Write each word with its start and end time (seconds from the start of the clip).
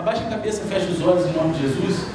Abaixa 0.00 0.22
a 0.22 0.30
cabeça, 0.30 0.62
fecha 0.66 0.86
os 0.86 1.06
olhos 1.06 1.26
em 1.26 1.32
nome 1.34 1.52
de 1.52 1.60
Jesus. 1.60 2.06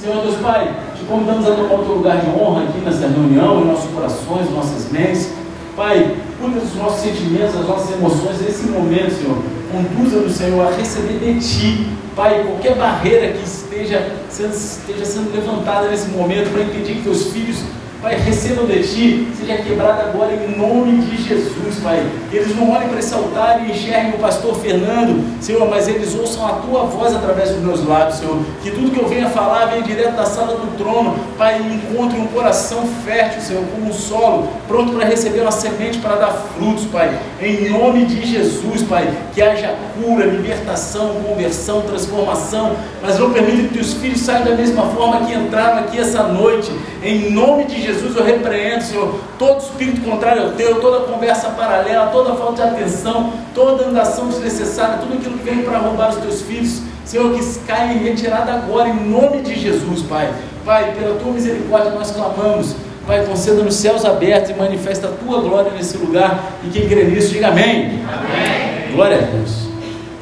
Senhor 0.00 0.22
Deus 0.22 0.36
Pai, 0.36 0.72
te 0.96 1.04
convidamos 1.06 1.44
a 1.44 1.56
tomar 1.56 1.74
o 1.74 1.84
teu 1.84 1.94
lugar 1.96 2.20
de 2.20 2.30
honra 2.30 2.62
aqui 2.62 2.78
nessa 2.78 3.08
reunião, 3.08 3.62
em 3.62 3.64
nossos 3.64 3.90
corações, 3.90 4.48
nossas 4.48 4.92
mentes. 4.92 5.32
Pai, 5.74 6.18
cuida 6.40 6.60
dos 6.60 6.76
nossos 6.76 7.00
sentimentos, 7.00 7.56
das 7.56 7.66
nossas 7.66 7.98
emoções 7.98 8.40
nesse 8.42 8.66
momento, 8.66 9.10
Senhor. 9.10 9.42
Conduza-nos, 9.72 10.32
Senhor, 10.34 10.64
a 10.64 10.70
receber 10.70 11.18
de 11.18 11.40
Ti, 11.40 11.88
Pai, 12.14 12.44
qualquer 12.44 12.76
barreira 12.76 13.32
que 13.32 13.42
esteja 13.42 14.08
sendo, 14.30 14.54
esteja 14.54 15.04
sendo 15.04 15.34
levantada 15.34 15.88
nesse 15.88 16.10
momento 16.10 16.52
para 16.52 16.62
impedir 16.62 16.98
que 16.98 17.02
teus 17.02 17.32
filhos 17.32 17.58
Pai, 18.02 18.16
recebam 18.16 18.66
de 18.66 18.82
Ti, 18.82 19.28
seja 19.38 19.58
quebrada 19.58 20.02
agora 20.02 20.34
em 20.34 20.58
nome 20.58 21.02
de 21.02 21.22
Jesus, 21.22 21.76
Pai. 21.84 22.04
Eles 22.32 22.56
não 22.56 22.72
olhem 22.72 22.88
para 22.88 22.98
esse 22.98 23.14
altar 23.14 23.64
e 23.64 23.70
enxerguem 23.70 24.14
o 24.14 24.18
pastor 24.18 24.56
Fernando, 24.56 25.40
Senhor, 25.40 25.70
mas 25.70 25.86
eles 25.86 26.12
ouçam 26.12 26.44
a 26.44 26.54
Tua 26.54 26.82
voz 26.82 27.14
através 27.14 27.50
dos 27.50 27.60
meus 27.60 27.86
lábios, 27.86 28.16
Senhor. 28.16 28.40
Que 28.60 28.72
tudo 28.72 28.90
que 28.90 28.98
eu 28.98 29.06
venha 29.06 29.30
falar 29.30 29.66
venha 29.66 29.82
direto 29.82 30.16
da 30.16 30.26
sala 30.26 30.56
do 30.56 30.76
trono, 30.76 31.14
Pai, 31.38 31.60
e 31.62 31.74
encontre 31.74 32.18
um 32.18 32.26
coração 32.26 32.88
fértil, 33.04 33.40
Senhor, 33.40 33.62
como 33.72 33.90
um 33.90 33.92
solo, 33.92 34.48
pronto 34.66 34.94
para 34.94 35.06
receber 35.06 35.42
uma 35.42 35.52
semente 35.52 35.98
para 35.98 36.16
dar 36.16 36.32
frutos, 36.32 36.86
Pai. 36.86 37.16
Em 37.40 37.70
nome 37.70 38.04
de 38.06 38.26
Jesus, 38.26 38.82
Pai, 38.82 39.08
que 39.32 39.40
haja 39.40 39.76
cura, 39.94 40.26
libertação, 40.26 41.22
conversão, 41.24 41.82
transformação, 41.82 42.72
mas 43.00 43.16
não 43.20 43.32
permita 43.32 43.68
que 43.68 43.74
teus 43.74 43.94
filhos 43.94 44.22
saiam 44.22 44.44
da 44.44 44.56
mesma 44.56 44.86
forma 44.86 45.24
que 45.24 45.32
entraram 45.32 45.84
aqui 45.84 46.00
essa 46.00 46.24
noite. 46.24 46.72
Em 47.00 47.30
nome 47.30 47.64
de 47.66 47.76
Jesus. 47.76 47.91
Jesus, 47.92 48.16
eu 48.16 48.24
repreendo, 48.24 48.82
Senhor, 48.82 49.14
todo 49.38 49.60
espírito 49.60 50.00
contrário 50.00 50.44
ao 50.44 50.50
teu, 50.52 50.80
toda 50.80 51.04
conversa 51.12 51.50
paralela, 51.50 52.06
toda 52.06 52.34
falta 52.34 52.62
de 52.62 52.68
atenção, 52.68 53.32
toda 53.54 53.84
andação 53.84 54.28
desnecessária, 54.28 54.98
tudo 54.98 55.14
aquilo 55.14 55.38
que 55.38 55.44
vem 55.44 55.62
para 55.62 55.78
roubar 55.78 56.10
os 56.10 56.16
teus 56.16 56.42
filhos, 56.42 56.82
Senhor, 57.04 57.34
que 57.34 57.58
caia 57.66 57.92
em 57.92 57.98
retirada 57.98 58.52
agora, 58.52 58.88
em 58.88 59.10
nome 59.10 59.42
de 59.42 59.58
Jesus, 59.58 60.02
Pai. 60.02 60.32
Pai, 60.64 60.94
pela 60.98 61.16
tua 61.16 61.32
misericórdia 61.32 61.90
nós 61.90 62.10
clamamos. 62.12 62.74
Pai, 63.06 63.26
conceda 63.26 63.62
nos 63.62 63.74
céus 63.74 64.04
abertos 64.04 64.50
e 64.50 64.54
manifesta 64.54 65.08
a 65.08 65.10
tua 65.10 65.40
glória 65.40 65.72
nesse 65.72 65.96
lugar. 65.98 66.52
E 66.64 66.70
quem 66.70 66.88
crê 66.88 67.04
nisso, 67.04 67.32
diga 67.32 67.48
amém. 67.48 68.00
amém. 68.06 68.94
Glória 68.94 69.18
a 69.18 69.20
Deus. 69.22 69.66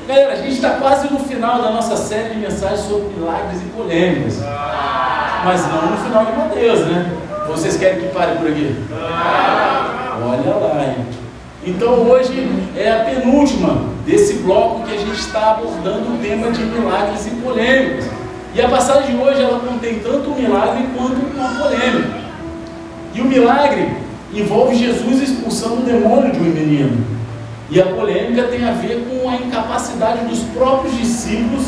Galera, 0.09 0.33
a 0.33 0.37
gente 0.37 0.55
está 0.55 0.71
quase 0.71 1.13
no 1.13 1.21
final 1.21 1.61
da 1.63 1.71
nossa 1.71 1.97
série 1.97 2.31
de 2.31 2.41
mensagens 2.41 2.81
sobre 2.81 3.09
milagres 3.15 3.61
e 3.61 3.65
polêmicas. 3.77 4.39
Mas 5.45 5.69
não 5.69 5.91
no 5.91 5.97
final 5.99 6.25
de 6.25 6.33
Mateus, 6.33 6.81
né? 6.87 7.11
Vocês 7.47 7.77
querem 7.77 8.01
que 8.01 8.09
pare 8.09 8.37
por 8.37 8.49
aqui? 8.49 8.75
Olha 8.93 10.55
lá, 10.55 10.85
hein? 10.85 11.07
Então 11.67 12.09
hoje 12.09 12.49
é 12.77 12.91
a 12.91 13.05
penúltima 13.05 13.85
desse 14.07 14.35
bloco 14.35 14.87
que 14.87 14.95
a 14.95 14.99
gente 14.99 15.19
está 15.19 15.53
abordando 15.53 16.15
o 16.15 16.19
tema 16.23 16.51
de 16.51 16.63
milagres 16.63 17.27
e 17.27 17.31
polêmicas. 17.43 18.07
E 18.55 18.61
a 18.61 18.69
passagem 18.69 19.17
de 19.17 19.23
hoje 19.23 19.43
ela 19.43 19.61
contém 19.61 19.99
tanto 20.01 20.31
um 20.31 20.35
milagre 20.35 20.85
quanto 20.97 21.15
uma 21.15 21.49
polêmica. 21.61 22.21
E 23.15 23.21
o 23.21 23.25
milagre 23.25 23.93
envolve 24.33 24.77
Jesus 24.77 25.23
expulsando 25.23 25.83
o 25.83 25.85
demônio 25.85 26.33
de 26.33 26.39
um 26.39 26.45
menino. 26.45 27.05
E 27.69 27.81
a 27.81 27.87
polêmica 27.87 28.45
tem 28.45 28.65
a 28.69 28.73
ver 28.73 29.07
com 29.09 29.29
a 29.29 29.37
incapacidade 29.37 30.25
dos 30.27 30.41
próprios 30.55 30.97
discípulos 30.97 31.67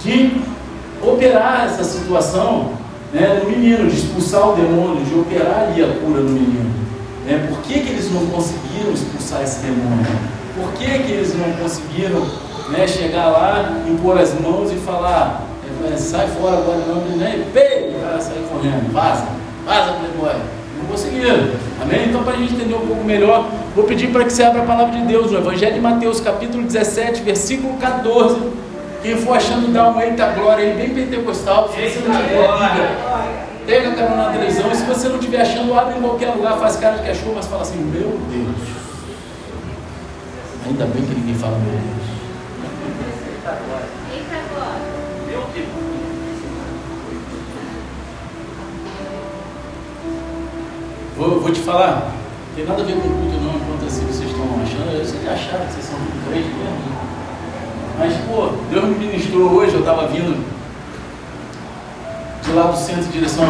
de 0.00 0.32
operar 1.02 1.66
essa 1.66 1.84
situação 1.84 2.77
né, 3.12 3.40
no 3.42 3.50
menino, 3.50 3.88
de 3.88 3.96
expulsar 3.96 4.50
o 4.50 4.54
demônio, 4.54 5.04
de 5.04 5.14
operar 5.14 5.68
ali 5.68 5.82
a 5.82 5.86
cura 5.86 6.20
no 6.20 6.30
menino. 6.30 6.70
Né? 7.24 7.46
Por 7.48 7.58
que, 7.62 7.80
que 7.80 7.90
eles 7.90 8.12
não 8.12 8.26
conseguiram 8.26 8.92
expulsar 8.92 9.42
esse 9.42 9.60
demônio? 9.60 10.06
Por 10.54 10.72
que, 10.72 10.84
que 10.84 11.12
eles 11.12 11.34
não 11.34 11.50
conseguiram 11.52 12.26
né, 12.70 12.86
chegar 12.86 13.28
lá, 13.28 13.82
impor 13.88 14.18
as 14.18 14.38
mãos 14.38 14.70
e 14.72 14.76
falar, 14.76 15.42
é, 15.90 15.96
sai 15.96 16.26
fora 16.28 16.58
agora 16.58 16.78
não, 16.86 17.16
né? 17.16 17.44
Pei, 17.52 17.94
o 17.96 18.00
cara 18.00 18.20
sair 18.20 18.44
correndo, 18.50 18.92
vaza, 18.92 19.26
vaza 19.64 19.92
playboy. 19.92 20.40
Não 20.78 20.86
conseguiram. 20.86 21.50
Amém? 21.80 22.06
Então, 22.08 22.22
para 22.22 22.34
a 22.34 22.36
gente 22.36 22.54
entender 22.54 22.74
um 22.74 22.86
pouco 22.86 23.04
melhor, 23.04 23.48
vou 23.74 23.84
pedir 23.84 24.08
para 24.08 24.24
que 24.24 24.32
você 24.32 24.42
abra 24.42 24.62
a 24.62 24.64
palavra 24.64 24.98
de 24.98 25.06
Deus 25.06 25.30
no 25.30 25.38
Evangelho 25.38 25.74
de 25.74 25.80
Mateus, 25.80 26.20
capítulo 26.20 26.64
17, 26.64 27.22
versículo 27.22 27.74
14 27.78 28.67
quem 29.02 29.16
for 29.16 29.36
achando 29.36 29.72
dar 29.72 29.88
uma 29.88 30.04
eita 30.04 30.26
glória 30.28 30.64
aí, 30.64 30.76
bem 30.76 30.94
pentecostal, 30.94 31.68
se 31.68 31.80
você 31.80 32.00
não 32.00 32.16
tiver 32.16 32.48
Bíblia, 32.48 33.48
pega 33.66 33.90
a 33.90 33.94
carona 33.94 34.24
na 34.24 34.32
televisão. 34.32 34.72
E 34.72 34.74
se 34.74 34.84
você 34.84 35.08
não 35.08 35.16
estiver 35.16 35.42
achando, 35.42 35.78
abre 35.78 35.98
em 35.98 36.00
qualquer 36.00 36.30
lugar, 36.30 36.58
faz 36.58 36.76
cara 36.76 36.98
de 36.98 37.06
cachorro, 37.06 37.34
mas 37.36 37.46
fala 37.46 37.62
assim: 37.62 37.78
Meu 37.78 38.18
Deus. 38.30 38.78
Ainda 40.66 40.84
bem 40.86 41.02
que 41.02 41.14
ninguém 41.14 41.34
fala 41.34 41.56
meu 41.58 41.72
Deus. 41.72 42.08
Vou, 51.16 51.40
vou 51.40 51.50
te 51.50 51.60
falar, 51.60 52.12
tem 52.54 52.64
nada 52.64 52.82
a 52.82 52.84
ver 52.84 52.92
com 52.92 53.08
o 53.08 53.10
culto 53.10 53.40
não, 53.40 53.56
enquanto 53.56 53.86
assim 53.86 54.06
vocês 54.06 54.30
estão 54.30 54.44
achando, 54.62 54.96
eu 54.96 55.04
sei 55.04 55.18
que 55.18 55.28
acharam 55.28 55.66
que 55.66 55.72
vocês 55.72 55.84
são 55.86 55.98
tudo 55.98 56.30
crente 56.30 56.48
mesmo. 56.48 57.07
Mas, 57.98 58.14
pô, 58.28 58.50
Deus 58.70 58.84
me 58.84 59.06
ministrou 59.06 59.50
hoje, 59.54 59.74
eu 59.74 59.80
estava 59.80 60.06
vindo 60.06 60.44
de 62.44 62.52
lá 62.52 62.68
do 62.68 62.76
centro 62.76 63.04
em 63.06 63.10
direção 63.10 63.44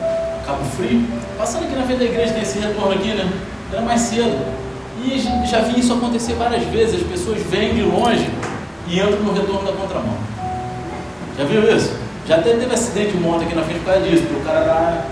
a 0.00 0.46
Cabo 0.46 0.64
Frio. 0.76 1.02
Passando 1.38 1.64
aqui 1.64 1.74
na 1.74 1.84
frente 1.84 1.98
da 2.00 2.04
igreja, 2.04 2.34
tem 2.34 2.42
esse 2.42 2.58
retorno 2.58 2.92
aqui, 2.92 3.08
né? 3.08 3.32
Era 3.72 3.80
mais 3.80 4.02
cedo. 4.02 4.38
E 5.02 5.18
já 5.46 5.60
vi 5.60 5.80
isso 5.80 5.94
acontecer 5.94 6.34
várias 6.34 6.62
vezes. 6.64 6.96
As 6.96 7.06
pessoas 7.08 7.42
vêm 7.42 7.74
de 7.74 7.82
longe 7.82 8.30
e 8.86 9.00
entram 9.00 9.20
no 9.20 9.32
retorno 9.32 9.64
da 9.64 9.72
contramão. 9.72 10.16
Já 11.38 11.44
viu 11.44 11.74
isso? 11.74 11.96
Já 12.28 12.36
até 12.36 12.50
teve 12.50 12.72
acidente 12.72 13.16
um 13.16 13.20
monte 13.20 13.44
aqui 13.44 13.54
na 13.54 13.62
frente 13.62 13.80
por 13.80 13.92
causa 13.92 14.06
disso, 14.06 14.22
porque 14.24 14.42
o 14.42 14.44
cara 14.44 14.60
dá. 14.60 15.04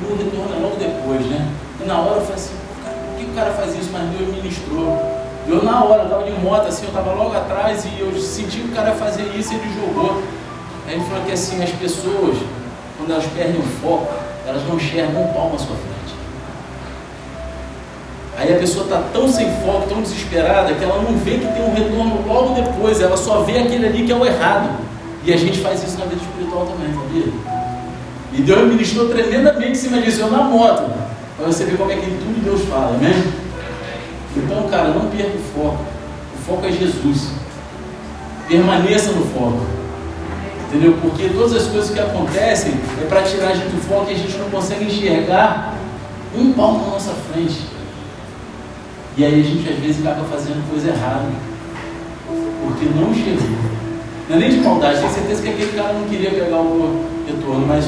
no 0.00 0.16
retorno 0.16 0.56
é 0.56 0.60
logo 0.60 0.76
depois, 0.76 1.26
né? 1.26 1.46
E 1.80 1.86
na 1.86 1.98
hora 1.98 2.16
eu 2.16 2.22
falei 2.22 2.36
assim, 2.36 2.54
por 2.64 3.18
que 3.18 3.30
o 3.30 3.34
cara 3.34 3.50
faz 3.52 3.76
isso? 3.76 3.90
Mas 3.92 4.08
Deus 4.08 4.34
ministrou. 4.34 5.22
Eu 5.48 5.62
na 5.62 5.84
hora, 5.84 6.02
eu 6.02 6.04
estava 6.04 6.24
de 6.24 6.30
moto 6.40 6.68
assim, 6.68 6.84
eu 6.84 6.88
estava 6.88 7.12
logo 7.12 7.36
atrás 7.36 7.84
e 7.84 8.00
eu 8.00 8.12
senti 8.20 8.60
o 8.60 8.68
cara 8.68 8.92
fazer 8.92 9.24
isso 9.36 9.52
e 9.52 9.56
ele 9.56 9.68
jogou. 9.74 10.22
Aí 10.86 10.94
ele 10.94 11.04
falou 11.04 11.24
que 11.24 11.32
assim, 11.32 11.62
as 11.62 11.70
pessoas, 11.70 12.36
quando 12.96 13.10
elas 13.10 13.26
perdem 13.26 13.60
o 13.60 13.64
foco, 13.80 14.12
elas 14.46 14.62
não 14.68 14.76
enxergam 14.76 15.22
um 15.22 15.32
palmo 15.32 15.56
à 15.56 15.58
sua 15.58 15.76
frente. 15.76 15.92
Aí 18.38 18.54
a 18.54 18.58
pessoa 18.58 18.84
está 18.84 19.02
tão 19.12 19.28
sem 19.28 19.50
foco, 19.62 19.88
tão 19.88 20.00
desesperada, 20.00 20.74
que 20.74 20.82
ela 20.82 21.02
não 21.02 21.16
vê 21.18 21.32
que 21.32 21.46
tem 21.46 21.62
um 21.62 21.74
retorno 21.74 22.24
logo 22.26 22.54
depois, 22.54 23.00
ela 23.00 23.16
só 23.16 23.42
vê 23.42 23.58
aquele 23.58 23.86
ali 23.86 24.06
que 24.06 24.12
é 24.12 24.16
o 24.16 24.24
errado. 24.24 24.70
E 25.24 25.32
a 25.32 25.36
gente 25.36 25.60
faz 25.60 25.82
isso 25.82 25.98
na 25.98 26.06
vida 26.06 26.20
espiritual 26.22 26.66
também, 26.66 26.92
sabia? 26.94 27.32
E 28.32 28.42
Deus 28.42 28.68
ministrou 28.68 29.08
tremendamente 29.08 29.72
em 29.72 29.74
cima 29.74 30.00
disso, 30.00 30.20
eu 30.20 30.30
na 30.30 30.44
moto, 30.44 30.90
para 31.36 31.46
você 31.46 31.64
ver 31.64 31.76
como 31.76 31.92
é 31.92 31.96
que 31.96 32.06
tudo 32.06 32.42
Deus 32.42 32.62
fala, 32.62 32.96
amém? 32.96 33.41
Então, 34.36 34.68
cara, 34.68 34.88
não 34.88 35.10
perca 35.10 35.36
o 35.36 35.40
foco. 35.54 35.84
O 36.34 36.44
foco 36.46 36.66
é 36.66 36.72
Jesus. 36.72 37.32
Permaneça 38.48 39.12
no 39.12 39.24
foco. 39.26 39.66
Entendeu? 40.68 40.96
Porque 41.02 41.28
todas 41.28 41.54
as 41.54 41.66
coisas 41.68 41.90
que 41.90 42.00
acontecem 42.00 42.72
é 43.00 43.06
para 43.06 43.22
tirar 43.22 43.48
a 43.48 43.54
gente 43.54 43.68
do 43.68 43.82
foco 43.88 44.10
e 44.10 44.14
a 44.14 44.16
gente 44.16 44.36
não 44.38 44.48
consegue 44.48 44.86
enxergar 44.86 45.74
um 46.34 46.52
palmo 46.52 46.84
na 46.84 46.92
nossa 46.92 47.12
frente. 47.30 47.66
E 49.16 49.24
aí 49.24 49.40
a 49.40 49.44
gente 49.44 49.68
às 49.68 49.78
vezes 49.78 50.06
acaba 50.06 50.24
fazendo 50.24 50.66
coisa 50.70 50.88
errada. 50.88 51.28
Porque 52.62 52.86
não 52.86 53.10
enxergou. 53.10 53.72
Não 54.28 54.36
é 54.36 54.38
nem 54.38 54.50
de 54.50 54.56
maldade, 54.60 55.00
tenho 55.00 55.12
certeza 55.12 55.42
que 55.42 55.48
aquele 55.50 55.72
cara 55.72 55.92
não 55.92 56.08
queria 56.08 56.30
pegar 56.30 56.56
o 56.56 57.04
retorno, 57.26 57.66
mas 57.66 57.84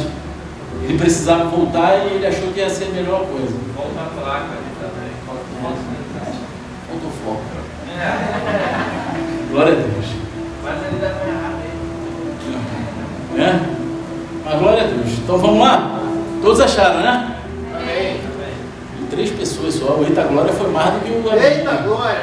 ele 0.83 0.99
precisava 0.99 1.45
voltar 1.45 1.97
e 2.05 2.17
ele 2.17 2.27
achou 2.27 2.49
que 2.49 2.61
ia 2.61 2.69
ser 2.69 2.85
a 2.85 2.89
melhor 2.89 3.25
coisa. 3.25 3.55
Volta 3.75 4.01
a 4.01 4.21
placa 4.21 4.51
ali 4.53 4.71
também. 4.79 5.11
Volta 5.27 5.94
faltou 7.15 7.37
foco. 7.37 7.41
Glória 9.51 9.73
a 9.73 9.77
Deus. 9.77 10.07
Mas 10.65 10.75
ele 10.87 10.99
dá 11.01 11.07
errado 11.07 11.57
aí. 13.37 13.41
É? 13.41 13.61
Mas 14.45 14.59
glória 14.59 14.83
a 14.83 14.87
Deus. 14.87 15.19
Então 15.23 15.39
vamos 15.39 15.61
lá? 15.61 16.01
Todos 16.43 16.61
acharam, 16.61 17.01
né? 17.01 17.37
Amém. 17.75 18.21
três 19.11 19.31
pessoas 19.31 19.75
só. 19.75 19.95
O 19.95 20.05
Eita 20.05 20.23
Glória 20.25 20.53
foi 20.53 20.71
mais 20.71 20.95
do 20.95 21.01
que 21.01 21.11
o. 21.11 21.33
Eita 21.33 21.73
Glória! 21.83 22.21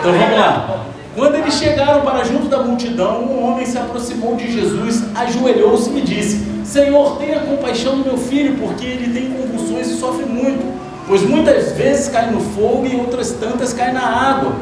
Então 0.00 0.12
vamos 0.12 0.38
lá. 0.38 0.84
Quando 1.14 1.34
eles 1.36 1.54
chegaram 1.54 2.00
para 2.00 2.24
junto 2.24 2.48
da 2.48 2.62
multidão, 2.62 3.22
um 3.22 3.44
homem 3.44 3.66
se 3.66 3.76
aproximou 3.76 4.34
de 4.34 4.50
Jesus, 4.50 5.04
ajoelhou-se 5.14 5.90
e 5.90 6.00
disse: 6.00 6.64
Senhor, 6.64 7.18
tenha 7.18 7.40
compaixão 7.40 7.98
do 7.98 8.04
meu 8.04 8.16
filho, 8.16 8.56
porque 8.56 8.84
ele 8.84 9.12
tem 9.12 9.30
convulsões 9.30 9.88
e 9.88 9.94
sofre 9.98 10.24
muito 10.24 10.82
pois 11.12 11.20
muitas 11.24 11.72
vezes 11.72 12.08
cai 12.08 12.30
no 12.30 12.40
fogo 12.40 12.86
e 12.86 12.96
outras 12.96 13.32
tantas 13.32 13.74
cai 13.74 13.92
na 13.92 14.00
água. 14.00 14.54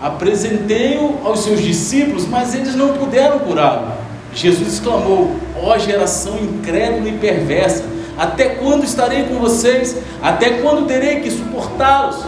Apresentei-o 0.00 1.18
aos 1.22 1.40
seus 1.40 1.60
discípulos, 1.60 2.26
mas 2.26 2.54
eles 2.54 2.74
não 2.74 2.94
puderam 2.94 3.40
curá-lo. 3.40 3.92
Jesus 4.34 4.66
exclamou: 4.72 5.36
Ó 5.62 5.74
oh, 5.74 5.78
geração 5.78 6.38
incrédula 6.38 7.10
e 7.10 7.18
perversa, 7.18 7.84
até 8.16 8.46
quando 8.46 8.84
estarei 8.84 9.24
com 9.24 9.34
vocês? 9.34 9.98
Até 10.22 10.62
quando 10.62 10.86
terei 10.86 11.20
que 11.20 11.30
suportá-los? 11.30 12.24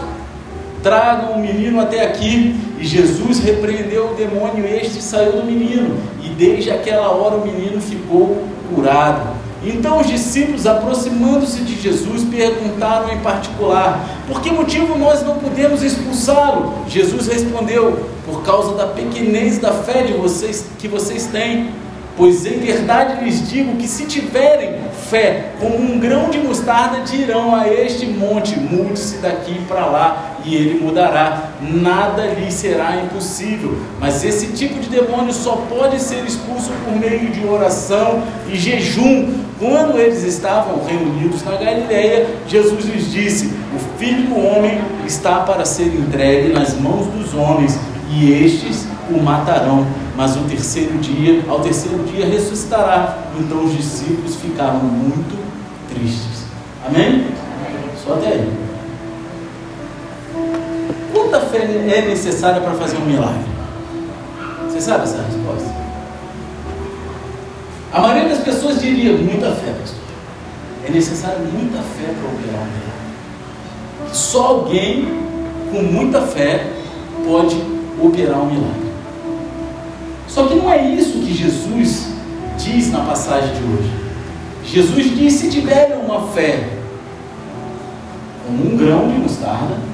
Tragam 0.83 1.31
o 1.31 1.39
menino 1.39 1.81
até 1.81 2.05
aqui. 2.05 2.55
E 2.77 2.85
Jesus 2.85 3.39
repreendeu 3.39 4.11
o 4.11 4.13
demônio, 4.13 4.63
este 4.63 5.01
saiu 5.01 5.31
do 5.31 5.43
menino, 5.43 5.97
e 6.21 6.29
desde 6.29 6.69
aquela 6.69 7.09
hora 7.09 7.37
o 7.37 7.47
menino 7.47 7.81
ficou 7.81 8.43
curado. 8.69 9.42
Então 9.65 10.01
os 10.01 10.07
discípulos, 10.07 10.67
aproximando-se 10.67 11.61
de 11.61 11.79
Jesus, 11.79 12.23
perguntaram 12.23 13.13
em 13.13 13.19
particular: 13.19 14.05
Por 14.27 14.41
que 14.41 14.51
motivo 14.51 14.97
nós 14.97 15.23
não 15.23 15.35
podemos 15.35 15.81
expulsá-lo? 15.81 16.73
Jesus 16.87 17.27
respondeu: 17.27 18.05
Por 18.25 18.43
causa 18.43 18.75
da 18.75 18.87
pequenez 18.87 19.59
da 19.59 19.71
fé 19.71 20.03
de 20.03 20.13
vocês 20.13 20.65
que 20.77 20.87
vocês 20.87 21.27
têm. 21.27 21.71
Pois 22.15 22.45
em 22.45 22.59
verdade 22.59 23.23
lhes 23.23 23.49
digo 23.49 23.75
que 23.77 23.87
se 23.87 24.05
tiverem 24.05 24.75
fé 25.09 25.53
como 25.59 25.75
um 25.75 25.99
grão 25.99 26.29
de 26.29 26.37
mostarda, 26.37 26.99
dirão 26.99 27.55
a 27.55 27.67
este 27.67 28.05
monte: 28.05 28.59
mude-se 28.59 29.17
daqui 29.17 29.59
para 29.67 29.85
lá, 29.85 30.32
e 30.43 30.55
ele 30.55 30.83
mudará. 30.83 31.51
Nada 31.61 32.25
lhe 32.25 32.51
será 32.51 32.97
impossível. 32.97 33.77
Mas 33.99 34.23
esse 34.23 34.47
tipo 34.47 34.79
de 34.79 34.89
demônio 34.89 35.33
só 35.33 35.65
pode 35.69 35.99
ser 36.01 36.23
expulso 36.25 36.71
por 36.83 36.95
meio 36.97 37.31
de 37.31 37.45
oração 37.45 38.23
e 38.47 38.55
jejum. 38.55 39.33
Quando 39.59 39.97
eles 39.97 40.23
estavam 40.23 40.83
reunidos 40.83 41.43
na 41.43 41.55
Galileia, 41.55 42.27
Jesus 42.47 42.85
lhes 42.85 43.11
disse: 43.11 43.53
O 43.75 43.97
filho 43.97 44.23
do 44.23 44.37
homem 44.37 44.81
está 45.05 45.39
para 45.41 45.63
ser 45.63 45.87
entregue 45.87 46.51
nas 46.51 46.77
mãos 46.79 47.07
dos 47.07 47.33
homens, 47.33 47.79
e 48.09 48.31
estes 48.31 48.85
o 49.09 49.21
matarão 49.21 49.85
mas 50.15 50.35
no 50.35 50.47
terceiro 50.47 50.97
dia, 50.99 51.43
ao 51.47 51.59
terceiro 51.59 52.03
dia 52.03 52.25
ressuscitará. 52.25 53.17
Então 53.39 53.65
os 53.65 53.75
discípulos 53.75 54.35
ficaram 54.35 54.79
muito 54.79 55.37
tristes. 55.89 56.43
Amém? 56.85 57.25
Só 58.03 58.13
até 58.13 58.27
aí. 58.27 58.62
Quanta 61.33 61.47
fé 61.47 61.63
é 61.63 62.05
necessária 62.07 62.61
para 62.61 62.75
fazer 62.75 62.95
um 62.97 63.05
milagre? 63.05 63.43
Você 64.67 64.79
sabe 64.79 65.05
essa 65.05 65.17
resposta? 65.17 65.67
A 67.91 68.01
maioria 68.01 68.29
das 68.29 68.43
pessoas 68.43 68.79
diria 68.79 69.13
muita 69.13 69.49
fé, 69.49 69.73
pastor. 69.81 69.99
É 70.87 70.91
necessário 70.91 71.39
muita 71.39 71.79
fé 71.79 72.13
para 72.13 72.29
operar 72.29 72.61
um 72.61 72.65
milagre. 72.65 74.11
Só 74.11 74.45
alguém 74.45 75.07
com 75.71 75.81
muita 75.81 76.21
fé 76.21 76.67
pode 77.25 77.59
operar 77.99 78.39
um 78.39 78.53
milagre. 78.53 78.91
Só 80.27 80.45
que 80.45 80.53
não 80.53 80.71
é 80.71 80.87
isso 80.87 81.13
que 81.13 81.33
Jesus 81.33 82.09
diz 82.59 82.91
na 82.91 82.99
passagem 82.99 83.55
de 83.55 83.63
hoje. 83.63 83.91
Jesus 84.65 85.17
diz: 85.17 85.33
se 85.33 85.49
tiverem 85.49 85.97
uma 85.97 86.27
fé 86.27 86.69
como 88.45 88.71
um 88.71 88.77
grão 88.77 89.07
de 89.07 89.17
mostarda, 89.17 89.92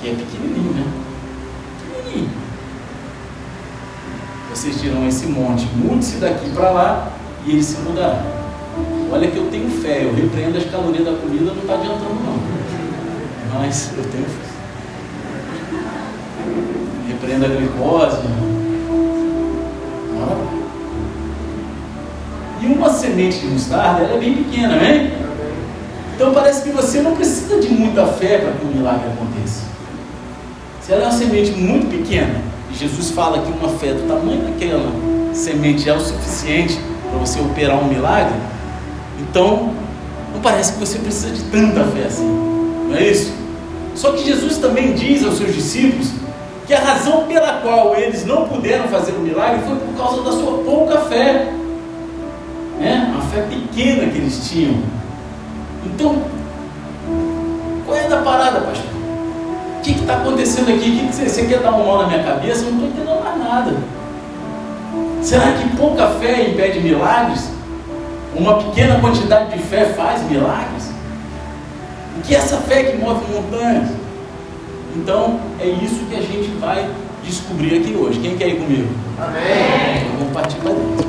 que 0.00 0.08
é 0.08 0.14
pequenininho, 0.14 0.72
né? 0.72 0.84
Pequenininho. 1.94 2.30
Vocês 4.50 4.80
tiram 4.80 5.06
esse 5.06 5.26
monte, 5.26 5.66
mude-se 5.76 6.16
daqui 6.16 6.50
para 6.50 6.70
lá 6.70 7.12
e 7.46 7.52
ele 7.52 7.62
se 7.62 7.78
mudará. 7.80 8.22
Olha 9.10 9.30
que 9.30 9.36
eu 9.36 9.50
tenho 9.50 9.70
fé, 9.70 10.04
eu 10.04 10.14
repreendo 10.14 10.58
as 10.58 10.64
calorias 10.64 11.04
da 11.04 11.12
comida, 11.12 11.52
não 11.52 11.62
está 11.62 11.74
adiantando 11.74 12.14
não. 12.14 12.38
Mas 13.54 13.92
eu 13.96 14.04
tenho 14.04 14.24
fé. 14.24 14.48
Repreendo 17.08 17.44
a 17.44 17.48
glicose, 17.48 18.18
E 22.60 22.66
uma 22.66 22.92
semente 22.92 23.38
de 23.38 23.46
mostarda 23.46 24.02
ela 24.02 24.16
é 24.16 24.18
bem 24.18 24.34
pequena, 24.34 24.74
né? 24.74 25.12
Então 26.14 26.34
parece 26.34 26.62
que 26.62 26.70
você 26.70 27.00
não 27.00 27.14
precisa 27.14 27.60
de 27.60 27.68
muita 27.68 28.04
fé 28.06 28.38
para 28.38 28.52
que 28.52 28.66
um 28.66 28.76
milagre 28.76 29.06
aconteça. 29.06 29.67
Se 30.88 30.94
ela 30.94 31.02
é 31.02 31.06
uma 31.08 31.12
semente 31.12 31.50
muito 31.50 31.90
pequena, 31.90 32.40
Jesus 32.72 33.10
fala 33.10 33.42
que 33.42 33.52
uma 33.52 33.68
fé 33.68 33.92
do 33.92 34.08
tamanho 34.08 34.40
daquela 34.40 34.90
semente 35.34 35.86
é 35.86 35.92
o 35.92 36.00
suficiente 36.00 36.80
para 37.10 37.18
você 37.18 37.38
operar 37.40 37.78
um 37.78 37.88
milagre, 37.88 38.32
então 39.20 39.74
não 40.32 40.40
parece 40.40 40.72
que 40.72 40.78
você 40.78 40.98
precisa 40.98 41.28
de 41.28 41.42
tanta 41.50 41.84
fé 41.88 42.04
assim. 42.04 42.26
Não 42.88 42.96
é 42.96 43.06
isso? 43.06 43.34
Só 43.94 44.12
que 44.12 44.24
Jesus 44.24 44.56
também 44.56 44.94
diz 44.94 45.22
aos 45.26 45.36
seus 45.36 45.54
discípulos 45.54 46.08
que 46.66 46.72
a 46.72 46.80
razão 46.80 47.26
pela 47.26 47.60
qual 47.60 47.94
eles 47.94 48.24
não 48.24 48.48
puderam 48.48 48.88
fazer 48.88 49.12
o 49.12 49.20
milagre 49.20 49.60
foi 49.66 49.76
por 49.76 49.94
causa 49.94 50.22
da 50.22 50.32
sua 50.32 50.56
pouca 50.64 51.00
fé, 51.00 51.52
né? 52.78 53.14
a 53.14 53.20
fé 53.26 53.42
pequena 53.42 54.10
que 54.10 54.16
eles 54.16 54.48
tinham. 54.48 54.82
Então, 55.84 56.16
qual 57.84 57.94
é 57.94 58.06
a 58.06 58.22
parada, 58.22 58.60
pastor? 58.62 58.97
O 59.78 59.80
que 59.80 59.92
está 59.92 60.16
acontecendo 60.16 60.70
aqui? 60.70 60.98
Que 60.98 61.06
que 61.06 61.14
você, 61.14 61.28
você, 61.28 61.46
quer 61.46 61.60
dar 61.60 61.72
um 61.72 61.86
nó 61.86 62.02
na 62.02 62.08
minha 62.08 62.22
cabeça? 62.22 62.64
Eu 62.64 62.72
não 62.72 62.86
estou 62.86 62.88
entendendo 62.88 63.24
mais 63.24 63.38
nada. 63.38 63.76
Será 65.22 65.52
que 65.52 65.76
pouca 65.76 66.08
fé 66.20 66.48
impede 66.48 66.80
milagres? 66.80 67.48
Uma 68.34 68.58
pequena 68.58 69.00
quantidade 69.00 69.56
de 69.56 69.62
fé 69.62 69.86
faz 69.86 70.22
milagres? 70.28 70.90
O 72.18 72.22
que 72.22 72.34
é 72.34 72.38
essa 72.38 72.56
fé 72.56 72.82
que 72.84 72.98
move 72.98 73.24
montanhas? 73.32 73.88
Então, 74.96 75.38
é 75.60 75.66
isso 75.66 76.04
que 76.10 76.16
a 76.16 76.22
gente 76.22 76.48
vai 76.58 76.88
descobrir 77.22 77.78
aqui 77.78 77.94
hoje. 77.94 78.18
Quem 78.18 78.36
quer 78.36 78.48
ir 78.48 78.56
comigo? 78.56 78.88
Amém. 79.16 80.10
Vamos 80.18 80.32
partir 80.32 80.56
para 80.56 80.72
dentro. 80.72 81.08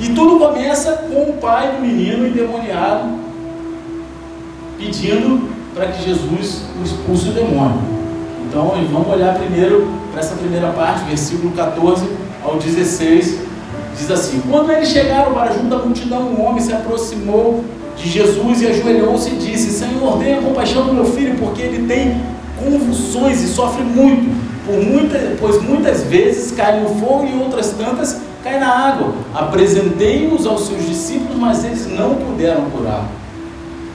E 0.00 0.08
tudo 0.08 0.38
começa 0.38 0.92
com 0.92 1.30
o 1.30 1.34
pai 1.34 1.72
do 1.72 1.80
menino 1.80 2.26
endemoniado 2.26 3.26
pedindo 4.76 5.55
para 5.76 5.88
que 5.88 6.02
Jesus 6.02 6.62
expulse 6.82 7.28
o 7.28 7.32
demônio. 7.32 7.78
Então, 8.48 8.72
vamos 8.90 9.08
olhar 9.08 9.34
primeiro 9.34 9.86
para 10.10 10.20
essa 10.20 10.34
primeira 10.34 10.68
parte, 10.68 11.04
versículo 11.04 11.52
14 11.52 12.08
ao 12.42 12.56
16. 12.56 13.40
Diz 13.98 14.10
assim: 14.10 14.40
Quando 14.50 14.72
eles 14.72 14.88
chegaram 14.88 15.34
para 15.34 15.52
junto 15.52 15.66
da 15.66 15.78
multidão, 15.78 16.22
um 16.22 16.42
homem 16.42 16.62
se 16.62 16.72
aproximou 16.72 17.62
de 17.94 18.08
Jesus 18.08 18.62
e 18.62 18.66
ajoelhou-se 18.68 19.28
e 19.28 19.36
disse: 19.36 19.70
Senhor, 19.70 20.18
tenha 20.18 20.40
compaixão 20.40 20.86
do 20.86 20.94
meu 20.94 21.04
filho, 21.04 21.36
porque 21.38 21.60
ele 21.60 21.86
tem 21.86 22.22
convulsões 22.58 23.42
e 23.42 23.46
sofre 23.46 23.84
muito, 23.84 24.34
por 24.64 24.82
muita, 24.82 25.36
pois 25.38 25.62
muitas 25.62 26.04
vezes 26.04 26.52
cai 26.52 26.80
no 26.80 26.88
fogo 27.00 27.26
e 27.26 27.38
outras 27.38 27.72
tantas 27.72 28.18
cai 28.42 28.58
na 28.58 28.68
água. 28.68 29.12
Apresentei-nos 29.34 30.46
aos 30.46 30.68
seus 30.68 30.86
discípulos, 30.86 31.36
mas 31.36 31.64
eles 31.64 31.86
não 31.86 32.14
puderam 32.14 32.70
curá-lo. 32.70 33.25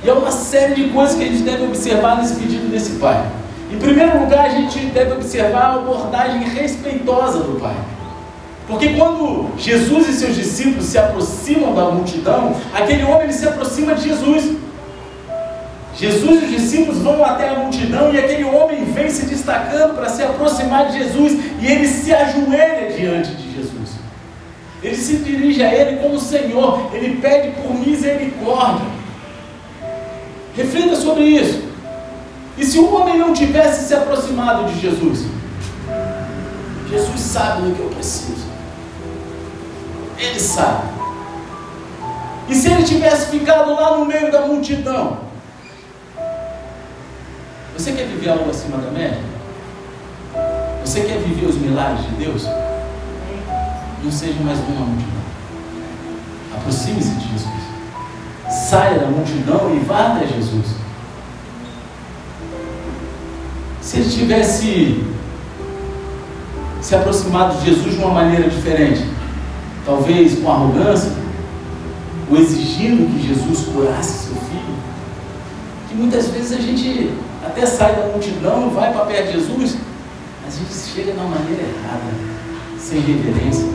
E 0.03 0.09
é 0.09 0.13
uma 0.13 0.31
série 0.31 0.73
de 0.73 0.89
coisas 0.89 1.15
que 1.15 1.23
a 1.23 1.27
gente 1.27 1.43
deve 1.43 1.63
observar 1.63 2.17
nesse 2.17 2.35
pedido 2.35 2.71
desse 2.71 2.91
pai. 2.93 3.23
Em 3.71 3.77
primeiro 3.77 4.19
lugar, 4.19 4.45
a 4.45 4.49
gente 4.49 4.79
deve 4.87 5.13
observar 5.13 5.61
a 5.61 5.73
abordagem 5.75 6.43
respeitosa 6.43 7.39
do 7.39 7.59
pai. 7.59 7.75
Porque 8.67 8.89
quando 8.89 9.49
Jesus 9.57 10.09
e 10.09 10.13
seus 10.13 10.35
discípulos 10.35 10.85
se 10.85 10.97
aproximam 10.97 11.73
da 11.73 11.85
multidão, 11.85 12.55
aquele 12.73 13.03
homem 13.03 13.23
ele 13.23 13.33
se 13.33 13.47
aproxima 13.47 13.93
de 13.95 14.09
Jesus. 14.09 14.55
Jesus 15.95 16.41
e 16.41 16.45
os 16.45 16.51
discípulos 16.51 16.99
vão 16.99 17.23
até 17.23 17.49
a 17.49 17.55
multidão 17.55 18.13
e 18.13 18.17
aquele 18.17 18.45
homem 18.45 18.85
vem 18.85 19.09
se 19.09 19.25
destacando 19.25 19.93
para 19.93 20.09
se 20.09 20.23
aproximar 20.23 20.87
de 20.87 20.99
Jesus 20.99 21.33
e 21.59 21.67
ele 21.67 21.87
se 21.87 22.13
ajoelha 22.13 22.91
diante 22.97 23.35
de 23.35 23.55
Jesus. 23.55 23.99
Ele 24.81 24.95
se 24.95 25.17
dirige 25.17 25.61
a 25.63 25.73
ele 25.73 25.97
como 25.97 26.19
Senhor, 26.19 26.89
ele 26.93 27.17
pede 27.17 27.51
por 27.51 27.73
misericórdia. 27.75 29.00
Reflita 30.55 30.95
sobre 30.95 31.23
isso. 31.23 31.63
E 32.57 32.65
se 32.65 32.79
o 32.79 32.93
homem 32.93 33.17
não 33.17 33.33
tivesse 33.33 33.87
se 33.87 33.93
aproximado 33.93 34.71
de 34.71 34.79
Jesus? 34.79 35.25
Jesus 36.89 37.19
sabe 37.19 37.61
do 37.61 37.75
que 37.75 37.81
eu 37.81 37.89
preciso. 37.89 38.45
Ele 40.17 40.39
sabe. 40.39 40.89
E 42.49 42.55
se 42.55 42.69
ele 42.69 42.83
tivesse 42.83 43.31
ficado 43.31 43.73
lá 43.73 43.97
no 43.97 44.05
meio 44.05 44.31
da 44.31 44.41
multidão? 44.41 45.19
Você 47.77 47.93
quer 47.93 48.05
viver 48.07 48.29
algo 48.29 48.49
acima 48.49 48.77
da 48.77 48.91
média? 48.91 49.23
Você 50.85 51.01
quer 51.01 51.19
viver 51.19 51.47
os 51.47 51.55
milagres 51.55 52.05
de 52.05 52.15
Deus? 52.15 52.45
Não 54.03 54.11
seja 54.11 54.39
mais 54.43 54.59
uma 54.59 54.85
multidão. 54.85 55.21
Aproxime-se 56.57 57.11
de 57.11 57.29
Jesus. 57.29 57.40
Saia 58.51 58.99
da 58.99 59.07
multidão 59.07 59.73
e 59.73 59.79
vá 59.79 60.07
até 60.07 60.27
Jesus. 60.27 60.75
Se 63.81 63.99
ele 63.99 64.09
tivesse 64.09 65.03
se 66.81 66.95
aproximado 66.95 67.57
de 67.59 67.65
Jesus 67.65 67.95
de 67.95 68.03
uma 68.03 68.13
maneira 68.13 68.49
diferente, 68.49 69.05
talvez 69.85 70.39
com 70.39 70.51
arrogância, 70.51 71.11
ou 72.29 72.37
exigindo 72.37 73.09
que 73.13 73.27
Jesus 73.27 73.67
curasse 73.73 74.27
seu 74.27 74.35
filho, 74.35 74.75
que 75.87 75.95
muitas 75.95 76.27
vezes 76.27 76.53
a 76.53 76.61
gente 76.61 77.11
até 77.45 77.65
sai 77.65 77.95
da 77.95 78.07
multidão, 78.07 78.69
vai 78.69 78.91
para 78.91 79.05
perto 79.05 79.27
de 79.27 79.33
Jesus, 79.33 79.77
mas 80.43 80.55
a 80.55 80.57
gente 80.57 80.73
chega 80.73 81.11
de 81.11 81.17
uma 81.17 81.29
maneira 81.29 81.61
errada, 81.61 82.11
sem 82.79 82.99
reverência, 82.99 83.65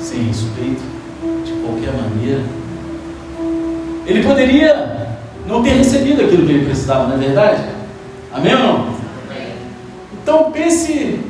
sem 0.00 0.22
respeito, 0.24 0.82
de 1.44 1.52
qualquer 1.52 1.92
maneira. 1.92 2.42
Ele 4.06 4.22
poderia 4.22 5.08
não 5.46 5.62
ter 5.62 5.70
recebido 5.70 6.22
aquilo 6.22 6.46
que 6.46 6.52
ele 6.52 6.64
precisava, 6.66 7.08
não 7.08 7.16
é 7.16 7.18
verdade? 7.18 7.62
Amém 8.32 8.54
ou 8.54 8.60
não? 8.60 8.96
Então 10.22 10.50
pense 10.52 11.20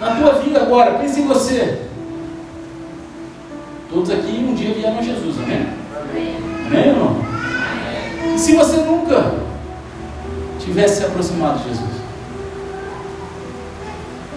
na 0.00 0.16
tua 0.16 0.34
vida 0.34 0.60
agora, 0.60 0.98
pense 0.98 1.20
em 1.20 1.26
você. 1.26 1.82
Todos 3.90 4.10
aqui 4.10 4.44
um 4.46 4.54
dia 4.54 4.74
vieram 4.74 4.98
a 4.98 5.02
Jesus, 5.02 5.36
amém? 5.42 5.66
Amém, 6.66 6.88
irmão? 6.88 7.16
E 8.34 8.38
se 8.38 8.54
você 8.54 8.78
nunca 8.78 9.34
tivesse 10.58 10.96
se 10.96 11.04
aproximado 11.04 11.58
de 11.58 11.68
Jesus? 11.68 11.96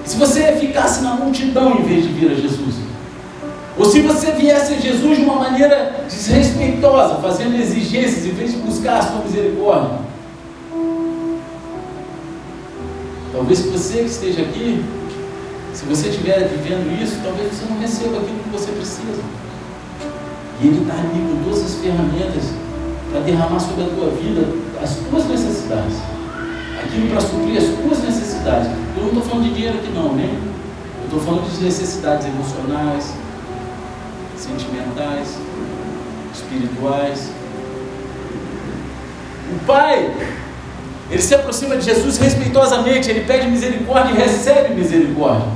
Se 0.06 0.18
você 0.18 0.54
ficasse 0.58 1.04
na 1.04 1.16
multidão 1.16 1.80
em 1.80 1.84
vez 1.84 2.04
de 2.04 2.10
vir 2.10 2.32
a 2.32 2.36
Jesus? 2.36 2.89
Ou 3.80 3.86
se 3.86 4.02
você 4.02 4.34
viesse 4.34 4.74
a 4.74 4.78
Jesus 4.78 5.18
de 5.18 5.24
uma 5.24 5.36
maneira 5.36 6.04
desrespeitosa, 6.06 7.16
fazendo 7.22 7.56
exigências 7.56 8.26
em 8.26 8.32
vez 8.32 8.52
de 8.52 8.58
buscar 8.58 8.98
a 8.98 9.02
sua 9.02 9.24
misericórdia? 9.24 10.00
Talvez 13.32 13.62
você 13.62 14.00
que 14.00 14.10
esteja 14.10 14.42
aqui, 14.42 14.84
se 15.74 15.86
você 15.86 16.10
estiver 16.10 16.50
vivendo 16.50 17.02
isso, 17.02 17.20
talvez 17.24 17.54
você 17.54 17.66
não 17.70 17.80
receba 17.80 18.18
aquilo 18.18 18.40
que 18.44 18.50
você 18.50 18.70
precisa. 18.74 19.22
E 20.62 20.68
Ele 20.68 20.82
está 20.82 20.96
ali 20.96 21.22
com 21.22 21.44
todas 21.50 21.64
as 21.64 21.76
ferramentas 21.76 22.44
para 23.10 23.22
derramar 23.22 23.60
sobre 23.62 23.84
a 23.84 23.88
tua 23.88 24.10
vida 24.10 24.42
as 24.84 24.96
tuas 25.10 25.26
necessidades. 25.26 25.96
Aquilo 26.84 27.08
para 27.12 27.22
suprir 27.22 27.58
as 27.58 27.64
tuas 27.64 28.04
necessidades. 28.04 28.68
Eu 28.98 29.04
não 29.04 29.08
estou 29.08 29.24
falando 29.24 29.44
de 29.46 29.54
dinheiro 29.54 29.78
aqui 29.78 29.92
não, 29.94 30.14
né? 30.16 30.38
Eu 31.00 31.06
estou 31.06 31.20
falando 31.22 31.50
de 31.50 31.64
necessidades 31.64 32.28
emocionais, 32.28 33.14
sentimentais, 34.40 35.38
espirituais. 36.34 37.30
O 39.54 39.66
Pai, 39.66 40.14
ele 41.10 41.22
se 41.22 41.36
aproxima 41.36 41.76
de 41.78 41.86
Jesus 41.86 42.18
respeitosamente, 42.18 43.10
ele 43.10 43.22
pede 43.22 43.48
misericórdia 43.48 44.14
e 44.14 44.18
recebe 44.18 44.74
misericórdia. 44.74 45.48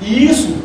E 0.00 0.26
isso 0.26 0.62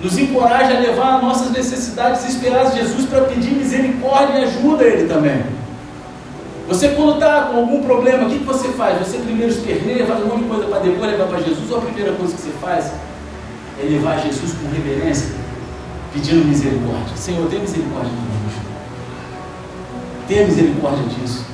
nos 0.00 0.16
encoraja 0.16 0.76
a 0.76 0.80
levar 0.80 1.22
nossas 1.22 1.50
necessidades 1.50 2.24
e 2.24 2.28
esperar 2.28 2.72
Jesus 2.72 3.06
para 3.06 3.22
pedir 3.22 3.50
misericórdia 3.50 4.38
e 4.38 4.44
ajuda 4.44 4.84
a 4.84 4.86
Ele 4.86 5.08
também. 5.08 5.42
Você 6.68 6.90
quando 6.90 7.14
está 7.14 7.42
com 7.46 7.56
algum 7.56 7.82
problema, 7.82 8.26
o 8.26 8.30
que, 8.30 8.40
que 8.40 8.44
você 8.44 8.68
faz? 8.68 8.98
Você 8.98 9.18
primeiro 9.18 9.50
esperneia, 9.50 10.06
faz 10.06 10.22
um 10.22 10.26
monte 10.26 10.42
de 10.42 10.48
coisa 10.48 10.64
para 10.66 10.80
depois 10.80 11.10
levar 11.10 11.26
para 11.26 11.38
Jesus, 11.40 11.70
ou 11.70 11.78
a 11.78 11.80
primeira 11.80 12.12
coisa 12.12 12.34
que 12.34 12.42
você 12.42 12.52
faz 12.60 12.92
é 13.80 13.86
levar 13.86 14.18
Jesus 14.18 14.52
com 14.52 14.68
reverência, 14.68 15.28
pedindo 16.12 16.44
misericórdia. 16.44 17.16
Senhor, 17.16 17.48
tenha 17.48 17.62
misericórdia 17.62 18.10
de 18.10 18.16
nós. 18.16 18.28
Tenha 20.26 20.46
misericórdia 20.46 21.04
disso. 21.04 21.44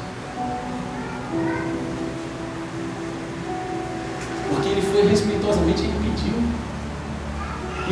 Porque 4.50 4.68
ele 4.68 4.82
foi 4.82 5.06
respeitosamente, 5.06 5.82
ele 5.82 5.98
pediu. 6.02 6.34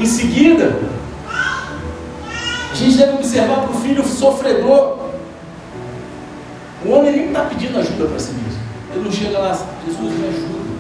Em 0.03 0.07
seguida, 0.07 0.81
a 2.71 2.75
gente 2.75 2.97
deve 2.97 3.13
observar 3.13 3.61
para 3.63 3.71
o 3.71 3.81
filho 3.81 4.05
sofredor. 4.05 4.99
O 6.85 6.91
homem 6.91 7.13
nem 7.13 7.27
está 7.27 7.45
pedindo 7.45 7.79
ajuda 7.79 8.07
para 8.07 8.19
si 8.19 8.33
mesmo. 8.33 8.61
Ele 8.93 9.05
não 9.05 9.13
chega 9.13 9.39
lá, 9.39 9.59
Jesus 9.87 10.19
me 10.19 10.29
ajuda. 10.29 10.73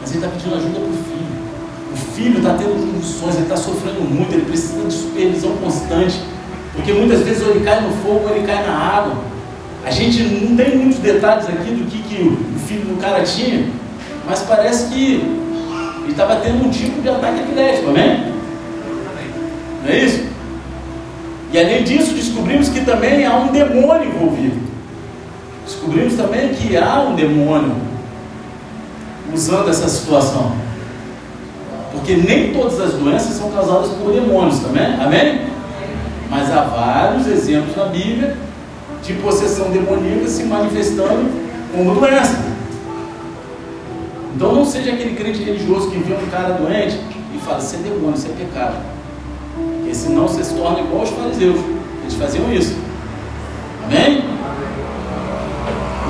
Mas 0.00 0.10
ele 0.10 0.24
está 0.24 0.28
pedindo 0.28 0.54
ajuda 0.54 0.80
para 0.80 0.88
o 0.88 0.92
filho. 0.92 1.31
O 1.92 1.96
filho 1.96 2.38
está 2.38 2.54
tendo 2.54 2.74
convulsões, 2.74 3.34
ele 3.34 3.44
está 3.44 3.56
sofrendo 3.56 4.00
muito, 4.00 4.32
ele 4.32 4.46
precisa 4.46 4.84
de 4.84 4.92
supervisão 4.92 5.56
constante. 5.56 6.20
Porque 6.74 6.92
muitas 6.92 7.20
vezes 7.20 7.42
ou 7.42 7.50
ele 7.50 7.64
cai 7.64 7.80
no 7.80 7.90
fogo 7.96 8.28
ou 8.28 8.36
ele 8.36 8.46
cai 8.46 8.66
na 8.66 8.72
água. 8.72 9.14
A 9.84 9.90
gente 9.90 10.22
não 10.22 10.56
tem 10.56 10.76
muitos 10.76 10.98
detalhes 10.98 11.46
aqui 11.46 11.70
do 11.70 11.90
que, 11.90 12.02
que 12.02 12.22
o 12.22 12.58
filho 12.66 12.84
do 12.84 13.00
cara 13.00 13.22
tinha, 13.24 13.68
mas 14.26 14.40
parece 14.40 14.88
que 14.88 15.14
ele 16.02 16.10
estava 16.10 16.36
tendo 16.36 16.64
um 16.64 16.70
tipo 16.70 17.02
de 17.02 17.08
ataque 17.08 17.40
epilético, 17.40 17.90
amém? 17.90 18.32
Não 19.84 19.90
é 19.90 19.98
isso? 19.98 20.24
E 21.52 21.58
além 21.58 21.82
disso, 21.82 22.14
descobrimos 22.14 22.68
que 22.68 22.80
também 22.82 23.26
há 23.26 23.36
um 23.36 23.48
demônio 23.48 24.08
envolvido. 24.08 24.56
Descobrimos 25.66 26.14
também 26.14 26.54
que 26.54 26.76
há 26.76 27.00
um 27.00 27.14
demônio 27.14 27.74
usando 29.32 29.68
essa 29.68 29.88
situação. 29.88 30.52
Porque 31.92 32.16
nem 32.16 32.52
todas 32.52 32.80
as 32.80 32.94
doenças 32.94 33.34
são 33.34 33.50
causadas 33.50 33.90
por 33.90 34.12
demônios 34.12 34.58
também, 34.60 34.94
amém? 35.00 35.42
Mas 36.30 36.50
há 36.50 36.62
vários 36.62 37.26
exemplos 37.26 37.76
na 37.76 37.84
Bíblia 37.86 38.36
de 39.02 39.12
possessão 39.14 39.70
demoníaca 39.70 40.26
se 40.28 40.44
manifestando 40.44 41.30
como 41.72 41.94
doença. 41.94 42.38
Então 44.34 44.54
não 44.54 44.64
seja 44.64 44.92
aquele 44.92 45.14
crente 45.14 45.42
religioso 45.42 45.90
que 45.90 45.98
vê 45.98 46.14
um 46.14 46.30
cara 46.30 46.54
doente 46.54 46.98
e 47.34 47.38
fala, 47.38 47.58
isso 47.58 47.76
é 47.76 47.78
demônio, 47.78 48.14
isso 48.14 48.28
é 48.28 48.44
pecado. 48.44 48.76
Porque 49.54 49.94
senão 49.94 50.26
você 50.26 50.42
se 50.42 50.54
torna 50.54 50.80
igual 50.80 51.00
aos 51.00 51.10
fariseus. 51.10 51.60
Eles 52.02 52.14
faziam 52.14 52.52
isso. 52.52 52.76
Amém? 53.84 54.24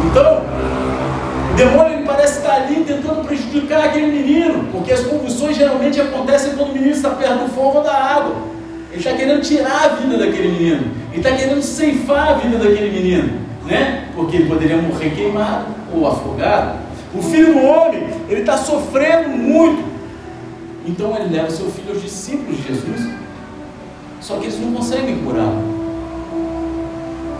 Então, 0.06 0.42
demônio 1.56 1.91
parece 2.04 2.38
estar 2.38 2.54
ali 2.54 2.84
tentando 2.84 3.24
prejudicar 3.26 3.84
aquele 3.84 4.06
menino, 4.06 4.68
porque 4.70 4.92
as 4.92 5.00
convulsões 5.00 5.56
geralmente 5.56 6.00
acontecem 6.00 6.54
quando 6.54 6.70
o 6.70 6.74
menino 6.74 6.92
está 6.92 7.10
perto 7.10 7.44
do 7.44 7.48
fogo 7.50 7.78
ou 7.78 7.84
da 7.84 7.94
água. 7.94 8.34
Ele 8.90 8.98
está 8.98 9.14
querendo 9.14 9.40
tirar 9.40 9.84
a 9.84 9.88
vida 9.96 10.18
daquele 10.18 10.48
menino. 10.48 10.90
Ele 11.10 11.22
está 11.22 11.32
querendo 11.34 11.62
ceifar 11.62 12.28
a 12.28 12.32
vida 12.34 12.58
daquele 12.58 12.90
menino. 12.90 13.40
Né? 13.64 14.08
Porque 14.14 14.36
ele 14.36 14.48
poderia 14.48 14.76
morrer 14.76 15.10
queimado 15.10 15.66
ou 15.94 16.06
afogado. 16.06 16.78
O 17.14 17.22
filho 17.22 17.54
do 17.54 17.64
homem, 17.64 18.06
ele 18.28 18.40
está 18.40 18.56
sofrendo 18.56 19.30
muito. 19.30 19.82
Então 20.86 21.16
ele 21.16 21.34
leva 21.34 21.50
seu 21.50 21.70
filho 21.70 21.90
aos 21.90 22.02
discípulos 22.02 22.56
de 22.56 22.68
Jesus. 22.68 23.08
Só 24.20 24.36
que 24.36 24.44
eles 24.44 24.60
não 24.60 24.72
conseguem 24.72 25.18
curá-lo. 25.18 25.72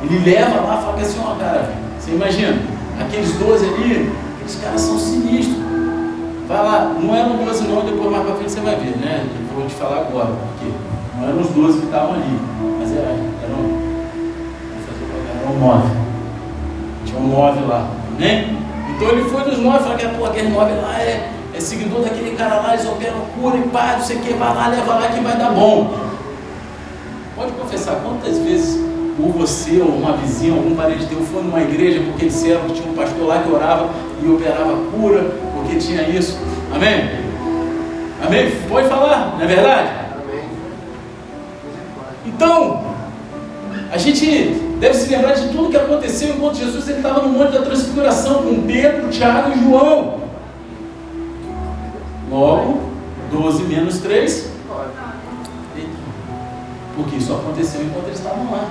Ele 0.05 0.19
leva 0.31 0.61
lá 0.61 0.79
e 0.79 0.85
fala 0.85 1.01
assim, 1.01 1.21
ó 1.25 1.35
cara, 1.37 1.71
você 1.99 2.11
imagina, 2.13 2.59
aqueles 3.01 3.33
12 3.35 3.67
ali, 3.67 4.13
aqueles 4.43 4.57
caras 4.57 4.81
são 4.81 4.99
sinistros. 4.99 5.63
Vai 6.49 6.59
lá, 6.59 6.95
não 7.01 7.15
eram 7.15 7.37
12 7.45 7.65
não, 7.69 7.85
depois 7.85 8.11
mais 8.11 8.25
pra 8.25 8.35
frente 8.35 8.51
você 8.51 8.61
vai 8.61 8.75
ver, 8.77 8.97
né? 8.99 9.27
Eu 9.51 9.57
vou 9.57 9.67
te 9.67 9.75
falar 9.75 10.01
agora, 10.01 10.27
porque 10.27 10.73
não 11.17 11.29
eram 11.29 11.41
os 11.41 11.49
12 11.49 11.79
que 11.79 11.85
estavam 11.87 12.15
ali, 12.15 12.41
mas 12.79 12.93
eram, 12.93 13.11
eram, 13.45 13.63
eram 15.41 15.59
9. 15.61 15.89
Tinham 17.07 17.23
9 17.23 17.61
lá, 17.67 17.89
né? 18.19 18.57
Então 18.91 19.09
ele 19.09 19.25
foi 19.31 19.45
dos 19.45 19.59
9, 19.59 19.79
falou 19.79 19.97
que 19.97 20.09
pô, 20.09 20.27
aquele 20.27 20.49
9 20.49 20.73
lá 20.75 21.01
é, 21.01 21.31
é 21.55 21.61
seguidor 21.61 22.03
daquele 22.03 22.37
cara 22.37 22.57
lá, 22.57 22.75
eles 22.75 22.87
operam 22.87 23.21
cura 23.41 23.57
e 23.57 23.63
pá, 23.69 23.95
não 23.99 24.05
sei 24.05 24.17
o 24.17 24.21
que, 24.21 24.33
vai 24.35 24.55
lá, 24.55 24.67
leva 24.67 24.95
lá 24.95 25.09
que 25.09 25.21
vai 25.21 25.37
dar 25.37 25.53
bom. 25.53 25.95
Pode 27.37 27.53
confessar 27.53 27.97
quantas 27.97 28.39
vezes 28.39 28.79
ou 29.19 29.33
você, 29.33 29.81
ou 29.81 29.89
uma 29.89 30.17
vizinha, 30.17 30.55
algum 30.55 30.75
parente 30.75 31.07
teu 31.07 31.21
foi 31.21 31.43
numa 31.43 31.61
igreja 31.61 32.01
porque 32.01 32.27
disseram 32.27 32.63
que 32.63 32.75
tinha 32.75 32.91
um 32.91 32.95
pastor 32.95 33.27
lá 33.27 33.43
que 33.43 33.51
orava 33.51 33.91
e 34.23 34.29
operava 34.29 34.77
cura, 34.91 35.37
porque 35.55 35.77
tinha 35.77 36.03
isso. 36.09 36.39
Amém? 36.75 37.11
Amém? 38.25 38.51
Pode 38.69 38.89
falar, 38.89 39.35
não 39.37 39.43
é 39.43 39.47
verdade? 39.47 39.91
Então, 42.25 42.83
a 43.91 43.99
gente 43.99 44.27
deve 44.81 44.95
se 44.95 45.11
lembrar 45.11 45.35
de 45.35 45.49
tudo 45.49 45.71
que 45.71 45.77
aconteceu 45.77 46.35
enquanto 46.35 46.57
Jesus 46.57 46.89
estava 46.89 47.23
no 47.23 47.29
Monte 47.29 47.53
da 47.53 47.63
Transfiguração 47.63 48.43
com 48.43 48.63
Pedro, 48.63 49.11
Tiago 49.11 49.53
e 49.53 49.63
João. 49.63 50.23
Logo, 52.31 52.81
12 53.31 53.65
menos 53.65 53.99
3. 53.99 54.51
Porque 56.97 57.17
isso 57.17 57.33
aconteceu 57.33 57.83
enquanto 57.83 58.07
eles 58.07 58.19
estavam 58.19 58.51
lá. 58.51 58.69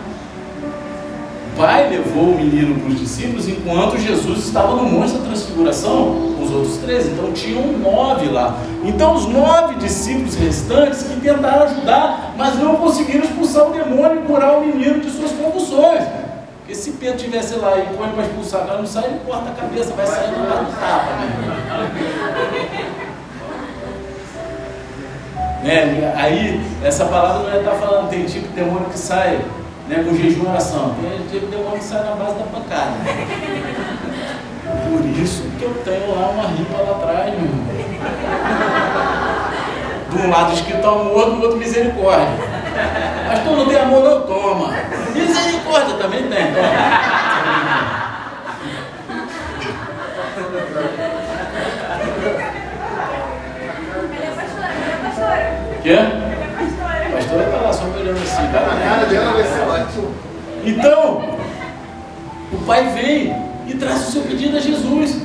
Pai 1.57 1.89
levou 1.89 2.29
o 2.29 2.35
menino 2.35 2.79
para 2.79 2.89
os 2.89 2.99
discípulos 2.99 3.47
enquanto 3.47 3.97
Jesus 3.97 4.45
estava 4.45 4.75
no 4.75 4.83
monte 4.83 5.13
da 5.13 5.25
transfiguração 5.25 6.33
com 6.37 6.43
os 6.43 6.51
outros 6.51 6.77
três. 6.77 7.07
Então 7.07 7.31
tinham 7.33 7.77
nove 7.77 8.29
lá. 8.29 8.57
Então 8.83 9.13
os 9.13 9.25
nove 9.27 9.75
discípulos 9.75 10.35
restantes 10.35 11.03
que 11.03 11.19
tentaram 11.19 11.63
ajudar, 11.63 12.33
mas 12.37 12.57
não 12.57 12.75
conseguiram 12.77 13.25
expulsar 13.25 13.67
o 13.67 13.73
demônio 13.73 14.23
e 14.23 14.27
curar 14.27 14.57
o 14.57 14.65
menino 14.65 14.99
de 15.01 15.09
suas 15.11 15.31
convulsões. 15.31 16.03
Porque 16.59 16.75
se 16.75 16.91
Pedro 16.91 17.17
estivesse 17.17 17.55
lá 17.55 17.77
e 17.77 17.95
põe 17.95 18.09
para 18.09 18.23
expulsar, 18.23 18.65
cara 18.65 18.79
não 18.79 18.87
sai, 18.87 19.05
ele 19.05 19.19
corta 19.25 19.49
a 19.49 19.53
cabeça, 19.53 19.93
vai 19.93 20.07
sair 20.07 20.31
no 20.31 20.47
lado 20.47 20.65
do 20.65 20.79
tapa. 20.79 21.11
Né? 25.63 25.85
né? 25.85 26.13
Aí, 26.15 26.61
essa 26.83 27.05
palavra 27.05 27.43
não 27.43 27.51
é 27.51 27.59
estar 27.59 27.75
falando, 27.75 28.09
tem 28.09 28.25
tipo 28.25 28.47
de 28.47 28.53
demônio 28.53 28.85
que 28.89 28.97
sai 28.97 29.41
né, 29.91 30.03
com 30.03 30.15
jejum 30.15 30.43
e 30.43 30.47
oração. 30.47 30.95
Tem 31.01 31.27
tipo 31.27 31.47
de 31.47 31.57
demônio 31.57 31.79
que 31.79 31.83
sai 31.83 32.03
na 32.03 32.15
base 32.15 32.35
da 32.35 32.45
pancada. 32.45 32.93
Por 34.89 35.05
isso 35.21 35.43
que 35.59 35.63
eu 35.63 35.73
tenho 35.83 36.15
lá 36.15 36.29
uma 36.29 36.47
ripa 36.47 36.81
lá 36.81 36.91
atrás, 36.91 37.33
meu 37.33 37.43
irmão. 37.43 37.65
De 40.09 40.17
um 40.17 40.29
lado 40.29 40.53
escrito 40.53 40.87
amor, 40.87 41.31
do 41.31 41.41
outro 41.41 41.57
misericórdia. 41.57 42.27
Mas 43.27 43.39
tu 43.43 43.51
não 43.51 43.65
tem 43.65 43.77
amor, 43.77 44.03
não 44.03 44.21
toma. 44.21 44.73
Misericórdia 45.13 45.95
também 45.95 46.23
tem, 46.23 46.53
toma. 46.53 47.11
Quê? 55.83 56.30
A 58.11 58.79
cara 58.83 59.05
dela 59.05 59.31
vai 59.33 59.43
ser 59.43 59.61
ótimo. 59.61 60.13
Então, 60.65 61.39
o 62.51 62.57
pai 62.65 62.91
vem 62.93 63.33
e 63.67 63.73
traz 63.75 64.09
o 64.09 64.11
seu 64.11 64.21
pedido 64.23 64.57
a 64.57 64.59
Jesus. 64.59 65.17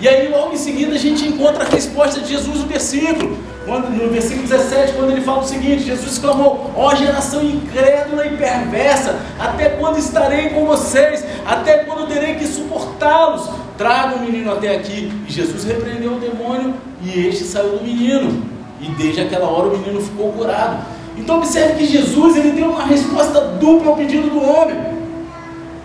E 0.00 0.08
aí, 0.08 0.28
logo 0.28 0.52
em 0.52 0.56
seguida, 0.56 0.94
a 0.94 0.98
gente 0.98 1.26
encontra 1.26 1.64
a 1.64 1.68
resposta 1.68 2.20
de 2.20 2.28
Jesus 2.28 2.60
no 2.60 2.66
versículo. 2.66 3.38
Quando, 3.64 3.88
no 3.88 4.10
versículo 4.10 4.46
17, 4.46 4.92
quando 4.94 5.10
ele 5.12 5.20
fala 5.22 5.42
o 5.42 5.46
seguinte: 5.46 5.84
Jesus 5.84 6.18
clamou, 6.18 6.70
ó 6.76 6.94
geração 6.94 7.42
incrédula 7.42 8.26
e 8.26 8.36
perversa, 8.36 9.18
até 9.38 9.70
quando 9.70 9.98
estarei 9.98 10.50
com 10.50 10.66
vocês? 10.66 11.24
Até 11.46 11.78
quando 11.84 12.08
terei 12.08 12.34
que 12.34 12.46
suportá-los? 12.46 13.48
Traga 13.78 14.16
o 14.16 14.20
menino 14.20 14.52
até 14.52 14.76
aqui. 14.76 15.12
E 15.26 15.32
Jesus 15.32 15.64
repreendeu 15.64 16.14
o 16.14 16.20
demônio 16.20 16.74
e 17.02 17.26
este 17.26 17.44
saiu 17.44 17.78
do 17.78 17.84
menino. 17.84 18.42
E 18.80 18.88
desde 18.90 19.22
aquela 19.22 19.46
hora 19.46 19.68
o 19.68 19.78
menino 19.78 20.00
ficou 20.00 20.32
curado. 20.32 20.93
Então 21.16 21.38
observe 21.38 21.74
que 21.74 21.86
Jesus 21.86 22.36
ele 22.36 22.50
deu 22.52 22.70
uma 22.70 22.84
resposta 22.84 23.40
dupla 23.40 23.90
ao 23.90 23.96
pedido 23.96 24.30
do 24.30 24.42
homem. 24.42 24.76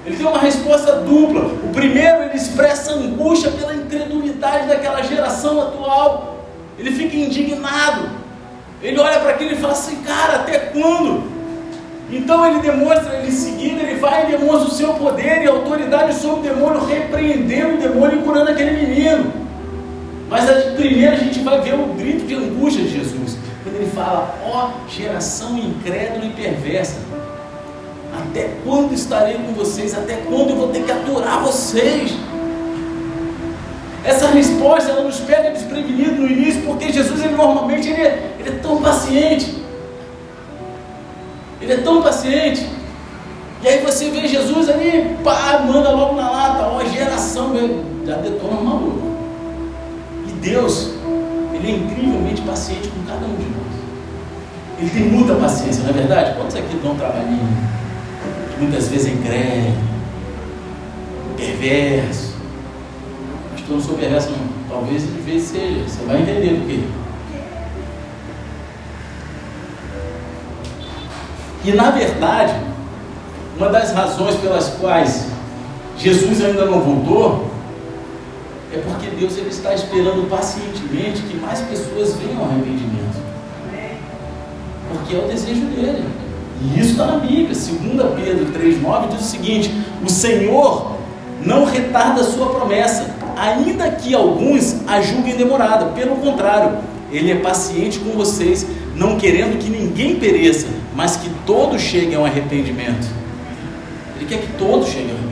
Ele 0.05 0.15
deu 0.15 0.29
uma 0.29 0.39
resposta 0.39 0.93
dupla. 0.93 1.45
O 1.63 1.69
primeiro 1.71 2.23
ele 2.23 2.35
expressa 2.35 2.93
angústia 2.93 3.51
pela 3.51 3.75
incredulidade 3.75 4.67
daquela 4.67 5.01
geração 5.03 5.61
atual. 5.61 6.45
Ele 6.77 6.91
fica 6.91 7.15
indignado. 7.15 8.09
Ele 8.81 8.97
olha 8.99 9.19
para 9.19 9.31
aquilo 9.31 9.51
e 9.51 9.55
fala 9.57 9.73
assim, 9.73 9.97
cara, 9.97 10.37
até 10.37 10.57
quando? 10.57 11.39
Então 12.11 12.43
ele 12.47 12.59
demonstra, 12.59 13.17
ele 13.17 13.27
em 13.27 13.31
seguida, 13.31 13.83
ele 13.83 13.99
vai 13.99 14.25
e 14.25 14.37
demonstra 14.37 14.69
o 14.69 14.71
seu 14.71 14.93
poder 14.93 15.43
e 15.43 15.47
autoridade 15.47 16.15
sobre 16.15 16.49
o 16.49 16.53
demônio, 16.53 16.85
repreendendo 16.85 17.75
o 17.75 17.77
demônio 17.77 18.19
e 18.19 18.23
curando 18.23 18.49
aquele 18.49 18.83
menino. 18.83 19.31
Mas 20.27 20.49
primeiro 20.75 21.13
a 21.13 21.19
gente 21.19 21.39
vai 21.41 21.61
ver 21.61 21.75
o 21.75 21.93
grito 21.93 22.25
de 22.25 22.33
angústia 22.33 22.83
de 22.83 22.97
Jesus. 22.97 23.37
Quando 23.69 23.83
ele 23.83 23.91
fala, 23.91 24.35
ó 24.43 24.69
oh, 24.69 24.89
geração 24.89 25.55
incrédula 25.55 26.25
e 26.25 26.31
perversa, 26.31 26.97
até 28.19 28.55
quando 28.63 28.93
estarei 28.93 29.35
com 29.35 29.53
vocês? 29.53 29.95
Até 29.95 30.15
quando 30.27 30.49
eu 30.49 30.55
vou 30.55 30.69
ter 30.69 30.83
que 30.83 30.91
aturar 30.91 31.43
vocês? 31.43 32.13
Essa 34.03 34.27
resposta 34.29 34.89
ela 34.89 35.03
nos 35.03 35.19
pega 35.19 35.51
desprevenido 35.51 36.13
no 36.13 36.27
início, 36.27 36.63
porque 36.63 36.91
Jesus 36.91 37.23
ele 37.23 37.35
normalmente 37.35 37.89
ele 37.89 38.01
é, 38.01 38.31
ele 38.39 38.49
é 38.49 38.53
tão 38.53 38.81
paciente. 38.81 39.63
Ele 41.61 41.73
é 41.73 41.77
tão 41.77 42.01
paciente. 42.01 42.67
E 43.61 43.67
aí 43.67 43.85
você 43.85 44.09
vê 44.09 44.27
Jesus 44.27 44.67
ali, 44.67 45.15
pá, 45.23 45.63
manda 45.63 45.91
logo 45.91 46.15
na 46.15 46.31
lata, 46.31 46.63
ó, 46.63 46.83
geração, 46.85 47.53
já 48.03 48.15
detona 48.15 48.57
o 48.57 48.65
maluco. 48.65 49.01
E 50.27 50.31
Deus, 50.31 50.98
Ele 51.59 51.71
é 51.71 51.75
incrivelmente 51.75 52.41
paciente 52.41 52.87
com 52.87 53.03
cada 53.03 53.25
um 53.25 53.35
de 53.35 53.43
nós. 53.43 54.79
Ele 54.79 54.89
tem 54.89 55.03
muita 55.09 55.35
paciência, 55.35 55.83
não 55.83 55.89
é 55.89 55.93
verdade? 55.93 56.37
Quantos 56.37 56.55
aqui 56.55 56.79
dão 56.81 56.93
um 56.93 56.95
trabalhinho? 56.95 57.49
Muitas 58.57 58.87
vezes 58.87 59.07
é 59.07 59.11
incrédulo, 59.11 59.77
perverso. 61.35 62.35
Mas 63.51 63.61
que 63.61 63.69
eu 63.69 63.75
não 63.75 63.83
sou 63.83 63.97
perverso, 63.97 64.29
não. 64.31 64.59
Talvez 64.69 65.01
de 65.01 65.19
vez 65.19 65.43
seja. 65.43 65.83
Você 65.85 66.05
vai 66.05 66.21
entender 66.21 66.59
por 66.59 66.67
quê. 66.67 66.79
E 71.65 71.71
na 71.73 71.91
verdade, 71.91 72.53
uma 73.57 73.67
das 73.67 73.93
razões 73.93 74.35
pelas 74.35 74.69
quais 74.79 75.27
Jesus 75.97 76.41
ainda 76.41 76.65
não 76.65 76.79
voltou 76.79 77.48
é 78.71 78.77
porque 78.77 79.07
Deus 79.07 79.35
ele 79.37 79.49
está 79.49 79.73
esperando 79.73 80.29
pacientemente 80.29 81.23
que 81.23 81.35
mais 81.37 81.59
pessoas 81.61 82.15
venham 82.15 82.39
ao 82.39 82.49
arrependimento. 82.49 83.17
Porque 84.91 85.15
é 85.15 85.19
o 85.19 85.27
desejo 85.27 85.65
dele. 85.67 86.05
E 86.61 86.79
isso 86.79 86.91
está 86.91 87.05
na 87.05 87.17
Bíblia. 87.17 87.47
2 87.47 87.57
Pedro 87.57 88.45
3,9 88.53 89.07
diz 89.09 89.21
o 89.21 89.23
seguinte: 89.23 89.73
O 90.05 90.09
Senhor 90.09 90.97
não 91.43 91.65
retarda 91.65 92.21
a 92.21 92.23
sua 92.23 92.47
promessa, 92.47 93.15
ainda 93.35 93.89
que 93.91 94.13
alguns 94.13 94.75
a 94.87 95.01
julguem 95.01 95.35
demorada. 95.35 95.87
Pelo 95.87 96.17
contrário, 96.17 96.77
Ele 97.11 97.31
é 97.31 97.35
paciente 97.35 97.97
com 97.99 98.11
vocês, 98.11 98.67
não 98.95 99.17
querendo 99.17 99.57
que 99.57 99.69
ninguém 99.69 100.15
pereça, 100.15 100.67
mas 100.95 101.15
que 101.15 101.29
todos 101.45 101.81
cheguem 101.81 102.15
ao 102.15 102.25
arrependimento. 102.25 103.07
Ele 104.17 104.25
quer 104.25 104.41
que 104.41 104.53
todos 104.57 104.89
cheguem 104.89 105.11
ao 105.11 105.17
arrependimento. 105.17 105.28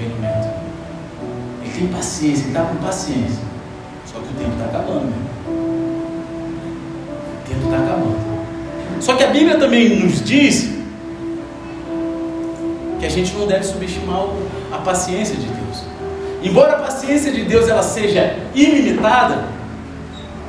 Tem 1.77 1.85
paciência, 1.89 2.47
está 2.47 2.63
com 2.63 2.75
paciência. 2.77 3.43
Só 4.11 4.17
que 4.17 4.25
o 4.25 4.33
tempo 4.33 4.51
está 4.53 4.65
acabando. 4.65 5.05
Né? 5.05 5.15
O 7.35 7.47
tempo 7.47 7.65
está 7.65 7.77
acabando. 7.77 8.17
Só 8.99 9.15
que 9.15 9.23
a 9.23 9.27
Bíblia 9.27 9.59
também 9.59 9.89
nos 9.99 10.23
diz 10.23 10.71
que 12.99 13.05
a 13.05 13.09
gente 13.09 13.31
não 13.35 13.45
deve 13.45 13.63
subestimar 13.63 14.25
a 14.71 14.77
paciência 14.79 15.35
de 15.35 15.45
Deus. 15.45 15.83
Embora 16.41 16.77
a 16.77 16.79
paciência 16.79 17.31
de 17.31 17.43
Deus 17.43 17.69
ela 17.69 17.83
seja 17.83 18.35
ilimitada, 18.55 19.45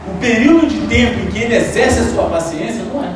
o 0.07 0.19
período 0.19 0.67
de 0.67 0.81
tempo 0.87 1.21
em 1.21 1.27
que 1.27 1.41
ele 1.41 1.57
exerce 1.57 2.01
a 2.01 2.05
sua 2.05 2.31
paciência 2.31 2.83
não 2.85 3.05
é. 3.05 3.15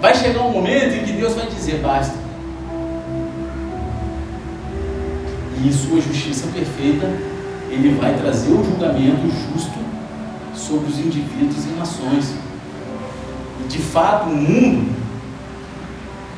Vai 0.00 0.12
chegar 0.12 0.42
um 0.42 0.50
momento 0.50 0.96
em 0.96 1.04
que 1.04 1.12
Deus 1.12 1.34
vai 1.34 1.46
dizer 1.46 1.78
basta. 1.78 2.17
E 5.64 5.72
sua 5.72 6.00
justiça 6.00 6.46
perfeita, 6.48 7.06
ele 7.70 7.96
vai 8.00 8.14
trazer 8.14 8.50
o 8.50 8.64
julgamento 8.64 9.22
justo 9.52 9.78
sobre 10.54 10.88
os 10.88 10.98
indivíduos 10.98 11.64
e 11.64 11.78
nações. 11.78 12.34
E 13.64 13.68
de 13.68 13.78
fato, 13.78 14.30
o 14.30 14.36
mundo 14.36 14.92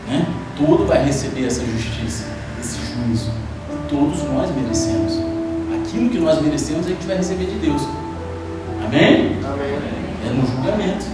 né, 0.08 0.26
todo 0.56 0.86
vai 0.86 1.04
receber 1.04 1.46
essa 1.46 1.64
justiça, 1.64 2.24
esse 2.60 2.78
juízo. 2.94 3.30
E 3.72 3.88
todos 3.88 4.22
nós 4.24 4.50
merecemos. 4.54 5.20
Aquilo 5.80 6.10
que 6.10 6.18
nós 6.18 6.40
merecemos, 6.40 6.86
a 6.86 6.90
gente 6.90 7.06
vai 7.06 7.16
receber 7.16 7.46
de 7.46 7.58
Deus. 7.58 7.82
Amém? 8.84 9.38
Amém. 9.44 9.78
É 10.26 10.32
no 10.32 10.46
julgamento. 10.46 11.06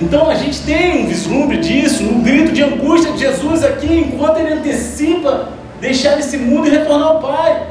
Então 0.00 0.28
a 0.28 0.34
gente 0.34 0.60
tem 0.62 1.04
um 1.04 1.08
vislumbre 1.08 1.58
disso, 1.58 2.02
no 2.02 2.22
grito 2.22 2.52
de 2.52 2.62
angústia 2.62 3.12
de 3.12 3.18
Jesus 3.18 3.62
aqui, 3.62 3.86
enquanto 3.86 4.38
ele 4.38 4.54
antecipa 4.54 5.52
deixar 5.84 6.18
esse 6.18 6.38
mundo 6.38 6.66
e 6.66 6.70
retornar 6.70 7.08
ao 7.08 7.20
Pai. 7.20 7.62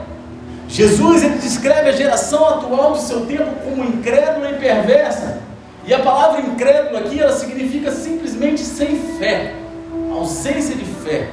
Jesus 0.68 1.24
ele 1.24 1.40
descreve 1.40 1.90
a 1.90 1.94
geração 1.94 2.48
atual 2.48 2.92
do 2.92 3.00
seu 3.00 3.26
tempo 3.26 3.50
como 3.64 3.84
incrédula 3.84 4.52
e 4.52 4.54
perversa. 4.54 5.40
E 5.84 5.92
a 5.92 6.00
palavra 6.00 6.42
incrédulo 6.42 6.98
aqui 6.98 7.20
ela 7.20 7.34
significa 7.34 7.92
simplesmente 7.92 8.62
sem 8.62 9.00
fé, 9.18 9.54
ausência 10.12 10.76
de 10.76 10.86
fé. 10.86 11.28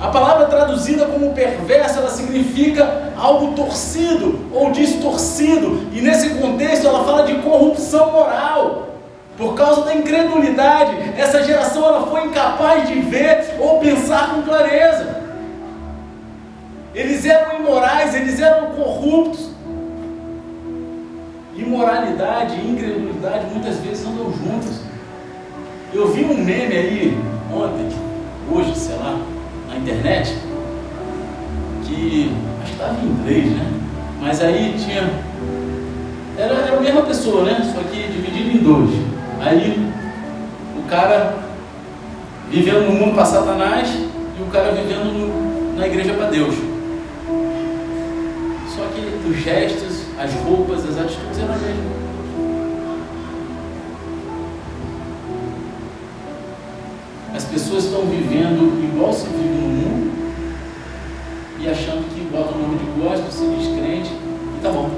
A 0.00 0.08
palavra 0.08 0.46
traduzida 0.46 1.04
como 1.04 1.34
perversa, 1.34 2.00
ela 2.00 2.10
significa 2.10 3.12
algo 3.16 3.52
torcido 3.52 4.40
ou 4.52 4.70
distorcido. 4.70 5.86
E 5.92 6.00
nesse 6.00 6.30
contexto 6.30 6.86
ela 6.86 7.04
fala 7.04 7.24
de 7.24 7.34
corrupção 7.42 8.10
moral. 8.10 8.88
Por 9.36 9.54
causa 9.54 9.82
da 9.82 9.94
incredulidade, 9.94 10.96
essa 11.16 11.42
geração 11.42 11.84
ela 11.84 12.06
foi 12.06 12.24
incapaz 12.26 12.88
de 12.88 13.00
ver 13.00 13.56
ou 13.58 13.80
pensar 13.80 14.30
com 14.30 14.42
clareza. 14.42 14.83
Eles 16.94 17.24
eram 17.26 17.58
imorais, 17.58 18.14
eles 18.14 18.40
eram 18.40 18.70
corruptos. 18.70 19.50
Imoralidade 21.56 22.54
e 22.54 22.70
incredulidade 22.70 23.46
muitas 23.52 23.78
vezes 23.78 24.06
andam 24.06 24.32
juntas. 24.32 24.80
Eu 25.92 26.08
vi 26.08 26.24
um 26.24 26.36
meme 26.36 26.76
aí 26.76 27.18
ontem, 27.52 27.88
hoje, 28.50 28.76
sei 28.76 28.96
lá, 28.96 29.18
na 29.68 29.76
internet, 29.76 30.36
que 31.84 32.32
acho 32.62 32.66
que 32.66 32.72
estava 32.72 33.00
em 33.00 33.06
inglês, 33.06 33.50
né? 33.52 33.72
Mas 34.20 34.40
aí 34.40 34.74
tinha. 34.78 35.08
Era, 36.36 36.54
era 36.54 36.76
a 36.76 36.80
mesma 36.80 37.02
pessoa, 37.02 37.44
né? 37.44 37.72
Só 37.74 37.80
que 37.88 38.08
dividido 38.08 38.50
em 38.50 38.62
dois. 38.62 38.90
Aí 39.40 39.88
o 40.78 40.82
cara 40.88 41.38
vivendo 42.50 42.86
no 42.86 42.92
mundo 42.92 43.14
para 43.14 43.24
Satanás 43.24 43.88
e 43.88 44.42
o 44.42 44.46
cara 44.46 44.72
vivendo 44.72 45.12
no, 45.12 45.76
na 45.76 45.86
igreja 45.86 46.14
para 46.14 46.30
Deus. 46.30 46.73
Só 48.84 48.90
que 48.90 49.28
os 49.30 49.36
gestos, 49.38 50.02
as 50.18 50.30
roupas, 50.42 50.84
as 50.86 50.98
atitudes 50.98 51.38
eram 51.38 51.54
as 51.54 51.60
mesmas. 51.62 52.04
As 57.34 57.44
pessoas 57.44 57.84
estão 57.84 58.02
vivendo 58.02 58.84
igual 58.84 59.10
se 59.10 59.26
vive 59.26 59.48
no 59.48 59.68
mundo 59.68 60.12
e 61.60 61.68
achando 61.68 62.14
que 62.14 62.20
bota 62.30 62.54
o 62.54 62.58
nome 62.58 62.78
de 62.78 62.84
gospel, 63.00 63.30
se 63.30 63.56
diz 63.56 63.68
crente 63.74 64.10
e 64.12 64.60
tá 64.62 64.70
bom. 64.70 64.90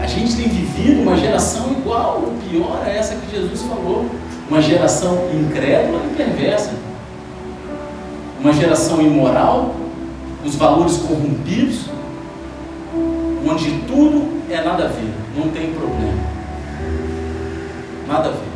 A 0.00 0.06
gente 0.06 0.36
tem 0.36 0.48
vivido 0.48 1.02
uma 1.02 1.16
geração 1.16 1.72
igual, 1.72 2.22
ou 2.24 2.34
pior, 2.48 2.82
a 2.84 2.88
essa 2.88 3.16
que 3.16 3.34
Jesus 3.34 3.62
falou. 3.62 4.06
Uma 4.48 4.62
geração 4.62 5.28
incrédula 5.34 6.02
e 6.04 6.14
perversa. 6.14 6.70
Uma 8.40 8.52
geração 8.52 9.00
imoral, 9.00 9.74
os 10.44 10.54
valores 10.54 10.98
corrompidos, 10.98 11.86
onde 13.44 13.70
tudo 13.86 14.42
é 14.50 14.62
nada 14.62 14.84
a 14.84 14.88
ver, 14.88 15.12
não 15.36 15.48
tem 15.48 15.72
problema. 15.72 16.32
Nada 18.06 18.28
a 18.28 18.32
ver. 18.32 18.52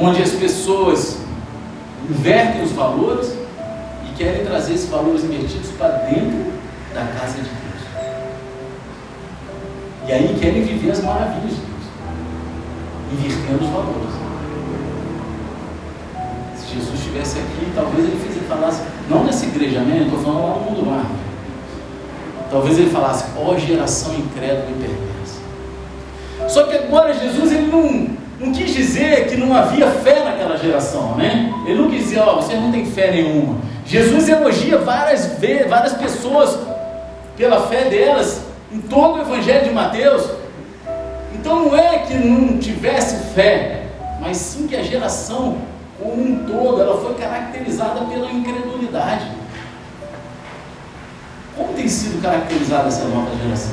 Onde 0.00 0.22
as 0.22 0.30
pessoas 0.30 1.18
invertem 2.08 2.62
os 2.62 2.72
valores 2.72 3.34
e 4.08 4.14
querem 4.16 4.44
trazer 4.44 4.74
esses 4.74 4.88
valores 4.88 5.24
invertidos 5.24 5.70
para 5.72 5.88
dentro 5.88 6.52
da 6.94 7.04
casa 7.18 7.34
de 7.34 7.42
Deus. 7.42 7.58
E 10.06 10.12
aí 10.12 10.38
querem 10.40 10.62
viver 10.62 10.92
as 10.92 11.02
maravilhas 11.02 11.50
de 11.50 11.60
Deus, 11.60 11.84
invertendo 13.12 13.64
os 13.64 13.70
valores. 13.70 14.14
Se 16.56 16.74
Jesus 16.74 16.94
estivesse 16.94 17.38
aqui, 17.38 17.72
talvez 17.74 18.04
ele 18.04 18.28
falasse, 18.48 18.82
não 19.10 19.24
nessa 19.24 19.44
igreja, 19.44 19.80
né? 19.80 20.02
Estou 20.04 20.20
falando 20.20 20.42
lá 20.42 20.54
no 20.56 20.60
mundo 20.62 20.86
mar. 20.86 21.06
Talvez 22.50 22.78
ele 22.78 22.90
falasse, 22.90 23.24
ó 23.36 23.50
oh, 23.50 23.58
geração 23.58 24.14
incrédula 24.14 24.70
e 24.70 24.74
perversa. 24.74 25.40
Só 26.48 26.64
que 26.64 26.76
agora 26.76 27.12
Jesus 27.12 27.52
ele 27.52 27.66
não, 27.66 28.46
não 28.46 28.52
quis 28.52 28.74
dizer 28.74 29.28
que 29.28 29.36
não 29.36 29.54
havia 29.54 29.86
fé 29.90 30.24
naquela 30.24 30.56
geração, 30.56 31.14
né? 31.14 31.52
Ele 31.66 31.80
não 31.80 31.90
quis 31.90 32.04
dizer, 32.04 32.20
ó, 32.20 32.34
oh, 32.34 32.42
você 32.42 32.54
não 32.54 32.72
tem 32.72 32.86
fé 32.86 33.10
nenhuma. 33.10 33.56
Jesus 33.84 34.28
elogia 34.28 34.78
várias 34.78 35.38
várias 35.68 35.94
pessoas 35.94 36.58
pela 37.36 37.68
fé 37.68 37.84
delas 37.84 38.42
em 38.72 38.80
todo 38.80 39.18
o 39.18 39.20
Evangelho 39.20 39.64
de 39.64 39.74
Mateus. 39.74 40.28
Então 41.34 41.66
não 41.66 41.76
é 41.76 41.98
que 41.98 42.14
não 42.14 42.58
tivesse 42.58 43.32
fé, 43.34 43.84
mas 44.20 44.36
sim 44.36 44.66
que 44.66 44.76
a 44.76 44.82
geração 44.82 45.56
como 45.98 46.22
um 46.22 46.44
todo 46.44 46.80
ela 46.80 47.00
foi 47.00 47.14
caracterizada 47.14 48.00
pela 48.06 48.30
incredulidade. 48.30 49.26
Como 51.58 51.74
tem 51.74 51.88
sido 51.88 52.22
caracterizada 52.22 52.86
essa 52.86 53.04
nova 53.06 53.34
geração? 53.42 53.72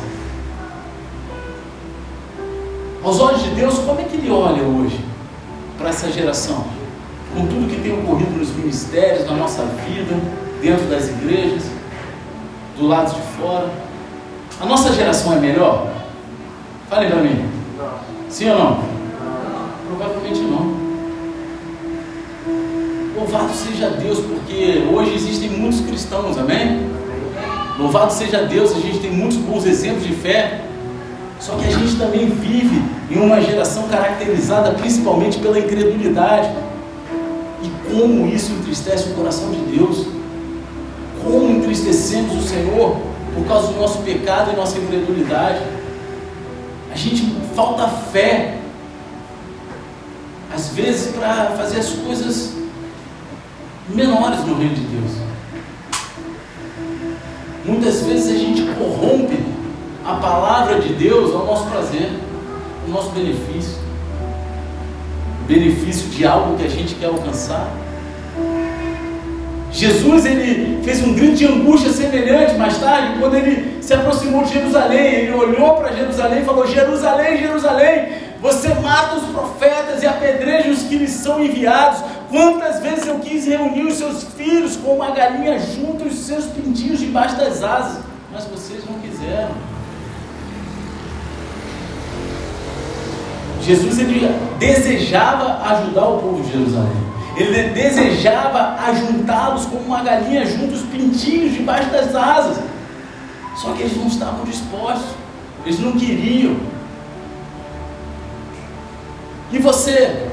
Aos 3.03 3.19
olhos 3.19 3.43
de 3.43 3.49
Deus, 3.51 3.77
como 3.77 4.01
é 4.01 4.03
que 4.05 4.17
Ele 4.17 4.31
olha 4.31 4.63
hoje 4.63 4.99
para 5.77 5.89
essa 5.89 6.11
geração? 6.11 6.65
Com 7.31 7.45
tudo 7.45 7.69
que 7.69 7.79
tem 7.79 7.93
ocorrido 7.93 8.31
nos 8.31 8.49
ministérios, 8.55 9.27
na 9.27 9.33
nossa 9.33 9.63
vida, 9.63 10.19
dentro 10.59 10.87
das 10.87 11.09
igrejas, 11.09 11.65
do 12.75 12.87
lado 12.87 13.13
de 13.13 13.21
fora. 13.37 13.69
A 14.59 14.65
nossa 14.65 14.91
geração 14.91 15.33
é 15.33 15.39
melhor? 15.39 15.87
Fale 16.89 17.07
para 17.07 17.21
mim. 17.21 17.47
Sim 18.29 18.49
ou 18.49 18.57
não? 18.57 18.71
não? 18.71 18.83
Provavelmente 19.87 20.39
não. 20.39 20.85
Louvado 23.15 23.53
seja 23.53 23.91
Deus, 23.91 24.19
porque 24.21 24.87
hoje 24.91 25.13
existem 25.13 25.51
muitos 25.51 25.81
cristãos, 25.81 26.35
amém? 26.35 27.04
Louvado 27.77 28.13
seja 28.13 28.43
Deus, 28.43 28.71
a 28.71 28.79
gente 28.79 28.99
tem 28.99 29.11
muitos 29.11 29.37
bons 29.37 29.65
exemplos 29.65 30.05
de 30.05 30.13
fé. 30.13 30.61
Só 31.39 31.55
que 31.55 31.65
a 31.65 31.71
gente 31.71 31.97
também 31.97 32.29
vive 32.29 32.81
em 33.11 33.19
uma 33.19 33.41
geração 33.41 33.87
caracterizada 33.87 34.71
principalmente 34.71 35.37
pela 35.39 35.59
incredulidade. 35.59 36.49
E 37.61 37.89
como 37.89 38.27
isso 38.27 38.51
entristece 38.53 39.09
o 39.09 39.13
coração 39.13 39.51
de 39.51 39.77
Deus? 39.77 40.07
Como 41.21 41.49
entristecemos 41.49 42.43
o 42.43 42.47
Senhor 42.47 42.97
por 43.33 43.45
causa 43.45 43.67
do 43.73 43.79
nosso 43.79 43.99
pecado 43.99 44.51
e 44.53 44.55
nossa 44.55 44.77
incredulidade? 44.77 45.61
A 46.91 46.95
gente 46.95 47.35
falta 47.53 47.87
fé, 47.89 48.57
às 50.53 50.69
vezes, 50.69 51.13
para 51.13 51.51
fazer 51.57 51.79
as 51.79 51.89
coisas 51.89 52.53
menores 53.89 54.39
no 54.45 54.57
reino 54.57 54.75
de 54.75 54.81
Deus. 54.81 55.11
Muitas 57.65 58.01
vezes 58.03 58.35
a 58.35 58.39
gente 58.39 58.61
corrompe 58.73 59.39
a 60.05 60.13
palavra 60.15 60.79
de 60.79 60.93
Deus 60.93 61.33
ao 61.33 61.45
nosso 61.45 61.65
prazer, 61.65 62.11
ao 62.85 62.93
nosso 62.93 63.09
benefício. 63.09 63.79
Benefício 65.47 66.09
de 66.09 66.25
algo 66.25 66.57
que 66.57 66.65
a 66.65 66.69
gente 66.69 66.93
quer 66.95 67.07
alcançar. 67.07 67.71
Jesus 69.71 70.25
ele 70.25 70.81
fez 70.83 71.05
um 71.05 71.13
grito 71.13 71.35
de 71.35 71.45
angústia 71.45 71.91
semelhante 71.91 72.53
mais 72.55 72.77
tarde, 72.77 73.19
quando 73.19 73.35
ele 73.35 73.77
se 73.81 73.93
aproximou 73.93 74.43
de 74.43 74.53
Jerusalém. 74.53 75.15
Ele 75.15 75.33
olhou 75.33 75.75
para 75.75 75.91
Jerusalém 75.91 76.43
e 76.43 76.45
falou: 76.45 76.65
Jerusalém, 76.65 77.37
Jerusalém, 77.39 78.07
você 78.41 78.69
mata 78.75 79.15
os 79.15 79.25
profetas 79.25 80.01
e 80.01 80.07
apedreja 80.07 80.69
os 80.69 80.83
que 80.83 80.97
lhes 80.97 81.11
são 81.11 81.43
enviados. 81.43 82.01
Quantas 82.29 82.81
vezes 82.81 83.07
eu 83.07 83.19
quis 83.19 83.45
reunir 83.45 83.83
os 83.83 83.97
seus 83.97 84.23
filhos 84.23 84.75
como 84.77 84.95
uma 84.95 85.11
galinha 85.11 85.59
junto 85.59 86.05
os 86.05 86.15
seus 86.19 86.45
pintinhos 86.45 86.99
debaixo 86.99 87.35
das 87.37 87.63
asas, 87.63 88.03
mas 88.31 88.45
vocês 88.45 88.83
não 88.89 88.99
quiseram. 88.99 89.55
Jesus 93.61 93.99
ele 93.99 94.29
desejava 94.59 95.63
ajudar 95.71 96.05
o 96.07 96.19
povo 96.19 96.43
de 96.43 96.51
Jerusalém. 96.51 97.05
Ele 97.35 97.69
desejava 97.69 98.75
ajuntá-los 98.85 99.65
como 99.65 99.81
uma 99.81 100.03
galinha 100.03 100.45
junto 100.45 100.75
os 100.75 100.83
pintinhos 100.83 101.53
debaixo 101.53 101.89
das 101.89 102.15
asas. 102.15 102.63
Só 103.57 103.73
que 103.73 103.81
eles 103.81 103.97
não 103.97 104.07
estavam 104.07 104.45
dispostos. 104.45 105.15
Eles 105.65 105.79
não 105.79 105.93
queriam. 105.93 106.55
E 109.51 109.57
você? 109.57 110.27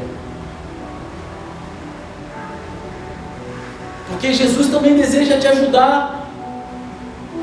Porque 4.12 4.34
Jesus 4.34 4.68
também 4.68 4.94
deseja 4.94 5.38
te 5.38 5.48
ajudar. 5.48 6.28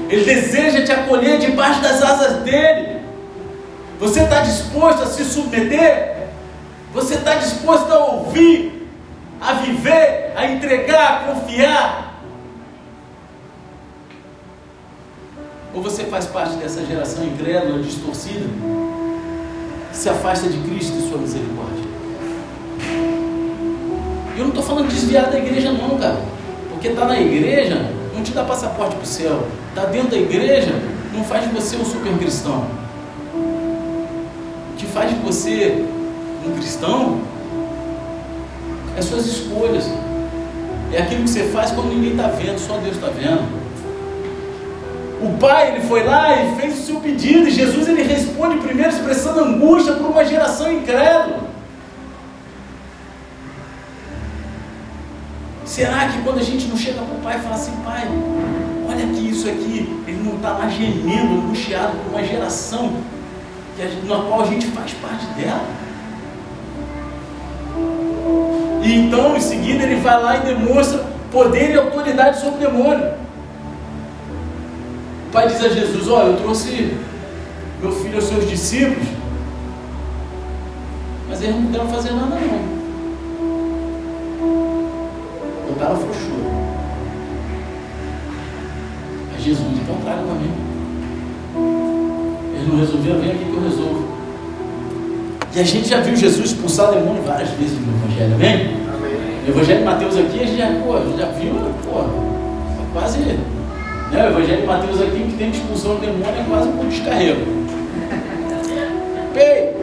Ele 0.07 0.23
deseja 0.23 0.85
te 0.85 0.91
acolher 0.91 1.39
debaixo 1.39 1.81
das 1.81 2.01
asas 2.01 2.43
dele. 2.43 2.99
Você 3.99 4.21
está 4.21 4.41
disposto 4.41 5.03
a 5.03 5.05
se 5.07 5.25
submeter? 5.25 6.27
Você 6.93 7.15
está 7.15 7.35
disposto 7.35 7.91
a 7.91 8.05
ouvir, 8.05 8.87
a 9.41 9.53
viver, 9.53 10.33
a 10.35 10.45
entregar, 10.45 11.11
a 11.11 11.33
confiar? 11.33 12.13
Ou 15.73 15.81
você 15.81 16.05
faz 16.05 16.25
parte 16.25 16.55
dessa 16.55 16.85
geração 16.85 17.23
incrédula, 17.25 17.83
distorcida, 17.83 18.45
que 19.91 19.97
se 19.97 20.09
afasta 20.09 20.47
de 20.47 20.57
Cristo 20.59 20.97
e 20.97 21.09
sua 21.09 21.17
misericórdia? 21.17 21.89
Eu 24.35 24.43
não 24.43 24.49
estou 24.49 24.63
falando 24.63 24.87
de 24.87 24.95
desviar 24.95 25.29
da 25.29 25.37
igreja, 25.37 25.71
não, 25.71 25.97
cara. 25.97 26.38
Porque 26.79 26.87
está 26.87 27.03
na 27.03 27.19
igreja 27.19 27.91
não 28.15 28.23
te 28.23 28.31
dá 28.31 28.45
passaporte 28.45 28.95
para 28.95 29.03
o 29.03 29.05
céu. 29.05 29.45
Está 29.67 29.83
dentro 29.87 30.11
da 30.11 30.17
igreja 30.17 30.73
não 31.13 31.25
faz 31.25 31.43
de 31.43 31.49
você 31.53 31.75
um 31.75 31.83
super 31.83 32.17
cristão. 32.17 32.67
O 33.35 34.77
que 34.77 34.85
faz 34.85 35.09
de 35.09 35.15
você 35.17 35.85
um 36.47 36.55
cristão 36.55 37.19
é 38.97 39.01
suas 39.01 39.25
escolhas. 39.25 39.89
É 40.93 41.01
aquilo 41.01 41.23
que 41.23 41.29
você 41.29 41.49
faz 41.49 41.71
quando 41.71 41.89
ninguém 41.89 42.11
está 42.11 42.27
vendo, 42.27 42.57
só 42.57 42.77
Deus 42.77 42.95
está 42.95 43.07
vendo. 43.07 43.59
O 45.21 45.37
pai 45.37 45.75
ele 45.75 45.81
foi 45.81 46.03
lá 46.03 46.41
e 46.41 46.55
fez 46.61 46.79
o 46.79 46.81
seu 46.81 47.01
pedido, 47.01 47.45
e 47.45 47.51
Jesus 47.51 47.89
ele 47.89 48.03
responde 48.03 48.55
primeiro 48.59 48.89
expressando 48.89 49.41
angústia 49.41 49.95
por 49.95 50.11
uma 50.11 50.23
geração 50.23 50.71
incrédula. 50.71 51.38
Será 55.69 56.07
que 56.07 56.23
quando 56.23 56.39
a 56.39 56.43
gente 56.43 56.65
não 56.65 56.75
chega 56.75 56.99
para 56.99 57.15
o 57.15 57.19
pai 57.19 57.37
e 57.37 57.41
fala 57.41 57.53
assim, 57.53 57.71
pai, 57.85 58.07
olha 58.89 59.05
aqui 59.05 59.29
isso 59.29 59.47
aqui, 59.47 60.03
ele 60.07 60.23
não 60.23 60.37
está 60.37 60.53
lá 60.53 60.67
gemendo, 60.67 61.43
angustiado 61.43 61.95
por 61.95 62.15
uma 62.15 62.23
geração 62.25 62.91
na 64.07 64.15
qual 64.15 64.41
a 64.41 64.45
gente 64.47 64.65
faz 64.65 64.93
parte 64.93 65.27
dela? 65.27 65.63
E 68.81 68.95
então, 68.95 69.37
em 69.37 69.39
seguida, 69.39 69.83
ele 69.83 69.97
vai 69.97 70.19
lá 70.19 70.37
e 70.37 70.55
demonstra 70.55 71.05
poder 71.31 71.69
e 71.69 71.77
autoridade 71.77 72.41
sobre 72.41 72.65
o 72.65 72.71
demônio. 72.71 73.13
O 75.27 75.31
pai 75.31 75.49
diz 75.49 75.63
a 75.63 75.69
Jesus: 75.69 76.07
Olha, 76.07 76.29
eu 76.29 76.37
trouxe 76.37 76.97
meu 77.79 77.91
filho 77.91 78.15
aos 78.15 78.25
seus 78.25 78.49
discípulos, 78.49 79.07
mas 81.29 81.43
eles 81.43 81.55
não 81.55 81.65
puderam 81.65 81.87
fazer 81.89 82.11
nada, 82.11 82.35
não 82.35 82.78
botaram 85.79 85.95
frouxura. 85.95 86.49
Aí 89.33 89.41
Jesus, 89.41 89.67
então 89.81 89.95
traga 90.03 90.21
para 90.21 90.35
mim. 90.35 90.51
Eles 92.53 92.67
não 92.67 92.79
resolveram, 92.79 93.19
vem 93.21 93.31
aqui 93.31 93.45
que 93.45 93.53
eu 93.53 93.63
resolvo. 93.63 94.09
E 95.55 95.59
a 95.59 95.63
gente 95.63 95.87
já 95.87 96.01
viu 96.01 96.15
Jesus 96.15 96.51
expulsar 96.51 96.91
demônio 96.91 97.23
várias 97.23 97.49
vezes 97.51 97.79
no 97.79 97.93
Evangelho, 97.97 98.35
amém? 98.35 98.53
amém. 98.53 99.39
No 99.45 99.53
Evangelho 99.53 99.79
de 99.79 99.85
Mateus 99.85 100.17
aqui, 100.17 100.39
a 100.41 100.45
gente 100.45 100.57
já, 100.57 100.67
pô, 100.67 101.17
já 101.17 101.25
viu, 101.31 101.53
pô, 101.85 102.03
quase. 102.93 103.19
Né? 103.19 103.37
O 104.11 104.15
Evangelho 104.15 104.61
de 104.61 104.67
Mateus 104.67 105.01
aqui, 105.01 105.23
que 105.23 105.37
tem 105.37 105.49
expulsão 105.49 105.95
de 105.95 106.01
demônio, 106.01 106.25
é 106.27 106.45
quase 106.47 106.67
um 106.67 106.89
descarrego. 106.89 107.41
Pei. 109.33 109.79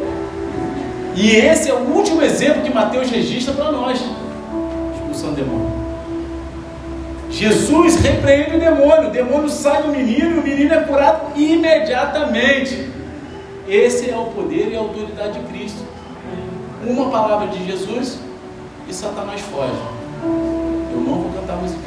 E 1.17 1.31
esse 1.31 1.71
é 1.71 1.75
o 1.75 1.79
último 1.79 2.21
exemplo 2.21 2.63
que 2.63 2.73
Mateus 2.73 3.11
registra 3.11 3.55
para 3.55 3.73
nós. 3.73 3.99
Expulsão 4.95 5.31
de 5.31 5.37
demônio. 5.37 5.76
Jesus 7.37 7.96
repreende 7.96 8.57
o 8.57 8.59
demônio, 8.59 9.09
o 9.09 9.11
demônio 9.11 9.51
sai 9.51 9.83
do 9.83 9.88
menino 9.88 10.37
e 10.37 10.38
o 10.38 10.42
menino 10.42 10.72
é 10.72 10.81
curado 10.85 11.38
imediatamente. 11.38 12.90
Esse 13.68 14.09
é 14.09 14.16
o 14.16 14.25
poder 14.25 14.72
e 14.72 14.75
a 14.75 14.79
autoridade 14.79 15.38
de 15.38 15.46
Cristo. 15.46 15.85
Uma 16.87 17.11
palavra 17.11 17.49
de 17.49 17.66
Jesus 17.66 18.20
e 18.88 18.94
Satanás 18.94 19.42
foge. 19.42 19.75
Eu 20.25 21.01
não 21.01 21.14
vou 21.25 21.33
cantar 21.35 21.57
musiquinha. 21.57 21.85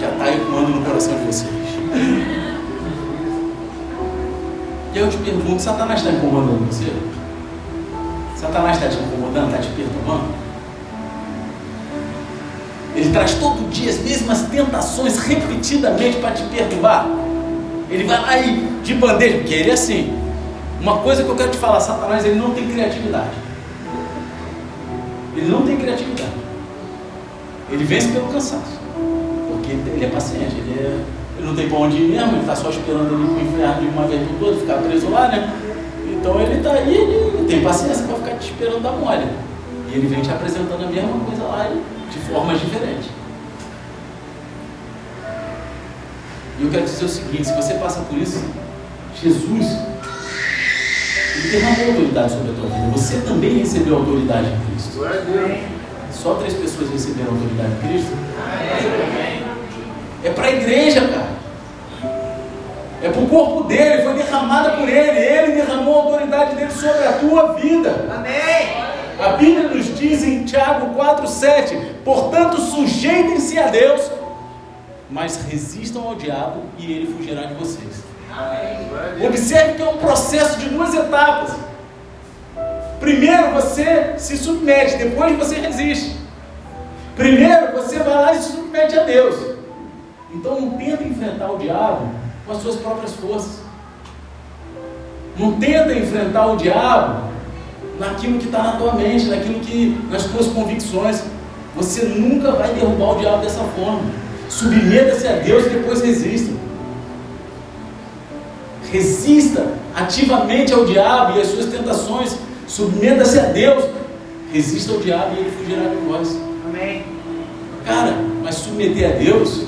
Já 0.00 0.10
está 0.10 0.30
ecoando 0.30 0.68
no 0.68 0.84
coração 0.84 1.18
de 1.18 1.24
vocês. 1.24 1.50
E 4.94 4.98
eu 4.98 5.10
te 5.10 5.16
pergunto, 5.16 5.60
Satanás 5.60 5.98
está 5.98 6.12
incomodando 6.12 6.68
você? 6.68 6.92
Satanás 8.36 8.76
está 8.76 8.88
te 8.90 9.02
incomodando, 9.02 9.46
está 9.46 9.58
te 9.58 9.70
perturbando? 9.70 10.47
Ele 12.98 13.10
traz 13.10 13.34
todo 13.34 13.70
dia 13.70 13.90
as 13.90 13.98
mesmas 14.00 14.42
tentações 14.48 15.18
repetidamente 15.18 16.16
para 16.16 16.32
te 16.32 16.42
perturbar. 16.42 17.06
Ele 17.88 18.02
vai 18.02 18.20
lá 18.20 18.38
e 18.40 18.56
de 18.82 18.94
bandeja, 18.94 19.38
porque 19.38 19.54
ele 19.54 19.70
é 19.70 19.74
assim. 19.74 20.12
Uma 20.80 20.98
coisa 20.98 21.22
que 21.22 21.28
eu 21.28 21.36
quero 21.36 21.50
te 21.52 21.58
falar, 21.58 21.78
Satanás 21.78 22.24
ele 22.24 22.34
não 22.34 22.50
tem 22.50 22.68
criatividade. 22.68 23.30
Ele 25.36 25.48
não 25.48 25.62
tem 25.62 25.76
criatividade. 25.76 26.32
Ele 27.70 27.84
vence 27.84 28.08
pelo 28.08 28.26
cansaço. 28.32 28.80
Porque 29.48 29.70
ele 29.70 30.04
é 30.04 30.08
paciente, 30.08 30.56
ele, 30.56 30.80
é, 30.80 31.00
ele 31.36 31.46
não 31.46 31.54
tem 31.54 31.68
para 31.68 31.78
onde 31.78 31.98
ir 31.98 32.08
mesmo, 32.08 32.32
ele 32.32 32.40
está 32.40 32.56
só 32.56 32.68
esperando 32.68 33.14
ele 33.14 33.26
para 33.26 33.36
o 33.36 33.46
inferno 33.46 33.80
de 33.80 33.86
uma 33.96 34.06
vez 34.08 34.26
por 34.26 34.38
todas, 34.40 34.60
ficar 34.60 34.78
preso 34.78 35.08
lá, 35.08 35.28
né? 35.28 35.48
Então 36.04 36.40
ele 36.40 36.56
está 36.56 36.72
aí, 36.72 36.96
ele 36.96 37.46
tem 37.48 37.62
paciência 37.62 38.04
para 38.04 38.16
ficar 38.16 38.38
te 38.38 38.50
esperando 38.50 38.82
dar 38.82 38.90
mole. 38.90 39.24
E 39.88 39.94
ele 39.94 40.08
vem 40.08 40.20
te 40.20 40.30
apresentando 40.32 40.84
a 40.84 40.90
mesma 40.90 41.16
coisa 41.24 41.44
lá 41.44 41.70
de 42.10 42.18
formas 42.20 42.60
diferentes. 42.60 43.08
E 46.58 46.64
eu 46.64 46.70
quero 46.70 46.84
dizer 46.84 47.04
o 47.04 47.08
seguinte: 47.08 47.46
se 47.46 47.54
você 47.54 47.74
passa 47.74 48.00
por 48.00 48.18
isso, 48.18 48.44
Jesus 49.22 49.88
ele 51.38 51.50
derramou 51.50 51.86
autoridade 51.86 52.32
sobre 52.32 52.50
a 52.50 52.54
tua 52.54 52.68
vida. 52.68 52.88
Você 52.92 53.18
também 53.18 53.58
recebeu 53.58 53.96
autoridade 53.96 54.48
em 54.48 54.66
Cristo. 54.66 55.06
Só 56.10 56.34
três 56.34 56.54
pessoas 56.54 56.90
receberam 56.90 57.32
autoridade 57.32 57.72
em 57.72 57.88
Cristo. 57.88 58.12
É 60.24 60.30
para 60.30 60.46
a 60.46 60.50
igreja, 60.50 61.00
cara. 61.02 61.38
É 63.00 63.08
para 63.08 63.22
o 63.22 63.28
corpo 63.28 63.62
dele, 63.64 64.02
foi 64.02 64.14
derramada 64.14 64.70
por 64.70 64.88
ele. 64.88 65.18
Ele 65.18 65.52
derramou 65.52 65.94
a 65.94 66.04
autoridade 66.04 66.56
dele 66.56 66.72
sobre 66.72 67.06
a 67.06 67.12
tua 67.12 67.52
vida. 67.52 68.06
Amém. 68.12 68.97
A 69.18 69.30
Bíblia 69.30 69.68
nos 69.68 69.96
diz 69.98 70.22
em 70.22 70.44
Tiago 70.44 70.94
4,7: 70.94 71.76
Portanto, 72.04 72.60
sujeitem-se 72.60 73.58
a 73.58 73.66
Deus, 73.66 74.08
mas 75.10 75.44
resistam 75.44 76.06
ao 76.06 76.14
diabo 76.14 76.62
e 76.78 76.92
ele 76.92 77.12
fugirá 77.12 77.42
de 77.42 77.54
vocês. 77.54 78.04
Observe 79.26 79.74
que 79.74 79.82
é 79.82 79.88
um 79.88 79.96
processo 79.96 80.60
de 80.60 80.68
duas 80.68 80.94
etapas. 80.94 81.52
Primeiro 83.00 83.52
você 83.52 84.14
se 84.18 84.36
submete, 84.36 84.96
depois 84.96 85.36
você 85.36 85.56
resiste. 85.56 86.16
Primeiro 87.16 87.72
você 87.72 87.98
vai 87.98 88.14
lá 88.14 88.32
e 88.34 88.38
se 88.38 88.52
submete 88.52 88.96
a 88.96 89.02
Deus. 89.02 89.56
Então 90.32 90.60
não 90.60 90.70
tenta 90.70 91.02
enfrentar 91.02 91.50
o 91.50 91.58
diabo 91.58 92.08
com 92.46 92.52
as 92.52 92.62
suas 92.62 92.76
próprias 92.76 93.14
forças. 93.14 93.62
Não 95.36 95.58
tenta 95.58 95.92
enfrentar 95.92 96.46
o 96.46 96.56
diabo 96.56 97.28
naquilo 97.98 98.38
que 98.38 98.46
está 98.46 98.62
na 98.62 98.72
tua 98.72 98.94
mente, 98.94 99.26
naquilo 99.26 99.60
que 99.60 99.98
nas 100.10 100.24
tuas 100.24 100.46
convicções. 100.46 101.22
Você 101.76 102.02
nunca 102.06 102.52
vai 102.52 102.72
derrubar 102.72 103.16
o 103.16 103.20
diabo 103.20 103.42
dessa 103.42 103.62
forma. 103.76 104.02
Submeta-se 104.48 105.26
a 105.26 105.32
Deus 105.32 105.66
e 105.66 105.70
depois 105.70 106.00
resista. 106.00 106.52
Resista 108.90 109.66
ativamente 109.94 110.72
ao 110.72 110.86
diabo 110.86 111.38
e 111.38 111.42
às 111.42 111.48
suas 111.48 111.66
tentações. 111.66 112.36
Submeta-se 112.66 113.38
a 113.38 113.44
Deus. 113.44 113.84
Resista 114.52 114.92
ao 114.92 114.98
diabo 114.98 115.36
e 115.36 115.40
ele 115.40 115.50
fugirá 115.50 115.88
de 115.88 115.96
vós. 115.96 116.36
Amém. 116.66 117.04
Cara, 117.84 118.16
mas 118.42 118.56
submeter 118.56 119.10
a 119.10 119.16
Deus 119.16 119.64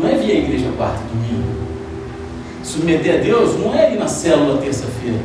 não 0.00 0.08
é 0.08 0.14
vir 0.14 0.32
à 0.32 0.34
igreja 0.34 0.70
quarta 0.76 1.00
domingo. 1.12 1.48
Submeter 2.62 3.14
a 3.14 3.22
Deus 3.22 3.58
não 3.58 3.74
é 3.74 3.94
ir 3.94 3.98
na 3.98 4.06
célula 4.06 4.60
terça-feira. 4.60 5.18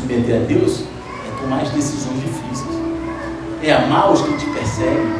Submeter 0.00 0.36
a 0.36 0.44
Deus 0.46 0.80
é 1.26 1.42
tomar 1.42 1.60
as 1.60 1.70
decisões 1.70 2.20
difíceis. 2.20 2.74
É 3.62 3.72
amar 3.72 4.10
os 4.10 4.22
que 4.22 4.32
te 4.38 4.46
perseguem. 4.46 5.12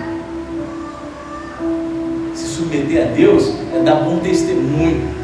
Se 2.34 2.46
submeter 2.46 3.08
a 3.08 3.12
Deus 3.12 3.52
é 3.74 3.82
dar 3.84 3.96
bom 3.96 4.18
testemunho. 4.20 5.14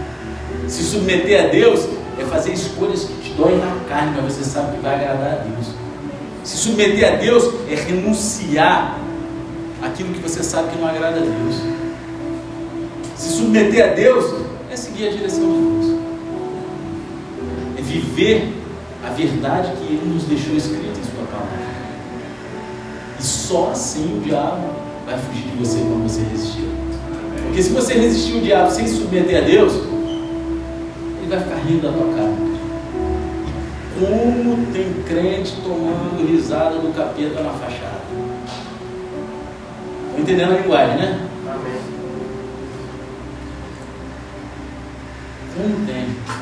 Se 0.68 0.82
submeter 0.82 1.46
a 1.46 1.48
Deus 1.48 1.88
é 2.18 2.24
fazer 2.24 2.52
escolhas 2.52 3.04
que 3.04 3.14
te 3.22 3.32
doem 3.32 3.56
na 3.56 3.78
carne, 3.88 4.20
mas 4.20 4.34
você 4.34 4.44
sabe 4.44 4.76
que 4.76 4.82
vai 4.82 4.94
agradar 4.96 5.32
a 5.32 5.36
Deus. 5.36 5.68
Se 6.44 6.58
submeter 6.58 7.14
a 7.14 7.16
Deus 7.16 7.50
é 7.70 7.74
renunciar 7.74 8.98
aquilo 9.82 10.12
que 10.12 10.20
você 10.20 10.42
sabe 10.42 10.72
que 10.72 10.78
não 10.78 10.86
agrada 10.86 11.16
a 11.16 11.20
Deus. 11.20 11.54
Se 13.16 13.32
submeter 13.32 13.90
a 13.90 13.94
Deus 13.94 14.34
é 14.70 14.76
seguir 14.76 15.08
a 15.08 15.10
direção 15.12 15.50
de 15.50 15.86
Deus. 15.86 16.00
É 17.78 17.82
viver 17.82 18.65
a 19.06 19.10
verdade 19.10 19.72
que 19.76 19.84
Ele 19.84 20.12
nos 20.12 20.24
deixou 20.24 20.56
escrita 20.56 20.98
em 20.98 21.04
Sua 21.04 21.24
palavra. 21.26 21.58
E 23.18 23.22
só 23.22 23.70
assim 23.70 24.18
o 24.18 24.20
diabo 24.20 24.68
vai 25.06 25.16
fugir 25.18 25.44
de 25.44 25.56
você 25.56 25.78
quando 25.78 26.02
você 26.02 26.22
resistir. 26.22 26.68
Porque 27.44 27.62
se 27.62 27.70
você 27.70 27.94
resistir 27.94 28.38
o 28.38 28.40
diabo 28.40 28.70
sem 28.70 28.86
se 28.86 28.96
submeter 28.96 29.42
a 29.42 29.46
Deus, 29.46 29.72
ele 29.74 31.28
vai 31.28 31.40
ficar 31.40 31.56
rindo 31.56 31.82
da 31.82 31.92
tua 31.92 32.12
cara. 32.12 32.34
E 33.96 34.44
como 34.44 34.66
tem 34.72 34.92
crente 35.04 35.56
tomando 35.62 36.26
risada 36.28 36.78
do 36.78 36.92
capeta 36.92 37.42
na 37.42 37.50
fachada? 37.50 38.02
Estou 40.08 40.20
entendendo 40.20 40.52
a 40.52 40.56
linguagem, 40.56 40.96
né? 40.96 41.28
Amém. 41.46 41.80
Como 45.54 45.86
tem? 45.86 46.35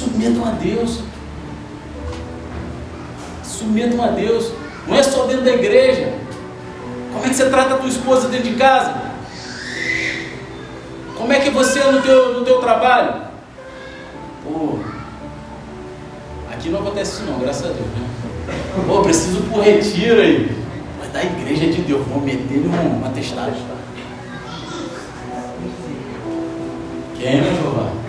Submetam 0.00 0.46
a 0.46 0.52
Deus. 0.52 1.00
Submetam 3.44 4.02
a 4.02 4.08
Deus. 4.08 4.50
Não 4.86 4.96
é 4.96 5.02
só 5.02 5.26
dentro 5.26 5.44
da 5.44 5.52
igreja. 5.52 6.14
Como 7.12 7.22
é 7.22 7.28
que 7.28 7.34
você 7.34 7.50
trata 7.50 7.74
a 7.74 7.76
tua 7.76 7.88
esposa 7.88 8.28
dentro 8.28 8.48
de 8.48 8.56
casa? 8.56 8.94
Como 11.18 11.30
é 11.30 11.40
que 11.40 11.50
você 11.50 11.80
é 11.80 11.92
no 11.92 12.00
teu, 12.00 12.38
no 12.38 12.44
teu 12.46 12.60
trabalho? 12.60 13.24
Pô, 14.42 14.78
aqui 16.50 16.70
não 16.70 16.80
acontece 16.80 17.20
isso 17.20 17.30
não, 17.30 17.38
graças 17.38 17.66
a 17.66 17.68
Deus, 17.68 17.86
né? 17.88 18.08
Pô, 18.86 19.02
preciso 19.02 19.42
por 19.50 19.62
retiro 19.62 20.18
aí. 20.18 20.50
Mas 20.98 21.12
da 21.12 21.22
igreja 21.22 21.66
de 21.66 21.82
Deus, 21.82 22.06
vou 22.06 22.22
meter 22.22 22.64
um, 22.64 23.02
um 23.02 23.04
atestado. 23.04 23.52
Quem, 27.18 27.42
meu 27.42 27.54
Jeová? 27.54 27.99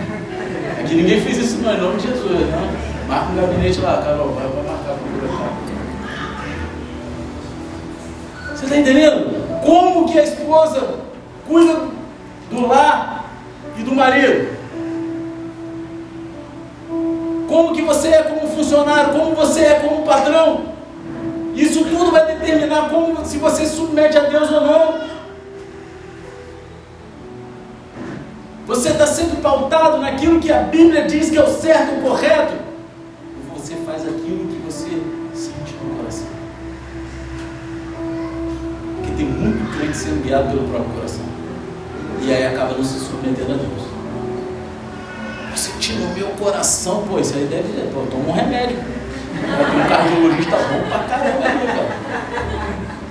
Aqui 0.92 1.02
ninguém 1.04 1.22
fez 1.22 1.38
isso 1.38 1.62
não, 1.62 1.74
em 1.74 1.80
nome 1.80 2.02
de 2.02 2.08
Jesus, 2.10 2.32
né? 2.32 3.06
Marca 3.08 3.32
um 3.32 3.36
gabinete 3.38 3.80
lá, 3.80 4.02
Carol, 4.02 4.34
vai, 4.34 4.46
vai 4.46 4.64
marcar 4.64 4.96
por 4.96 5.08
aqui. 5.24 5.48
Você 8.50 8.66
está 8.66 8.76
entendendo? 8.76 9.62
Como 9.66 10.12
que 10.12 10.20
a 10.20 10.24
esposa 10.24 10.96
cuida 11.48 11.80
do 12.50 12.68
lar 12.68 13.24
e 13.78 13.84
do 13.84 13.96
marido? 13.96 14.50
Como 17.48 17.74
que 17.74 17.84
você 17.84 18.10
é 18.10 18.24
como 18.24 18.46
funcionário? 18.50 19.14
Como 19.14 19.34
você 19.34 19.62
é 19.62 19.76
como 19.76 20.04
patrão? 20.04 20.66
Isso 21.56 21.86
tudo 21.86 22.12
vai 22.12 22.26
determinar 22.26 22.90
como 22.90 23.26
se 23.26 23.38
você 23.38 23.66
submete 23.66 24.18
a 24.18 24.24
Deus 24.24 24.52
ou 24.52 24.60
não. 24.60 25.00
Você 28.72 28.88
está 28.88 29.06
sendo 29.06 29.42
pautado 29.42 29.98
naquilo 29.98 30.40
que 30.40 30.50
a 30.50 30.62
Bíblia 30.62 31.04
diz 31.06 31.30
que 31.30 31.38
é 31.38 31.44
o 31.44 31.48
certo, 31.48 32.00
o 32.00 32.04
correto? 32.04 32.54
Ou 33.52 33.60
você 33.60 33.76
faz 33.86 34.04
aquilo 34.04 34.48
que 34.48 34.62
você 34.66 34.88
sente 35.34 35.76
no 35.84 35.98
coração? 35.98 36.28
Porque 38.96 39.12
tem 39.18 39.26
muito 39.26 39.78
crente 39.78 39.98
sendo 39.98 40.24
guiado 40.24 40.52
pelo 40.52 40.70
próprio 40.70 40.94
coração. 40.94 41.26
E 42.22 42.34
aí 42.34 42.48
acaba 42.48 42.72
não 42.78 42.84
se 42.86 42.98
submetendo 42.98 43.52
a 43.52 43.56
Deus. 43.58 43.90
Eu 45.52 45.58
senti 45.58 45.92
no 45.92 46.16
meu 46.16 46.28
coração, 46.28 47.04
pô, 47.10 47.20
isso 47.20 47.36
aí 47.36 47.48
deve. 47.48 47.74
Pô, 47.94 48.08
toma 48.10 48.30
um 48.30 48.32
remédio. 48.32 48.78
Um 48.78 49.90
cardiologista 49.90 50.56
bom 50.56 50.88
pra 50.88 51.00
caramba 51.10 51.42
cara. 51.42 51.98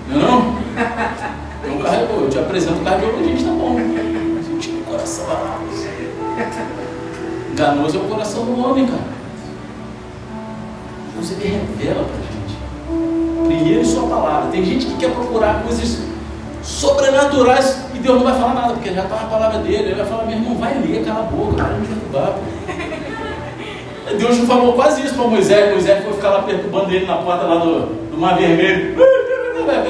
Não 0.09 0.16
é 0.16 0.23
não? 0.25 2.23
Eu 2.23 2.31
te 2.31 2.38
apresento 2.38 2.81
um 2.81 2.85
cardiologista 2.85 3.51
bom. 3.51 4.19
Coração. 5.00 5.26
Ah, 5.30 5.58
Enganoso 7.52 7.96
é 7.96 8.00
o 8.00 8.04
coração 8.04 8.44
do 8.44 8.60
homem, 8.60 8.86
cara. 8.86 9.00
Deus 11.14 11.30
ele 11.32 11.48
revela 11.48 12.04
pra 12.04 12.20
gente. 12.20 12.58
Primeiro 13.46 13.84
sua 13.86 14.08
palavra. 14.08 14.50
Tem 14.50 14.62
gente 14.62 14.84
que 14.86 14.96
quer 14.98 15.10
procurar 15.12 15.62
coisas 15.62 16.00
sobrenaturais 16.62 17.84
e 17.94 17.98
Deus 17.98 18.18
não 18.18 18.24
vai 18.24 18.38
falar 18.38 18.54
nada, 18.54 18.74
porque 18.74 18.92
já 18.92 19.04
está 19.04 19.16
na 19.16 19.24
palavra 19.24 19.60
dele. 19.60 19.76
Ele 19.76 19.94
vai 19.94 20.04
falar, 20.06 20.24
meu 20.24 20.36
irmão, 20.36 20.58
vai 20.58 20.74
ler, 20.74 21.02
cala 21.02 21.20
a 21.20 21.22
boca, 21.22 21.54
para 21.56 21.74
de 21.74 21.86
derrubar. 21.86 22.38
Deus 24.18 24.38
falou 24.46 24.74
quase 24.74 25.02
isso 25.06 25.14
para 25.14 25.28
Moisés. 25.28 25.72
Moisés 25.72 26.04
foi 26.04 26.12
ficar 26.12 26.28
lá 26.28 26.42
perturbando 26.42 26.92
ele 26.92 27.06
na 27.06 27.16
porta 27.16 27.46
lá 27.46 27.56
do, 27.56 28.10
do 28.10 28.18
Mar 28.18 28.36
Vermelho. 28.36 28.96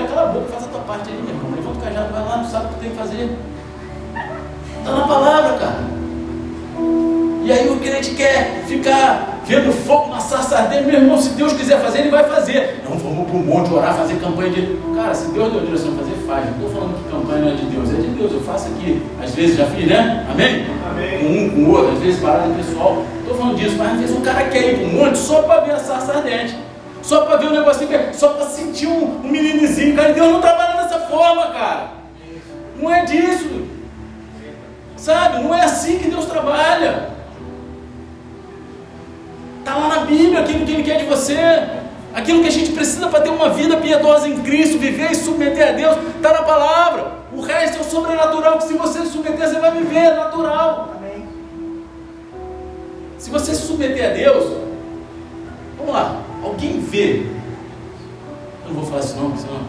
Cala 0.08 0.22
a 0.22 0.32
boca, 0.32 0.52
faz 0.52 0.64
a 0.64 0.68
tua 0.68 0.80
parte 0.82 1.10
aí, 1.10 1.16
meu 1.20 1.34
irmão. 1.34 1.50
Levanta 1.50 1.78
o 1.78 1.82
cajado, 1.82 2.12
vai 2.12 2.24
lá, 2.24 2.36
não 2.36 2.48
sabe 2.48 2.66
o 2.66 2.68
que 2.68 2.80
tem 2.80 2.90
que 2.90 2.96
fazer. 2.96 3.36
Está 4.80 4.92
na 4.92 5.06
palavra, 5.06 5.58
cara. 5.58 5.90
E 7.42 7.52
aí 7.52 7.68
o 7.68 7.76
crente 7.80 8.10
quer 8.10 8.64
ficar 8.66 9.40
vendo 9.44 9.72
fogo 9.72 10.10
na 10.10 10.20
sarça 10.20 10.56
ardente. 10.58 10.84
Meu 10.84 11.00
irmão, 11.00 11.20
se 11.20 11.30
Deus 11.30 11.52
quiser 11.52 11.80
fazer, 11.80 12.00
ele 12.00 12.10
vai 12.10 12.24
fazer. 12.24 12.82
Não 12.88 12.96
vamos 12.96 13.28
para 13.28 13.36
o 13.36 13.42
monte 13.42 13.72
orar, 13.72 13.94
fazer 13.96 14.14
campanha 14.20 14.50
de. 14.50 14.78
Cara, 14.94 15.14
se 15.14 15.30
Deus 15.32 15.52
deu 15.52 15.60
a 15.60 15.64
direção 15.64 15.96
fazer, 15.96 16.14
faz. 16.26 16.44
Não 16.46 16.52
estou 16.52 16.70
falando 16.70 17.02
que 17.02 17.10
campanha 17.10 17.40
não 17.40 17.48
é 17.50 17.54
de 17.54 17.64
Deus, 17.64 17.90
é 17.90 17.94
de 17.94 18.08
Deus. 18.08 18.32
Eu 18.32 18.40
faço 18.42 18.68
aqui. 18.68 19.02
Às 19.22 19.34
vezes 19.34 19.56
já 19.56 19.66
fiz, 19.66 19.88
né? 19.88 20.26
Amém? 20.30 20.66
Amém. 20.90 21.18
Com 21.18 21.26
um, 21.26 21.50
com 21.50 21.70
o 21.70 21.76
outro, 21.76 21.92
às 21.92 21.98
vezes 21.98 22.20
parada 22.20 22.54
pessoal. 22.54 23.02
Estou 23.20 23.36
falando 23.36 23.56
disso, 23.56 23.76
mas 23.76 23.92
às 23.92 24.00
vezes 24.00 24.16
o 24.16 24.20
cara 24.20 24.44
quer 24.44 24.72
ir 24.72 24.78
para 24.78 24.86
o 24.86 24.92
monte 24.92 25.18
só 25.18 25.42
para 25.42 25.60
ver 25.62 25.72
a 25.72 25.78
sarça 25.78 26.12
ardente. 26.12 26.56
Só 27.02 27.24
para 27.24 27.36
ver 27.36 27.46
o 27.46 27.50
um 27.50 27.52
negocinho, 27.54 27.88
só 28.12 28.28
para 28.28 28.46
sentir 28.46 28.86
um, 28.86 29.20
um 29.24 29.28
meninozinho. 29.28 29.96
Cara, 29.96 30.12
Deus 30.12 30.30
não 30.30 30.40
trabalha 30.40 30.82
dessa 30.82 31.00
forma, 31.00 31.46
cara. 31.48 31.88
Não 32.80 32.94
é 32.94 33.04
disso. 33.04 33.59
Sabe? 35.00 35.42
Não 35.42 35.54
é 35.54 35.64
assim 35.64 35.98
que 35.98 36.10
Deus 36.10 36.26
trabalha. 36.26 37.08
Está 39.60 39.74
lá 39.74 39.88
na 39.88 40.04
Bíblia 40.04 40.40
aquilo 40.40 40.66
que 40.66 40.72
Ele 40.72 40.82
quer 40.82 40.98
de 40.98 41.06
você. 41.06 41.38
Aquilo 42.14 42.42
que 42.42 42.48
a 42.48 42.52
gente 42.52 42.72
precisa 42.72 43.08
para 43.08 43.22
ter 43.22 43.30
uma 43.30 43.48
vida 43.48 43.78
piedosa 43.78 44.28
em 44.28 44.42
Cristo, 44.42 44.78
viver 44.78 45.12
e 45.12 45.14
submeter 45.14 45.68
a 45.68 45.72
Deus, 45.72 45.96
está 46.16 46.32
na 46.32 46.42
palavra. 46.42 47.12
O 47.32 47.40
resto 47.40 47.78
é 47.78 47.80
o 47.80 47.84
sobrenatural, 47.84 48.58
que 48.58 48.64
se 48.64 48.74
você 48.74 49.00
se 49.00 49.12
submeter, 49.12 49.48
você 49.48 49.58
vai 49.58 49.70
viver, 49.70 49.96
é 49.96 50.14
natural. 50.16 50.96
Amém. 50.98 51.26
Se 53.16 53.30
você 53.30 53.54
se 53.54 53.62
submeter 53.62 54.10
a 54.10 54.12
Deus, 54.12 54.56
vamos 55.78 55.94
lá, 55.94 56.20
alguém 56.42 56.80
vê. 56.80 57.26
Eu 58.64 58.74
não 58.74 58.74
vou 58.74 58.84
falar 58.84 59.00
isso 59.00 59.16
não, 59.16 59.36
senão. 59.38 59.60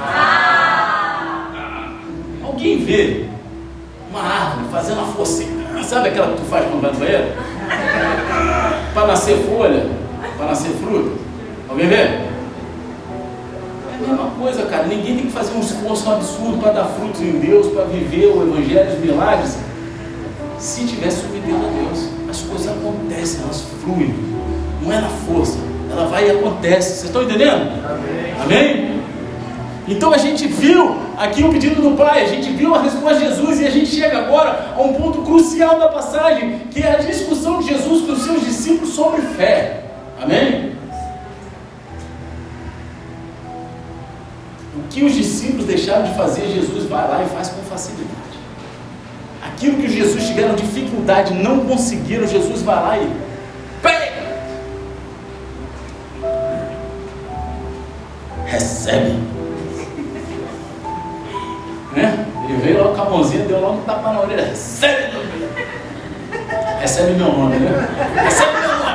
Ah. 0.00 1.50
Alguém 2.44 2.78
vê 2.78 3.27
uma 4.10 4.22
árvore 4.22 4.66
fazendo 4.70 5.00
a 5.00 5.04
força. 5.04 5.44
Sabe 5.84 6.08
aquela 6.08 6.32
que 6.32 6.42
tu 6.42 6.44
faz 6.44 6.64
quando 6.66 6.82
vai 6.82 6.92
no 6.92 6.98
banheiro? 6.98 7.32
para 8.94 9.06
nascer 9.06 9.36
folha, 9.44 9.86
para 10.36 10.46
nascer 10.46 10.70
fruta. 10.82 11.10
Alguém 11.68 11.88
vê? 11.88 11.94
É 11.94 12.28
a 13.94 14.08
mesma 14.08 14.30
coisa, 14.38 14.66
cara. 14.66 14.86
Ninguém 14.86 15.16
tem 15.16 15.26
que 15.26 15.32
fazer 15.32 15.54
um 15.54 15.60
esforço 15.60 16.10
absurdo 16.10 16.58
para 16.58 16.72
dar 16.72 16.84
frutos 16.86 17.20
em 17.20 17.38
Deus, 17.38 17.68
para 17.68 17.84
viver 17.84 18.26
o 18.26 18.42
Evangelho, 18.42 18.92
os 18.92 18.98
milagres. 18.98 19.58
Se 20.58 20.84
tiver 20.84 21.10
submetendo 21.10 21.66
a 21.66 21.70
Deus, 21.70 22.08
as 22.28 22.40
coisas 22.42 22.68
acontecem, 22.68 23.42
elas 23.42 23.64
fluem. 23.82 24.14
Não 24.82 24.92
é 24.92 25.00
na 25.00 25.08
força, 25.08 25.58
ela 25.90 26.06
vai 26.06 26.26
e 26.26 26.30
acontece. 26.32 26.90
Vocês 26.90 27.04
estão 27.04 27.22
entendendo? 27.22 27.70
Amém? 27.84 28.34
Amém? 28.42 28.97
Então 29.88 30.12
a 30.12 30.18
gente 30.18 30.46
viu 30.46 30.98
aqui 31.16 31.42
o 31.42 31.50
pedido 31.50 31.80
do 31.80 31.96
Pai, 31.96 32.22
a 32.22 32.28
gente 32.28 32.50
viu 32.50 32.74
a 32.74 32.82
resposta 32.82 33.20
de 33.20 33.24
Jesus 33.24 33.58
e 33.60 33.66
a 33.66 33.70
gente 33.70 33.86
chega 33.86 34.18
agora 34.18 34.74
a 34.76 34.82
um 34.82 34.92
ponto 34.92 35.22
crucial 35.22 35.78
da 35.78 35.88
passagem, 35.88 36.58
que 36.70 36.82
é 36.82 36.92
a 36.92 36.98
discussão 36.98 37.58
de 37.60 37.68
Jesus 37.68 38.04
com 38.04 38.12
os 38.12 38.22
seus 38.22 38.44
discípulos 38.44 38.90
sobre 38.94 39.22
fé. 39.22 39.84
Amém? 40.20 40.76
O 44.76 44.88
que 44.90 45.02
os 45.02 45.14
discípulos 45.14 45.64
deixaram 45.64 46.04
de 46.04 46.14
fazer, 46.14 46.46
Jesus 46.48 46.84
vai 46.84 47.08
lá 47.08 47.24
e 47.24 47.28
faz 47.34 47.48
com 47.48 47.62
facilidade. 47.62 48.12
Aquilo 49.42 49.78
que 49.78 49.88
Jesus 49.88 50.26
tiveram 50.26 50.54
dificuldade, 50.54 51.32
não 51.32 51.60
conseguiram, 51.60 52.26
Jesus 52.26 52.60
vai 52.60 52.76
lá 52.76 52.98
e 52.98 53.10
pega. 53.80 54.18
Recebe 58.44 59.37
com 62.98 63.02
a 63.02 63.10
mãozinha, 63.10 63.44
deu 63.44 63.60
logo 63.60 63.78
um 63.78 63.82
tapa 63.82 64.12
na 64.12 64.20
orelha. 64.20 64.46
Recebe 64.46 65.12
meu 65.12 65.24
nome. 65.24 65.48
Recebe 66.80 67.12
meu 67.12 67.32
nome, 67.32 67.56
né? 67.56 67.88
Recebe 68.24 68.52
meu 68.58 68.68
nome. 68.68 68.88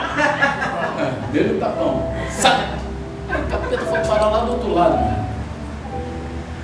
Deu 1.31 1.55
um 1.55 1.59
tapão. 1.59 2.13
Sai. 2.29 2.67
O 3.29 3.49
capeta 3.49 3.85
foi 3.85 3.99
parar 3.99 4.29
lá 4.29 4.39
do 4.45 4.51
outro 4.51 4.73
lado. 4.73 4.95
Né? 4.95 5.25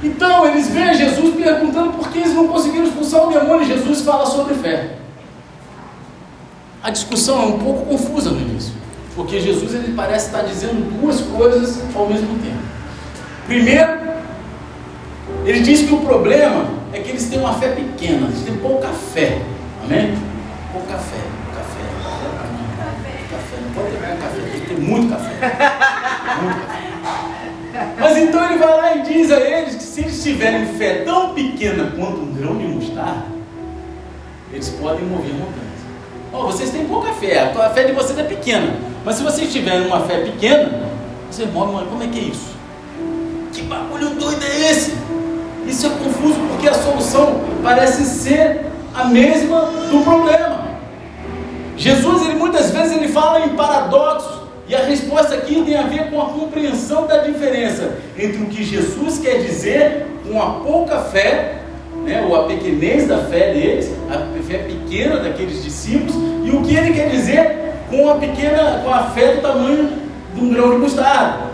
Então 0.03 0.45
eles 0.47 0.69
veem 0.69 0.93
Jesus 0.93 1.35
perguntando 1.35 1.93
por 1.93 2.09
que 2.09 2.19
eles 2.19 2.33
não 2.33 2.47
conseguiram 2.47 2.85
expulsar 2.85 3.25
o 3.25 3.31
demônio. 3.31 3.65
Jesus 3.65 4.01
fala 4.01 4.25
sobre 4.25 4.55
fé. 4.55 4.97
A 6.83 6.89
discussão 6.89 7.41
é 7.41 7.45
um 7.45 7.59
pouco 7.59 7.85
confusa 7.85 8.31
no 8.31 8.39
início, 8.39 8.73
porque 9.13 9.39
Jesus 9.41 9.73
ele 9.73 9.93
parece 9.93 10.27
estar 10.27 10.43
dizendo 10.43 10.99
duas 10.99 11.19
coisas 11.19 11.81
ao 11.93 12.07
mesmo 12.07 12.39
tempo. 12.39 12.59
Primeiro, 13.45 13.99
ele 15.45 15.59
diz 15.59 15.81
que 15.81 15.93
o 15.93 15.99
problema 15.99 16.78
é 16.93 16.99
que 16.99 17.09
eles 17.09 17.29
têm 17.29 17.39
uma 17.39 17.53
fé 17.53 17.69
pequena, 17.69 18.27
eles 18.27 18.43
têm 18.43 18.57
pouca 18.57 18.87
fé. 18.89 19.41
Amém? 19.83 20.17
Pouca 20.73 20.97
fé, 20.97 21.17
café. 21.55 21.79
Café, 23.29 23.61
não 23.61 23.71
pode 23.73 23.91
ter 23.91 23.99
pouco 23.99 24.21
café, 24.21 24.41
tem 24.51 24.61
que 24.61 24.67
ter 24.67 24.81
muito 24.81 25.09
café. 25.09 25.29
Muito 26.41 26.67
café. 26.67 26.89
Mas 27.99 28.17
então 28.17 28.45
ele 28.45 28.57
vai 28.57 28.77
lá 28.77 28.95
e 28.95 29.01
diz 29.03 29.31
a 29.31 29.39
eles 29.39 29.75
que 29.75 29.83
se 29.83 30.01
eles 30.01 30.23
tiverem 30.23 30.65
fé 30.77 31.03
tão 31.03 31.33
pequena 31.33 31.91
quanto 31.95 32.21
um 32.21 32.33
grão 32.33 32.57
de 32.57 32.65
mostarda, 32.65 33.25
eles 34.51 34.69
podem 34.69 35.05
mover 35.05 35.33
montanhas. 35.33 35.69
Oh, 36.31 36.43
vocês 36.43 36.69
têm 36.71 36.85
pouca 36.85 37.13
fé, 37.13 37.39
a 37.39 37.69
fé 37.69 37.83
de 37.83 37.93
vocês 37.93 38.17
é 38.17 38.23
pequena. 38.23 38.75
Mas 39.05 39.15
se 39.15 39.23
vocês 39.23 39.51
tiverem 39.51 39.87
uma 39.87 40.01
fé 40.01 40.19
pequena, 40.19 40.89
você 41.29 41.45
move, 41.45 41.85
como 41.87 42.03
é 42.03 42.07
que 42.07 42.19
é 42.19 42.23
isso? 42.23 42.55
Isso 45.69 45.85
é 45.85 45.89
confuso 45.89 46.39
porque 46.49 46.67
a 46.67 46.73
solução 46.73 47.41
parece 47.63 48.03
ser 48.03 48.65
a 48.93 49.05
mesma 49.05 49.69
do 49.91 50.03
problema. 50.03 50.67
Jesus, 51.77 52.23
ele 52.23 52.33
muitas 52.33 52.71
vezes 52.71 52.97
ele 52.97 53.07
fala 53.07 53.45
em 53.45 53.49
paradoxos, 53.49 54.39
e 54.67 54.75
a 54.75 54.83
resposta 54.83 55.35
aqui 55.35 55.63
tem 55.63 55.77
a 55.77 55.83
ver 55.83 56.09
com 56.09 56.21
a 56.21 56.25
compreensão 56.25 57.07
da 57.07 57.19
diferença 57.19 57.97
entre 58.17 58.41
o 58.41 58.45
que 58.47 58.63
Jesus 58.63 59.19
quer 59.19 59.43
dizer 59.43 60.07
com 60.27 60.41
a 60.41 60.59
pouca 60.63 60.99
fé, 61.01 61.59
né, 62.03 62.25
ou 62.27 62.35
a 62.35 62.43
pequenez 62.43 63.07
da 63.07 63.17
fé 63.19 63.53
deles, 63.53 63.91
a 64.09 64.41
fé 64.43 64.59
pequena 64.59 65.17
daqueles 65.17 65.63
discípulos, 65.63 66.15
e 66.43 66.49
o 66.49 66.61
que 66.61 66.75
ele 66.75 66.93
quer 66.93 67.09
dizer 67.09 67.73
com 67.89 68.09
a 68.09 68.15
pequena, 68.15 68.81
com 68.83 68.93
a 68.93 69.03
fé 69.05 69.35
do 69.35 69.41
tamanho 69.41 69.89
de 70.35 70.41
um 70.41 70.49
grão 70.49 70.71
de 70.71 70.77
mostarda. 70.77 71.48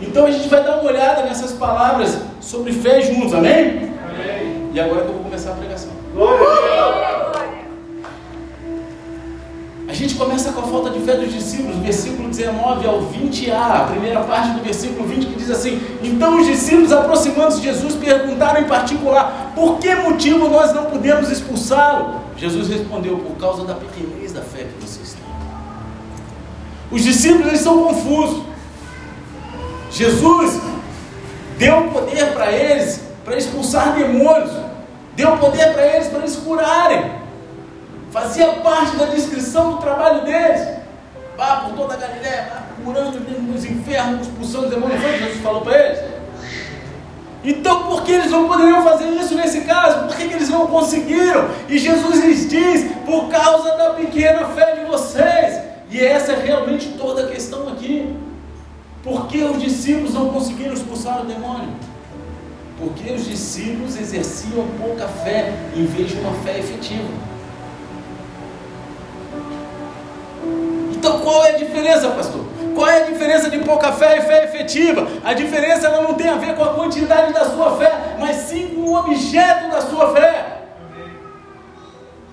Então 0.00 0.26
a 0.26 0.30
gente 0.30 0.48
vai 0.48 0.62
dar 0.62 0.80
uma 0.80 0.90
olhada 0.90 1.22
nessas 1.22 1.52
palavras 1.52 2.18
sobre 2.40 2.72
fé 2.72 3.00
juntos, 3.00 3.32
amém? 3.32 3.92
Amém. 4.04 4.70
E 4.72 4.80
agora 4.80 5.02
que 5.02 5.08
eu 5.08 5.14
vou 5.14 5.24
começar 5.24 5.52
a 5.52 5.54
pregação. 5.54 5.90
A 9.88 9.92
gente 9.92 10.14
começa 10.16 10.52
com 10.52 10.60
a 10.60 10.64
falta 10.64 10.90
de 10.90 11.00
fé 11.00 11.16
dos 11.16 11.32
discípulos, 11.32 11.76
versículo 11.76 12.28
19 12.28 12.86
ao 12.86 13.02
20a, 13.02 13.54
a 13.54 13.84
primeira 13.84 14.20
parte 14.20 14.50
do 14.50 14.62
versículo 14.62 15.08
20 15.08 15.26
que 15.26 15.36
diz 15.36 15.50
assim: 15.50 15.80
Então 16.02 16.38
os 16.38 16.46
discípulos, 16.46 16.92
aproximando-se 16.92 17.60
de 17.60 17.66
Jesus, 17.66 17.94
perguntaram 17.94 18.60
em 18.60 18.64
particular: 18.64 19.52
Por 19.54 19.78
que 19.78 19.94
motivo 19.94 20.48
nós 20.48 20.74
não 20.74 20.86
podemos 20.86 21.30
expulsá-lo? 21.30 22.20
Jesus 22.36 22.68
respondeu: 22.68 23.16
Por 23.18 23.36
causa 23.36 23.64
da 23.64 23.74
pequenez 23.74 24.32
da 24.32 24.42
fé 24.42 24.64
que 24.64 24.86
vocês 24.86 25.14
têm. 25.14 25.24
Os 26.90 27.02
discípulos 27.02 27.46
eles 27.46 27.60
são 27.60 27.84
confusos. 27.84 28.42
Jesus 29.96 30.60
deu 31.56 31.84
poder 31.84 32.34
para 32.34 32.52
eles 32.52 33.00
para 33.24 33.36
expulsar 33.36 33.94
demônios, 33.94 34.52
deu 35.14 35.38
poder 35.38 35.72
para 35.72 35.86
eles 35.86 36.08
para 36.08 36.18
eles 36.18 36.36
curarem. 36.36 37.12
Fazia 38.10 38.46
parte 38.46 38.96
da 38.96 39.06
descrição 39.06 39.72
do 39.72 39.78
trabalho 39.78 40.22
deles. 40.24 40.68
Vá 41.36 41.56
por 41.56 41.74
toda 41.74 41.94
a 41.94 41.96
Galiléia, 41.96 42.48
vá 42.50 42.84
curando 42.84 43.18
nos 43.20 43.64
infernos, 43.64 44.26
expulsando 44.26 44.68
demônios. 44.68 45.00
Foi 45.00 45.18
Jesus 45.18 45.40
falou 45.40 45.62
para 45.62 45.78
eles? 45.78 45.98
Então, 47.42 47.84
por 47.84 48.02
que 48.02 48.12
eles 48.12 48.30
não 48.30 48.48
poderiam 48.48 48.82
fazer 48.82 49.08
isso 49.08 49.34
nesse 49.34 49.62
caso? 49.62 50.06
Por 50.06 50.16
que, 50.16 50.28
que 50.28 50.34
eles 50.34 50.48
não 50.48 50.66
conseguiram? 50.66 51.48
E 51.68 51.78
Jesus 51.78 52.22
lhes 52.22 52.48
diz: 52.48 52.92
por 53.06 53.28
causa 53.28 53.76
da 53.76 53.90
pequena 53.90 54.46
fé 54.48 54.76
de 54.76 54.84
vocês. 54.84 55.64
E 55.90 56.04
essa 56.04 56.32
é 56.32 56.44
realmente 56.44 56.88
toda 56.98 57.24
a 57.24 57.28
questão 57.28 57.68
aqui. 57.68 58.14
Por 59.06 59.28
que 59.28 59.40
os 59.44 59.62
discípulos 59.62 60.14
não 60.14 60.30
conseguiram 60.30 60.74
expulsar 60.74 61.22
o 61.22 61.26
demônio? 61.26 61.68
Porque 62.76 63.12
os 63.12 63.24
discípulos 63.24 63.96
exerciam 63.96 64.66
pouca 64.80 65.06
fé 65.06 65.52
em 65.76 65.86
vez 65.86 66.10
de 66.10 66.16
uma 66.18 66.32
fé 66.42 66.58
efetiva. 66.58 67.08
Então 70.92 71.20
qual 71.20 71.44
é 71.44 71.50
a 71.50 71.56
diferença, 71.56 72.10
pastor? 72.10 72.44
Qual 72.74 72.88
é 72.88 73.04
a 73.04 73.06
diferença 73.06 73.48
de 73.48 73.60
pouca 73.60 73.92
fé 73.92 74.18
e 74.18 74.22
fé 74.22 74.44
efetiva? 74.44 75.06
A 75.22 75.34
diferença 75.34 75.86
ela 75.86 76.02
não 76.02 76.14
tem 76.14 76.28
a 76.28 76.34
ver 76.34 76.56
com 76.56 76.64
a 76.64 76.74
quantidade 76.74 77.32
da 77.32 77.44
sua 77.44 77.76
fé, 77.76 78.16
mas 78.18 78.34
sim 78.38 78.74
com 78.74 78.80
o 78.90 78.98
objeto 78.98 79.70
da 79.70 79.82
sua 79.82 80.12
fé. 80.12 80.62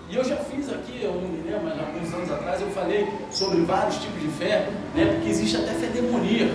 E 0.10 0.16
eu 0.16 0.24
já 0.24 0.38
fiz 0.38 0.74
aqui, 0.74 1.02
eu 1.04 1.14
não 1.14 1.22
me 1.22 1.48
lembro, 1.48 1.66
mas 1.66 1.93
atrás 2.34 2.62
eu 2.62 2.68
falei 2.68 3.08
sobre 3.32 3.62
vários 3.62 3.96
tipos 3.96 4.22
de 4.22 4.28
fé, 4.28 4.68
né? 4.96 5.06
Porque 5.14 5.30
existe 5.30 5.58
até 5.58 5.72
fé 5.74 5.88
demoníaca. 5.88 6.54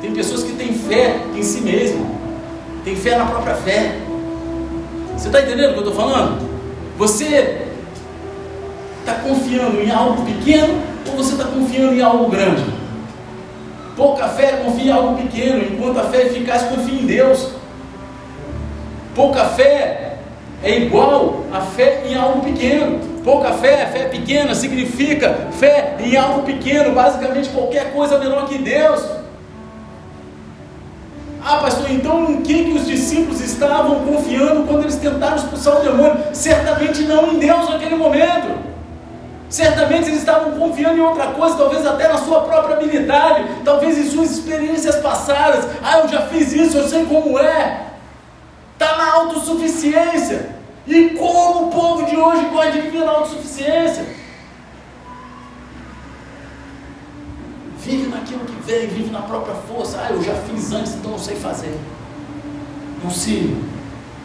Tem 0.00 0.12
pessoas 0.12 0.42
que 0.42 0.52
têm 0.52 0.72
fé 0.72 1.20
em 1.34 1.42
si 1.42 1.60
mesmo, 1.60 2.18
tem 2.84 2.96
fé 2.96 3.16
na 3.16 3.26
própria 3.26 3.54
fé. 3.54 3.96
Você 5.16 5.26
está 5.26 5.42
entendendo 5.42 5.70
o 5.70 5.72
que 5.74 5.80
eu 5.80 5.88
estou 5.88 5.94
falando? 5.94 6.48
Você 6.96 7.66
está 9.00 9.14
confiando 9.14 9.80
em 9.80 9.90
algo 9.90 10.24
pequeno 10.24 10.82
ou 11.08 11.16
você 11.16 11.32
está 11.32 11.44
confiando 11.44 11.94
em 11.94 12.02
algo 12.02 12.30
grande? 12.30 12.64
Pouca 13.96 14.28
fé 14.28 14.62
confia 14.64 14.92
em 14.92 14.94
algo 14.94 15.22
pequeno, 15.22 15.62
enquanto 15.62 15.98
a 15.98 16.04
fé 16.04 16.22
eficaz 16.22 16.62
confia 16.62 17.00
em 17.00 17.06
Deus. 17.06 17.50
Pouca 19.14 19.44
fé 19.44 20.16
é 20.62 20.78
igual 20.78 21.44
a 21.52 21.60
fé 21.60 22.04
em 22.06 22.14
algo 22.14 22.40
pequeno. 22.40 23.09
Pouca 23.24 23.52
fé, 23.52 23.86
fé 23.86 24.04
pequena, 24.04 24.54
significa 24.54 25.48
fé 25.58 25.96
em 26.00 26.16
algo 26.16 26.42
pequeno, 26.42 26.94
basicamente 26.94 27.50
qualquer 27.50 27.92
coisa 27.92 28.18
menor 28.18 28.46
que 28.46 28.56
Deus. 28.56 29.04
Ah, 31.44 31.58
pastor, 31.58 31.90
então 31.90 32.30
em 32.30 32.42
quem 32.42 32.64
que 32.64 32.72
os 32.72 32.86
discípulos 32.86 33.40
estavam 33.40 34.00
confiando 34.00 34.66
quando 34.66 34.82
eles 34.82 34.96
tentaram 34.96 35.36
expulsar 35.36 35.78
o 35.78 35.82
demônio? 35.82 36.18
Certamente 36.32 37.02
não 37.02 37.32
em 37.32 37.38
Deus 37.38 37.68
naquele 37.68 37.96
momento. 37.96 38.70
Certamente 39.48 40.08
eles 40.08 40.20
estavam 40.20 40.52
confiando 40.52 40.98
em 40.98 41.00
outra 41.00 41.28
coisa, 41.28 41.56
talvez 41.56 41.84
até 41.84 42.08
na 42.08 42.18
sua 42.18 42.42
própria 42.42 42.76
habilidade, 42.76 43.44
talvez 43.64 43.98
em 43.98 44.08
suas 44.08 44.30
experiências 44.30 44.96
passadas. 44.96 45.66
Ah, 45.82 45.98
eu 45.98 46.08
já 46.08 46.22
fiz 46.22 46.52
isso, 46.52 46.76
eu 46.76 46.88
sei 46.88 47.04
como 47.04 47.38
é. 47.38 47.86
Está 48.74 48.96
na 48.96 49.12
autossuficiência. 49.12 50.59
E 50.86 51.10
como 51.10 51.66
o 51.66 51.70
povo 51.70 52.06
de 52.06 52.16
hoje 52.16 52.46
pode 52.46 52.80
viver 52.80 53.04
na 53.04 53.12
autossuficiência? 53.12 54.06
Vive 57.84 58.08
naquilo 58.08 58.40
que 58.40 58.62
vem, 58.66 58.86
vive 58.88 59.10
na 59.10 59.22
própria 59.22 59.54
força. 59.54 59.98
Ah, 60.00 60.12
eu 60.12 60.22
já 60.22 60.34
fiz 60.34 60.72
antes, 60.72 60.94
então 60.94 61.12
eu 61.12 61.18
sei 61.18 61.36
fazer. 61.36 61.78
Não 63.02 63.10
se, 63.10 63.56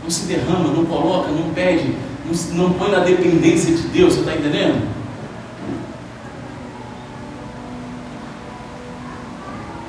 não 0.04 0.10
se 0.10 0.26
derrama, 0.26 0.74
não 0.74 0.86
coloca, 0.86 1.32
não 1.32 1.54
pede, 1.54 1.96
não, 2.26 2.68
não 2.68 2.74
põe 2.74 2.92
na 2.92 3.00
dependência 3.00 3.74
de 3.74 3.88
Deus, 3.88 4.14
você 4.14 4.20
está 4.22 4.36
entendendo? 4.36 4.96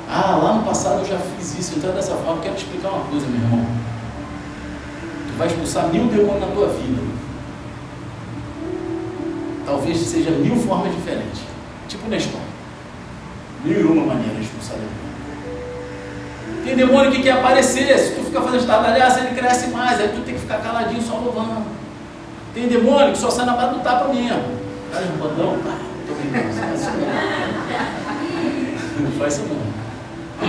Ah, 0.09 0.35
lá 0.37 0.53
no 0.53 0.63
passado 0.63 0.99
eu 0.99 1.05
já 1.05 1.19
fiz 1.19 1.59
isso, 1.59 1.73
então 1.77 1.93
dessa 1.93 2.15
forma. 2.15 2.37
Eu 2.37 2.41
quero 2.41 2.55
te 2.55 2.63
explicar 2.63 2.89
uma 2.89 3.05
coisa, 3.05 3.27
meu 3.27 3.41
irmão. 3.41 3.65
Vai 5.37 5.47
expulsar 5.47 5.87
mil 5.89 6.05
demônios 6.07 6.41
na 6.41 6.47
tua 6.47 6.67
vida. 6.69 7.01
Talvez 9.65 9.97
seja 9.99 10.31
mil 10.31 10.55
formas 10.55 10.95
diferentes. 10.95 11.41
Tipo 11.87 12.09
na 12.09 12.17
escola. 12.17 12.43
Mil 13.63 13.79
e 13.79 13.83
uma 13.83 14.05
maneiras 14.05 14.37
de 14.37 14.43
expulsar 14.43 14.77
demônio. 14.77 14.97
Tem 16.65 16.75
demônio 16.75 17.11
que 17.11 17.21
quer 17.21 17.33
aparecer. 17.33 17.97
Se 17.99 18.15
tu 18.15 18.23
ficar 18.23 18.41
fazendo 18.41 18.61
estardalhaça, 18.61 19.19
ele 19.19 19.35
cresce 19.35 19.67
mais. 19.67 19.99
Aí 19.99 20.07
tu 20.09 20.21
tem 20.21 20.33
que 20.33 20.41
ficar 20.41 20.57
caladinho 20.57 21.01
só 21.01 21.17
louvando. 21.17 21.65
Tem 22.53 22.67
demônio 22.67 23.11
que 23.11 23.19
só 23.19 23.29
sai 23.29 23.45
na 23.45 23.53
base 23.53 23.75
do 23.75 23.79
tapa 23.81 24.11
mesmo. 24.11 24.57
Tá 24.91 24.99
de. 25.01 25.07
Tô 25.07 26.13
brincando. 26.15 26.47
Não 28.99 29.11
faz 29.11 29.33
isso 29.35 29.45
não. 29.45 29.77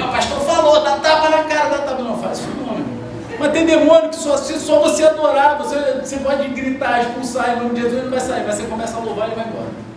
Ah, 0.01 0.09
pastor 0.13 0.41
falou, 0.41 0.83
dá 0.83 0.97
tapa 0.97 1.29
na 1.29 1.43
cara, 1.45 1.69
dá 1.69 1.79
tapa. 1.79 2.03
Não, 2.03 2.19
faz 2.19 2.39
isso 2.39 2.49
não, 2.57 2.75
meu. 2.75 2.98
Mas 3.39 3.53
tem 3.53 3.65
demônio 3.65 4.09
que 4.09 4.17
só, 4.17 4.37
só 4.37 4.81
você 4.81 5.05
adorar, 5.05 5.57
você, 5.59 6.01
você 6.03 6.17
pode 6.17 6.49
gritar, 6.49 7.03
expulsar 7.03 7.57
em 7.57 7.61
nome 7.61 7.75
de 7.75 7.83
Jesus, 7.83 8.01
ele 8.01 8.11
vai 8.11 8.21
sair. 8.21 8.45
Mas 8.45 8.57
você 8.57 8.65
começa 8.65 8.97
a 8.97 9.01
louvar, 9.01 9.29
ele 9.29 9.37
vai 9.37 9.47
embora. 9.47 9.89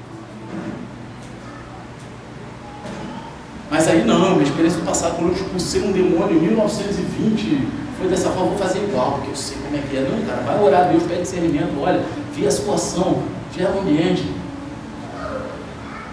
Mas 3.72 3.88
aí 3.88 4.04
não, 4.04 4.32
minha 4.32 4.44
experiência 4.44 4.80
do 4.80 4.86
passado, 4.86 5.16
quando 5.16 5.30
eu 5.30 5.36
expulsei 5.36 5.82
um 5.82 5.92
demônio 5.92 6.38
em 6.38 6.42
1920, 6.42 7.68
foi 7.98 8.10
dessa 8.10 8.30
forma, 8.30 8.50
vou 8.50 8.58
fazer 8.58 8.80
igual, 8.80 9.14
porque 9.14 9.32
eu 9.32 9.36
sei 9.36 9.58
como 9.64 9.76
é 9.76 9.80
que 9.80 9.98
é. 9.98 10.02
Não, 10.02 10.26
cara, 10.26 10.42
vai 10.42 10.62
orar, 10.62 10.90
Deus 10.90 11.04
pede 11.04 11.22
discernimento, 11.22 11.80
olha, 11.82 12.04
vê 12.36 12.46
a 12.46 12.52
situação, 12.52 13.24
gera 13.56 13.72
o 13.72 13.80
ambiente. 13.80 14.30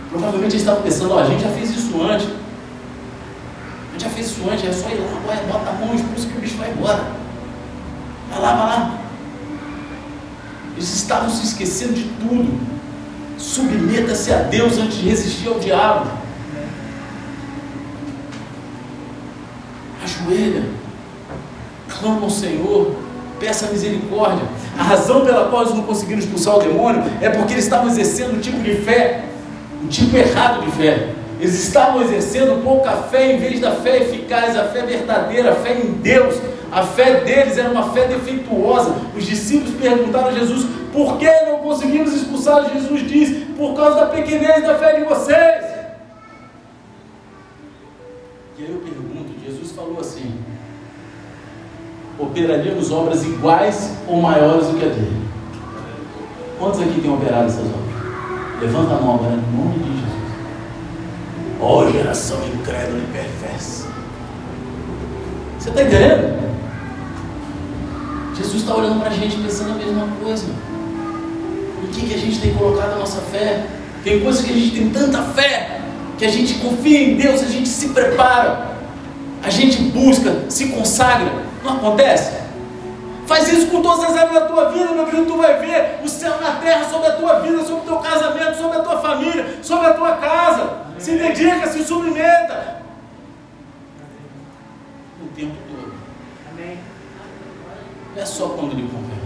Provavelmente 0.08 0.52
eles 0.52 0.62
estavam 0.62 0.82
pensando, 0.82 1.12
ó, 1.12 1.18
a 1.18 1.24
gente 1.24 1.42
já 1.42 1.50
fez 1.50 1.70
isso 1.70 2.00
antes 2.00 2.28
gente 3.98 4.50
antes, 4.50 4.64
é 4.64 4.72
só 4.72 4.88
ir 4.88 5.00
lá, 5.00 5.10
agora, 5.16 5.46
bota 5.52 5.70
a 5.70 5.72
mão, 5.72 5.94
expulsa 5.94 6.28
que 6.28 6.38
o 6.38 6.40
bicho 6.40 6.56
vai 6.56 6.70
embora. 6.70 7.04
Vai 8.30 8.40
lá, 8.40 8.54
vai 8.54 8.66
lá. 8.66 8.98
Eles 10.76 10.94
estavam 10.94 11.28
se 11.28 11.44
esquecendo 11.44 11.94
de 11.94 12.04
tudo. 12.04 12.60
Submeta-se 13.36 14.32
a 14.32 14.42
Deus 14.42 14.78
antes 14.78 14.98
de 14.98 15.08
resistir 15.08 15.48
ao 15.48 15.58
diabo. 15.58 16.10
Ajoelha, 20.04 20.64
clama 21.88 22.22
ao 22.22 22.30
Senhor, 22.30 22.96
peça 23.40 23.66
misericórdia. 23.66 24.46
A 24.78 24.82
razão 24.82 25.24
pela 25.24 25.48
qual 25.48 25.62
eles 25.62 25.74
não 25.74 25.82
conseguiram 25.82 26.20
expulsar 26.20 26.56
o 26.56 26.60
demônio 26.60 27.02
é 27.20 27.28
porque 27.30 27.54
eles 27.54 27.64
estavam 27.64 27.88
exercendo 27.88 28.36
um 28.36 28.40
tipo 28.40 28.60
de 28.60 28.76
fé, 28.76 29.24
um 29.82 29.88
tipo 29.88 30.16
errado 30.16 30.64
de 30.64 30.70
fé. 30.72 31.17
Eles 31.40 31.54
estavam 31.54 32.02
exercendo 32.02 32.62
pouca 32.64 32.90
fé 32.90 33.32
em 33.32 33.38
vez 33.38 33.60
da 33.60 33.70
fé 33.72 33.98
eficaz, 33.98 34.56
a 34.56 34.64
fé 34.64 34.82
verdadeira, 34.82 35.52
a 35.52 35.54
fé 35.54 35.78
em 35.78 35.92
Deus. 35.92 36.36
A 36.70 36.82
fé 36.82 37.20
deles 37.20 37.56
era 37.56 37.70
uma 37.70 37.90
fé 37.90 38.06
defeituosa. 38.08 38.94
Os 39.16 39.24
discípulos 39.24 39.74
perguntaram 39.80 40.28
a 40.28 40.32
Jesus: 40.32 40.66
por 40.92 41.16
que 41.16 41.30
não 41.46 41.58
conseguimos 41.58 42.12
expulsar? 42.12 42.70
Jesus 42.72 43.08
diz: 43.08 43.44
por 43.56 43.74
causa 43.74 44.00
da 44.00 44.06
pequenez 44.06 44.62
da 44.62 44.74
fé 44.74 44.98
de 44.98 45.04
vocês. 45.04 45.64
E 48.58 48.64
aí 48.64 48.70
eu 48.70 48.80
pergunto: 48.80 49.32
Jesus 49.44 49.72
falou 49.72 50.00
assim: 50.00 50.34
operaríamos 52.18 52.90
obras 52.90 53.24
iguais 53.24 53.92
ou 54.08 54.20
maiores 54.20 54.66
do 54.66 54.78
que 54.78 54.84
a 54.84 54.88
dele? 54.88 55.28
Quantos 56.58 56.80
aqui 56.80 57.00
têm 57.00 57.12
operado 57.12 57.46
essas 57.46 57.64
obras? 57.64 58.60
Levanta 58.60 58.94
a 58.94 59.00
mão 59.00 59.14
agora, 59.14 59.34
em 59.34 59.56
nome 59.56 59.78
de. 59.78 59.97
Ó 61.60 61.82
oh, 61.82 61.90
geração 61.90 62.38
incrédula 62.46 62.98
e 62.98 63.12
perversa. 63.12 63.88
Você 65.58 65.70
está 65.70 65.82
entendendo? 65.82 66.38
Jesus 68.36 68.62
está 68.62 68.74
olhando 68.76 69.00
para 69.00 69.10
a 69.10 69.14
gente 69.14 69.36
pensando 69.36 69.72
a 69.72 69.74
mesma 69.74 70.08
coisa. 70.22 70.46
Em 71.82 71.86
que, 71.88 72.06
que 72.06 72.14
a 72.14 72.18
gente 72.18 72.40
tem 72.40 72.54
colocado 72.54 72.92
a 72.92 72.98
nossa 72.98 73.20
fé? 73.22 73.66
Tem 74.04 74.20
coisas 74.20 74.44
que 74.44 74.52
a 74.52 74.54
gente 74.54 74.70
tem 74.70 74.90
tanta 74.90 75.22
fé 75.22 75.80
que 76.16 76.24
a 76.24 76.30
gente 76.30 76.54
confia 76.54 77.00
em 77.00 77.16
Deus, 77.16 77.42
a 77.42 77.46
gente 77.46 77.68
se 77.68 77.90
prepara, 77.90 78.76
a 79.42 79.50
gente 79.50 79.80
busca, 79.82 80.50
se 80.50 80.68
consagra. 80.68 81.30
Não 81.64 81.76
acontece? 81.76 82.32
Faz 83.26 83.52
isso 83.52 83.66
com 83.68 83.82
todas 83.82 84.04
as 84.04 84.16
áreas 84.16 84.34
da 84.34 84.40
tua 84.42 84.70
vida, 84.70 84.92
meu 84.92 85.04
querido. 85.04 85.26
Tu 85.26 85.36
vai 85.36 85.58
ver 85.58 86.00
o 86.02 86.08
céu 86.08 86.40
na 86.40 86.52
terra 86.52 86.88
sobre 86.90 87.08
a 87.08 87.12
tua 87.12 87.40
vida, 87.40 87.58
sobre 87.62 87.82
o 87.82 87.84
teu 87.84 87.96
casamento, 87.96 88.56
sobre 88.56 88.78
a 88.78 88.80
tua 88.80 88.98
família, 88.98 89.58
sobre 89.62 89.86
a 89.86 89.92
tua 89.92 90.12
casa. 90.12 90.87
Se 90.98 91.16
dedica, 91.16 91.66
se 91.68 91.84
submeta. 91.84 92.82
O 95.22 95.28
tempo 95.34 95.56
todo. 95.68 95.94
Amém. 96.52 96.78
Não 98.14 98.22
é 98.22 98.26
só 98.26 98.48
quando 98.48 98.74
lhe 98.74 98.82
convém. 98.82 99.18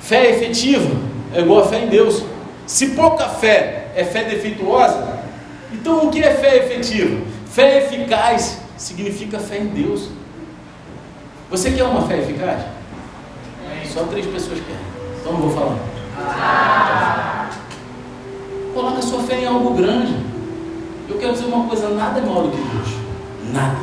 Fé 0.00 0.30
efetiva 0.30 0.90
é 1.32 1.40
igual 1.40 1.62
a 1.62 1.68
fé 1.68 1.84
em 1.84 1.88
Deus. 1.88 2.24
Se 2.66 2.88
pouca 2.90 3.28
fé 3.28 3.92
é 3.94 4.04
fé 4.04 4.24
defeituosa, 4.24 5.20
então 5.72 6.06
o 6.06 6.10
que 6.10 6.22
é 6.22 6.34
fé 6.34 6.56
efetiva? 6.56 7.24
Fé 7.46 7.78
eficaz 7.78 8.60
significa 8.76 9.38
fé 9.38 9.58
em 9.58 9.66
Deus. 9.66 10.08
Você 11.48 11.70
quer 11.70 11.84
uma 11.84 12.06
fé 12.06 12.18
eficaz? 12.18 12.62
Só 13.92 14.04
três 14.04 14.26
pessoas 14.26 14.60
querem. 14.60 14.80
Então 15.20 15.32
não 15.32 15.40
vou 15.40 15.50
falar. 15.50 15.78
Ah. 16.18 17.50
Coloca 18.74 19.02
sua 19.02 19.22
fé 19.22 19.40
em 19.40 19.46
algo 19.46 19.74
grande. 19.74 20.14
Eu 21.08 21.18
quero 21.18 21.32
dizer 21.32 21.46
uma 21.46 21.66
coisa: 21.66 21.88
nada 21.90 22.18
é 22.18 22.22
maior 22.22 22.42
do 22.42 22.50
que 22.50 22.56
Deus. 22.56 22.88
Nada. 23.52 23.78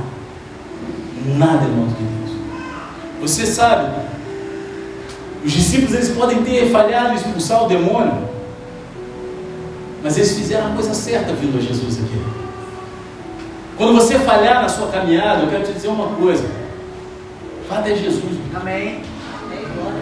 Nada 1.36 1.66
é 1.66 1.68
maior 1.68 1.88
do 1.88 1.96
que 1.96 2.04
Deus. 2.04 2.18
Você 3.22 3.46
sabe, 3.46 3.92
os 5.44 5.52
discípulos 5.52 5.94
eles 5.94 6.10
podem 6.10 6.44
ter 6.44 6.72
falhado 6.72 7.14
em 7.14 7.16
expulsar 7.16 7.64
o 7.64 7.68
demônio, 7.68 8.28
mas 10.04 10.18
eles 10.18 10.38
fizeram 10.38 10.72
a 10.72 10.76
coisa 10.76 10.94
certa 10.94 11.34
vindo 11.34 11.58
a 11.58 11.62
Jesus 11.62 11.98
aqui. 11.98 12.22
Quando 13.78 13.94
você 13.94 14.18
falhar 14.20 14.62
na 14.62 14.70
sua 14.70 14.88
caminhada, 14.88 15.44
eu 15.44 15.50
quero 15.50 15.64
te 15.64 15.74
dizer 15.74 15.90
uma 15.90 16.08
coisa: 16.16 16.48
vá 17.70 17.80
até 17.80 17.96
Jesus. 17.96 18.38
Amém. 18.56 19.02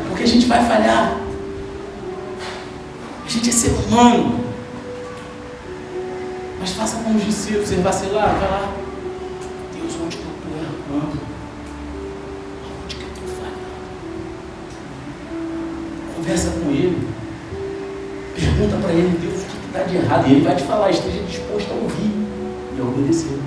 Porque 0.09 0.23
a 0.23 0.27
gente 0.27 0.45
vai 0.45 0.63
falhar. 0.65 1.17
A 3.25 3.29
gente 3.29 3.49
é 3.49 3.51
ser 3.51 3.71
humano. 3.71 4.44
Mas 6.65 6.73
faça 6.73 6.97
como 7.03 7.15
os 7.15 7.23
discípulos, 7.23 7.71
eles 7.71 7.83
vacilar, 7.83 8.27
vai 8.39 8.49
lá. 8.49 8.73
Deus, 9.71 9.93
onde 10.03 10.17
que 10.17 10.23
eu 10.23 10.31
estou 10.31 10.51
errando? 10.51 11.19
Onde 12.83 12.95
que 12.95 13.03
eu 13.03 13.07
estou 13.07 13.27
falhando? 13.27 13.59
Conversa 16.15 16.49
com 16.49 16.71
ele. 16.71 17.07
Pergunta 18.33 18.77
para 18.77 18.93
ele, 18.93 19.15
Deus, 19.19 19.43
o 19.43 19.45
que 19.45 19.67
está 19.67 19.83
de 19.83 19.95
errado? 19.97 20.27
E 20.27 20.31
ele 20.31 20.41
vai 20.41 20.55
te 20.55 20.63
falar, 20.63 20.89
esteja 20.89 21.21
disposto 21.21 21.69
a 21.69 21.75
ouvir 21.75 22.11
e 22.75 22.81
a 22.81 22.83
obedecer. 22.83 23.39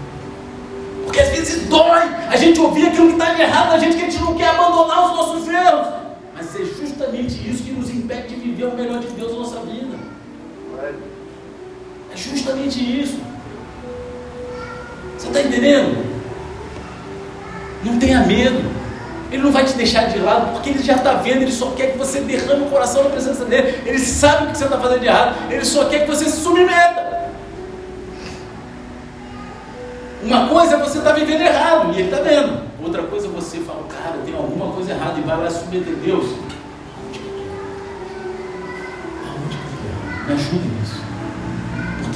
Porque 1.05 1.19
às 1.19 1.31
vezes 1.31 1.67
dói 1.69 2.03
a 2.29 2.37
gente 2.37 2.61
ouvir 2.61 2.87
aquilo 2.87 3.09
que 3.09 3.15
está 3.15 3.35
de 3.35 3.43
errado, 3.43 3.73
a 3.73 3.79
gente 3.81 3.97
que 3.97 4.05
a 4.05 4.09
gente 4.09 4.23
não 4.23 4.37
quer 4.37 4.51
abandonar 4.51 5.07
os 5.07 5.17
nossos 5.17 5.49
erros. 5.49 5.89
Mas 6.37 6.55
é 6.55 6.65
justamente 6.65 7.51
isso 7.51 7.65
que 7.65 7.73
nos 7.73 7.91
impede 7.91 8.29
de 8.29 8.37
viver 8.37 8.67
o 8.67 8.77
melhor 8.77 9.01
de 9.01 9.09
Deus 9.09 9.33
na 9.33 9.39
nossa 9.39 9.59
vida. 9.63 9.99
Justamente 12.31 12.79
isso. 13.03 13.19
Você 15.17 15.29
está 15.29 15.41
entendendo? 15.41 16.05
Não 17.85 17.99
tenha 17.99 18.21
medo. 18.21 18.79
Ele 19.31 19.43
não 19.43 19.53
vai 19.53 19.65
te 19.65 19.75
deixar 19.75 20.09
de 20.09 20.19
lado, 20.19 20.53
porque 20.53 20.71
ele 20.71 20.83
já 20.83 20.95
está 20.95 21.15
vendo, 21.15 21.43
ele 21.43 21.53
só 21.53 21.73
quer 21.73 21.93
que 21.93 21.99
você 21.99 22.21
derrame 22.21 22.63
o 22.63 22.71
coração 22.71 23.05
na 23.05 23.11
presença 23.11 23.45
dele. 23.45 23.83
Ele 23.85 23.99
sabe 23.99 24.45
o 24.45 24.51
que 24.51 24.57
você 24.57 24.65
está 24.65 24.79
fazendo 24.79 25.01
de 25.01 25.07
errado, 25.07 25.53
ele 25.53 25.65
só 25.65 25.85
quer 25.85 26.01
que 26.01 26.11
você 26.11 26.25
se 26.25 26.41
submeta. 26.41 27.09
Uma 30.23 30.49
coisa 30.49 30.77
é 30.77 30.79
você 30.79 30.99
estar 30.99 31.11
tá 31.11 31.17
vivendo 31.17 31.43
errado, 31.43 31.93
e 31.93 32.01
ele 32.01 32.11
está 32.11 32.23
vendo. 32.23 32.63
Outra 32.83 33.03
coisa 33.03 33.27
é 33.27 33.31
você 33.31 33.59
falar, 33.59 33.83
cara, 33.85 34.19
tem 34.25 34.35
alguma 34.35 34.73
coisa 34.73 34.93
errada, 34.93 35.19
e 35.19 35.23
vai 35.23 35.37
lá 35.37 35.51
submeter 35.51 35.95
Deus. 35.97 36.27
Me 40.27 40.35
ajude 40.35 40.69
nisso. 40.69 40.98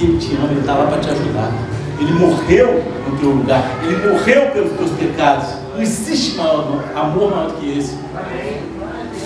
Porque 0.02 0.06
Ele 0.06 0.18
te 0.18 0.34
ama, 0.36 0.50
Ele 0.50 0.60
está 0.60 0.74
lá 0.74 0.86
para 0.86 1.00
te 1.00 1.10
ajudar. 1.10 1.52
Ele 2.00 2.12
morreu 2.14 2.82
no 3.08 3.18
teu 3.18 3.30
lugar, 3.30 3.62
Ele 3.84 4.08
morreu 4.08 4.50
pelos 4.50 4.72
teus 4.72 4.90
pecados. 4.92 5.48
Não 5.74 5.80
existe 5.80 6.36
maior, 6.36 6.82
amor 6.94 7.30
maior 7.30 7.50
do 7.50 7.60
que 7.60 7.78
esse. 7.78 7.96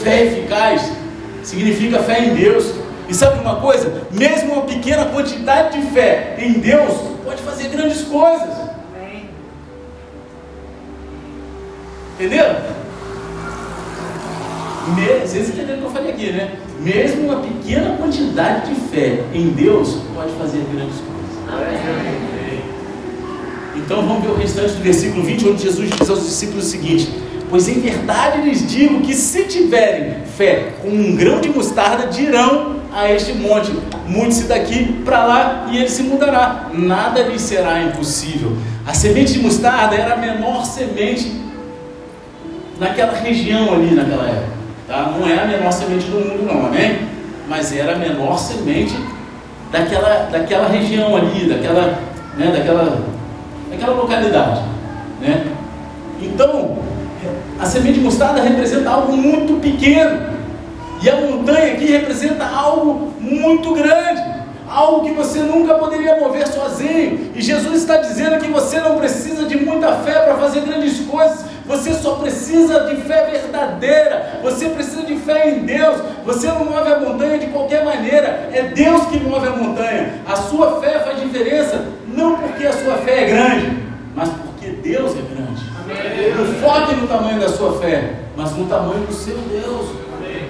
Fé 0.02 0.24
eficaz 0.24 0.92
significa 1.42 2.00
fé 2.00 2.24
em 2.26 2.34
Deus. 2.34 2.74
E 3.08 3.14
sabe 3.14 3.40
uma 3.40 3.56
coisa? 3.56 4.02
Mesmo 4.10 4.52
uma 4.52 4.62
pequena 4.62 5.06
quantidade 5.06 5.80
de 5.80 5.86
fé 5.88 6.36
em 6.38 6.54
Deus 6.54 6.92
pode 7.24 7.40
fazer 7.42 7.68
grandes 7.68 8.02
coisas. 8.02 8.66
Entenderam? 12.14 12.75
Vocês 15.24 15.48
entenderam 15.48 15.78
o 15.78 15.80
que 15.80 15.84
eu 15.86 15.90
falei 15.90 16.12
aqui, 16.12 16.30
né? 16.32 16.52
Mesmo 16.80 17.24
uma 17.24 17.40
pequena 17.40 17.96
quantidade 17.96 18.72
de 18.72 18.80
fé 18.82 19.24
em 19.34 19.48
Deus 19.48 19.98
pode 20.14 20.32
fazer 20.34 20.64
grandes 20.72 20.96
coisas. 21.00 21.16
Então 23.74 24.06
vamos 24.06 24.22
ver 24.22 24.30
o 24.30 24.34
restante 24.34 24.74
do 24.74 24.82
versículo 24.82 25.24
20, 25.24 25.48
onde 25.48 25.62
Jesus 25.62 25.90
diz 25.90 26.08
aos 26.08 26.24
discípulos 26.24 26.66
o 26.66 26.68
seguinte: 26.68 27.12
Pois 27.50 27.68
em 27.68 27.80
verdade 27.80 28.42
lhes 28.42 28.66
digo 28.66 29.00
que 29.00 29.14
se 29.14 29.44
tiverem 29.44 30.24
fé 30.36 30.74
com 30.82 30.88
um 30.88 31.16
grão 31.16 31.40
de 31.40 31.48
mostarda, 31.48 32.06
dirão 32.06 32.76
a 32.92 33.10
este 33.10 33.32
monte: 33.34 33.72
mude-se 34.06 34.44
daqui 34.44 34.92
para 35.04 35.24
lá 35.24 35.68
e 35.70 35.78
ele 35.78 35.88
se 35.88 36.02
mudará. 36.04 36.70
Nada 36.72 37.22
lhes 37.22 37.42
será 37.42 37.82
impossível. 37.82 38.56
A 38.86 38.94
semente 38.94 39.32
de 39.32 39.40
mostarda 39.40 39.96
era 39.96 40.14
a 40.14 40.16
menor 40.16 40.64
semente 40.64 41.32
naquela 42.78 43.12
região 43.18 43.74
ali, 43.74 43.94
naquela 43.94 44.28
época. 44.28 44.55
Tá? 44.86 45.14
Não 45.18 45.28
é 45.28 45.38
a 45.38 45.46
menor 45.46 45.72
semente 45.72 46.06
do 46.06 46.18
mundo, 46.18 46.46
não, 46.46 46.66
amém? 46.66 47.08
Mas 47.48 47.74
era 47.76 47.94
a 47.94 47.98
menor 47.98 48.38
semente 48.38 48.96
daquela, 49.70 50.28
daquela 50.30 50.68
região 50.68 51.16
ali, 51.16 51.48
daquela, 51.48 51.98
né, 52.36 52.52
daquela 52.52 53.16
naquela 53.70 53.92
localidade. 53.94 54.62
Né? 55.20 55.46
Então, 56.20 56.78
a 57.58 57.66
semente 57.66 57.98
de 57.98 58.04
mostarda 58.04 58.42
representa 58.42 58.90
algo 58.90 59.16
muito 59.16 59.60
pequeno. 59.60 60.34
E 61.02 61.10
a 61.10 61.16
montanha 61.16 61.74
aqui 61.74 61.86
representa 61.86 62.46
algo 62.46 63.12
muito 63.20 63.74
grande. 63.74 64.36
Algo 64.68 65.06
que 65.06 65.12
você 65.12 65.40
nunca 65.40 65.74
poderia 65.74 66.18
mover 66.18 66.46
sozinho. 66.48 67.30
E 67.34 67.40
Jesus 67.40 67.76
está 67.76 67.98
dizendo 67.98 68.38
que 68.40 68.50
você 68.50 68.80
não 68.80 68.96
precisa 68.96 69.44
de 69.44 69.56
muita 69.56 69.92
fé 69.92 70.20
para 70.20 70.34
fazer 70.36 70.60
grandes 70.60 71.00
coisas. 71.00 71.44
Você 71.66 71.94
só 71.94 72.14
precisa 72.16 72.84
de 72.84 72.96
fé 73.02 73.28
verdadeira. 73.30 74.40
Você 74.42 74.68
precisa 74.68 75.02
de 75.02 75.16
fé 75.16 75.50
em 75.50 75.60
Deus. 75.60 75.96
Você 76.24 76.46
não 76.46 76.64
move 76.64 76.92
a 76.92 77.00
montanha 77.00 77.38
de 77.38 77.46
qualquer 77.48 77.84
maneira. 77.84 78.48
É 78.52 78.62
Deus 78.74 79.06
que 79.06 79.18
move 79.18 79.46
a 79.46 79.50
montanha. 79.50 80.14
A 80.26 80.36
sua 80.36 80.80
fé 80.80 81.00
faz 81.00 81.20
diferença 81.20 81.84
não 82.08 82.38
porque 82.38 82.66
a 82.66 82.72
sua 82.72 82.94
fé 82.98 83.24
é 83.24 83.26
grande, 83.26 83.76
mas 84.14 84.28
porque 84.28 84.68
Deus 84.68 85.12
é 85.12 85.34
grande. 85.34 85.62
Amém. 85.82 86.34
Não 86.34 86.54
foque 86.60 86.94
no 86.94 87.06
tamanho 87.06 87.40
da 87.40 87.48
sua 87.48 87.78
fé, 87.78 88.14
mas 88.36 88.52
no 88.52 88.66
tamanho 88.66 89.06
do 89.06 89.12
seu 89.12 89.36
Deus. 89.36 89.90
Amém. 90.16 90.48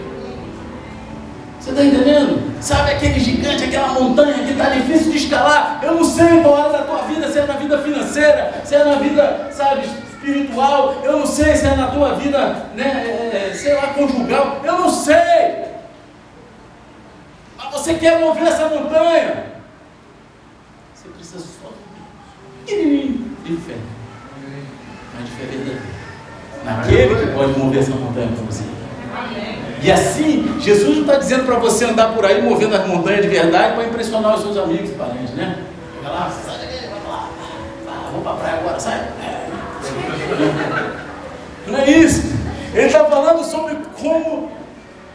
Você 1.59 1.71
está 1.71 1.85
entendendo? 1.85 2.41
Sabe 2.61 2.93
aquele 2.93 3.19
gigante, 3.19 3.65
aquela 3.65 3.89
montanha 3.89 4.45
que 4.45 4.53
está 4.53 4.69
difícil 4.69 5.13
de 5.13 5.19
escalar? 5.19 5.81
Eu 5.83 5.95
não 5.95 6.05
sei 6.05 6.41
qual 6.41 6.69
é 6.69 6.73
da 6.73 6.85
tua 6.85 7.03
vida, 7.03 7.29
se 7.31 7.39
é 7.39 7.47
na 7.47 7.55
vida 7.55 7.79
financeira, 7.79 8.55
se 8.65 8.75
é 8.75 8.85
na 8.85 8.97
vida, 8.97 9.49
sabe, 9.51 9.83
espiritual, 10.27 11.03
eu 11.05 11.21
não 11.21 11.27
sei 11.27 11.55
se 11.55 11.67
é 11.67 11.77
na 11.77 11.87
tua 11.89 12.15
vida, 12.15 12.67
né, 12.75 13.31
é, 13.33 13.51
é 13.51 13.55
sei 13.55 13.75
lá, 13.75 13.89
conjugal, 13.89 14.61
eu 14.65 14.73
não 14.73 14.91
sei. 14.91 15.67
Mas 17.57 17.73
você 17.73 17.95
quer 17.95 18.21
mover 18.21 18.49
essa 18.49 18.69
montanha? 18.69 19.57
pequenininho 22.67 23.37
de 23.45 23.57
fé. 23.59 23.75
Mas 25.15 25.25
de 25.25 25.31
fé 25.31 25.45
verdadeira. 25.45 25.83
Naquele 26.65 27.15
que 27.15 27.33
pode 27.33 27.59
mover 27.59 27.81
essa 27.81 27.93
montanha 27.93 28.27
para 28.27 28.45
você. 28.45 28.65
E 29.83 29.93
assim, 29.93 30.59
Jesus 30.59 30.97
não 30.97 31.03
está 31.03 31.17
dizendo 31.17 31.45
para 31.45 31.59
você 31.59 31.85
andar 31.85 32.13
por 32.13 32.25
aí 32.25 32.43
movendo 32.43 32.75
as 32.75 32.87
montanhas 32.89 33.23
de 33.23 33.29
verdade 33.29 33.75
para 33.75 33.85
impressionar 33.85 34.35
os 34.35 34.43
seus 34.43 34.57
amigos 34.57 34.91
e 34.91 34.95
parentes, 34.95 35.31
né? 35.35 35.65
Vai 36.03 36.13
lá, 36.13 36.29
sai 36.31 36.59
daqui, 36.59 36.89
vamos 36.89 37.09
lá. 37.09 37.31
Vamos 38.11 38.23
para 38.25 38.33
a 38.33 38.37
praia 38.37 38.59
agora, 38.59 38.81
sai. 38.81 39.09
Não 41.67 41.79
é 41.79 41.91
isso. 41.91 42.23
Ele 42.75 42.87
está 42.87 43.05
falando 43.05 43.45
sobre 43.45 43.77
como 44.01 44.51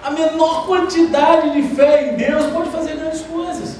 a 0.03 0.11
menor 0.11 0.65
quantidade 0.65 1.51
de 1.51 1.75
fé 1.75 2.11
em 2.11 2.15
Deus 2.17 2.45
pode 2.51 2.69
fazer 2.69 2.95
grandes 2.95 3.21
coisas. 3.21 3.75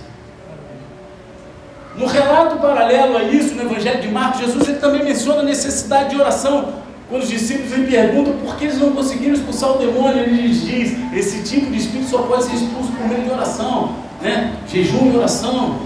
No 1.95 2.05
relato 2.05 2.57
paralelo 2.57 3.17
a 3.17 3.23
isso, 3.23 3.55
no 3.55 3.63
Evangelho 3.63 4.01
de 4.01 4.07
Marcos, 4.07 4.41
Jesus 4.41 4.67
ele 4.67 4.77
também 4.77 5.03
menciona 5.03 5.41
a 5.41 5.43
necessidade 5.43 6.11
de 6.11 6.21
oração. 6.21 6.81
Quando 7.09 7.23
os 7.23 7.29
discípulos 7.29 7.71
lhe 7.73 7.87
perguntam 7.87 8.33
por 8.37 8.55
que 8.55 8.65
eles 8.65 8.79
não 8.79 8.91
conseguiram 8.91 9.33
expulsar 9.33 9.71
o 9.71 9.77
demônio, 9.77 10.23
ele 10.23 10.47
lhes 10.47 10.61
diz: 10.61 10.95
esse 11.13 11.43
tipo 11.43 11.69
de 11.69 11.77
espírito 11.77 12.09
só 12.09 12.19
pode 12.19 12.45
ser 12.45 12.53
expulso 12.53 12.91
por 12.93 13.07
meio 13.07 13.23
de 13.23 13.31
oração, 13.31 13.95
né? 14.21 14.53
jejum 14.67 15.11
e 15.11 15.17
oração. 15.17 15.79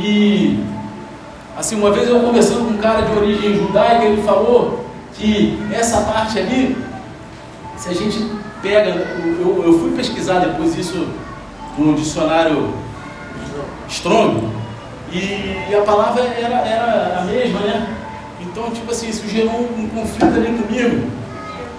E, 0.00 0.58
assim, 1.56 1.76
uma 1.76 1.90
vez 1.90 2.08
eu 2.08 2.20
conversando 2.20 2.66
com 2.66 2.74
um 2.74 2.78
cara 2.78 3.02
de 3.02 3.18
origem 3.18 3.56
judaica, 3.56 4.04
ele 4.04 4.22
falou 4.22 4.84
que 5.14 5.58
essa 5.72 6.00
parte 6.02 6.38
ali, 6.38 6.76
se 7.76 7.88
a 7.88 7.94
gente 7.94 8.24
pega, 8.62 8.90
eu, 8.90 9.62
eu 9.64 9.78
fui 9.78 9.92
pesquisar 9.92 10.40
depois 10.40 10.76
isso 10.76 11.06
no 11.76 11.94
dicionário 11.94 12.74
Strong, 13.88 14.48
e 15.12 15.74
a 15.74 15.82
palavra 15.82 16.22
era, 16.22 16.56
era 16.66 17.18
a 17.20 17.24
mesma, 17.24 17.60
né? 17.60 17.96
Então, 18.40 18.70
tipo 18.70 18.90
assim, 18.90 19.08
isso 19.08 19.28
gerou 19.28 19.68
um, 19.76 19.88
conflito 19.88 20.34
ali 20.34 20.56
comigo. 20.58 21.10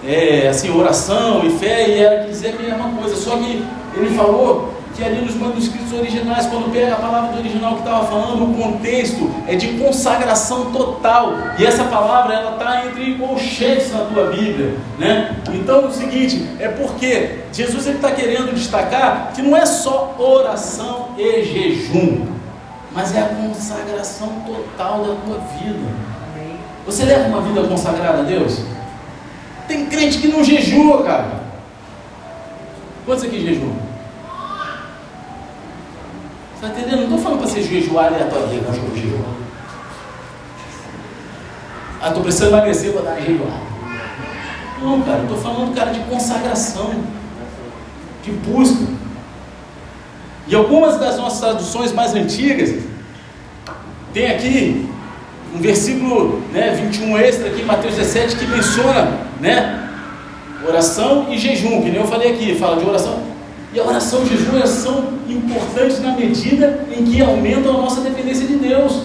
É, 0.06 0.48
assim, 0.50 0.76
oração 0.76 1.46
e 1.46 1.52
fé, 1.52 1.88
e 1.88 2.00
era 2.00 2.26
dizer 2.26 2.56
a 2.58 2.62
mesma 2.62 2.90
coisa. 2.90 3.16
Só 3.16 3.38
que 3.38 3.66
ele 3.96 4.16
falou 4.16 4.74
que 4.96 5.04
ali 5.04 5.22
nos 5.22 5.36
manuscritos 5.36 5.94
originais, 5.94 6.46
quando 6.48 6.72
pega 6.72 6.94
a 6.94 6.98
palavra 6.98 7.34
do 7.34 7.40
original 7.40 7.74
que 7.74 7.80
estava 7.80 8.06
falando, 8.06 8.52
o 8.52 8.54
contexto 8.56 9.32
é 9.48 9.56
de 9.56 9.68
consagração 9.80 10.72
total. 10.72 11.34
E 11.58 11.66
essa 11.66 11.84
palavra 11.86 12.34
ela 12.34 12.54
está 12.54 12.86
entre 12.86 13.16
colchetes 13.16 13.92
na 13.92 14.06
tua 14.06 14.28
Bíblia, 14.32 14.76
né? 14.98 15.36
Então 15.54 15.84
é 15.84 15.86
o 15.86 15.92
seguinte, 15.92 16.48
é 16.60 16.68
porque 16.68 17.40
Jesus 17.54 17.88
está 17.88 18.12
querendo 18.12 18.54
destacar 18.54 19.32
que 19.34 19.42
não 19.42 19.56
é 19.56 19.66
só 19.66 20.16
oração 20.18 21.10
e 21.18 21.44
jejum 21.44 22.42
mas 22.94 23.16
é 23.16 23.22
a 23.22 23.26
consagração 23.30 24.28
total 24.46 25.00
da 25.00 25.16
tua 25.16 25.38
vida. 25.58 26.12
Você 26.86 27.06
leva 27.06 27.28
uma 27.30 27.42
vida 27.42 27.64
consagrada 27.68 28.20
a 28.20 28.24
Deus? 28.24 28.62
Tem 29.68 29.86
crente 29.86 30.18
que 30.18 30.28
não 30.28 30.44
jejua, 30.44 31.04
cara. 31.04 31.42
Quantos 33.06 33.24
aqui 33.24 33.40
jejuam? 33.40 33.91
Está 36.62 36.78
entendendo? 36.78 36.98
Não 36.98 37.04
estou 37.06 37.18
falando 37.18 37.40
para 37.40 37.48
você 37.48 37.64
jejuar 37.64 38.14
aleatoriamente, 38.14 38.66
não 38.66 38.74
vou 38.74 38.96
jejuar. 38.96 39.22
Ah, 42.00 42.08
estou 42.10 42.22
precisando 42.22 42.50
emagrecer, 42.50 42.92
vou 42.92 43.02
dar 43.02 43.14
uma 43.14 43.22
jejuada. 43.22 43.72
Não, 44.80 45.02
cara, 45.02 45.24
estou 45.24 45.38
falando, 45.40 45.76
cara, 45.76 45.90
de 45.90 46.00
consagração, 46.02 46.94
de 48.24 48.32
busca. 48.32 48.86
E 50.48 50.54
algumas 50.54 51.00
das 51.00 51.18
nossas 51.18 51.40
traduções 51.40 51.92
mais 51.94 52.14
antigas, 52.14 52.76
tem 54.14 54.30
aqui 54.30 54.88
um 55.56 55.60
versículo 55.60 56.44
né, 56.52 56.76
21 56.80 57.18
extra 57.18 57.48
aqui, 57.48 57.64
Mateus 57.64 57.96
17, 57.96 58.36
que 58.36 58.46
menciona 58.46 59.18
né, 59.40 59.90
oração 60.68 61.26
e 61.32 61.40
jejum, 61.40 61.82
que 61.82 61.90
nem 61.90 62.00
eu 62.00 62.08
falei 62.08 62.34
aqui, 62.34 62.54
fala 62.54 62.78
de 62.78 62.88
oração 62.88 63.31
E 63.74 63.80
a 63.80 63.84
oração 63.84 64.20
e 64.20 64.24
o 64.24 64.28
jejum 64.28 64.66
são 64.66 65.14
importantes 65.30 66.02
na 66.02 66.12
medida 66.12 66.86
em 66.92 67.06
que 67.06 67.22
aumentam 67.22 67.76
a 67.78 67.82
nossa 67.82 68.02
dependência 68.02 68.46
de 68.46 68.58
Deus. 68.58 69.04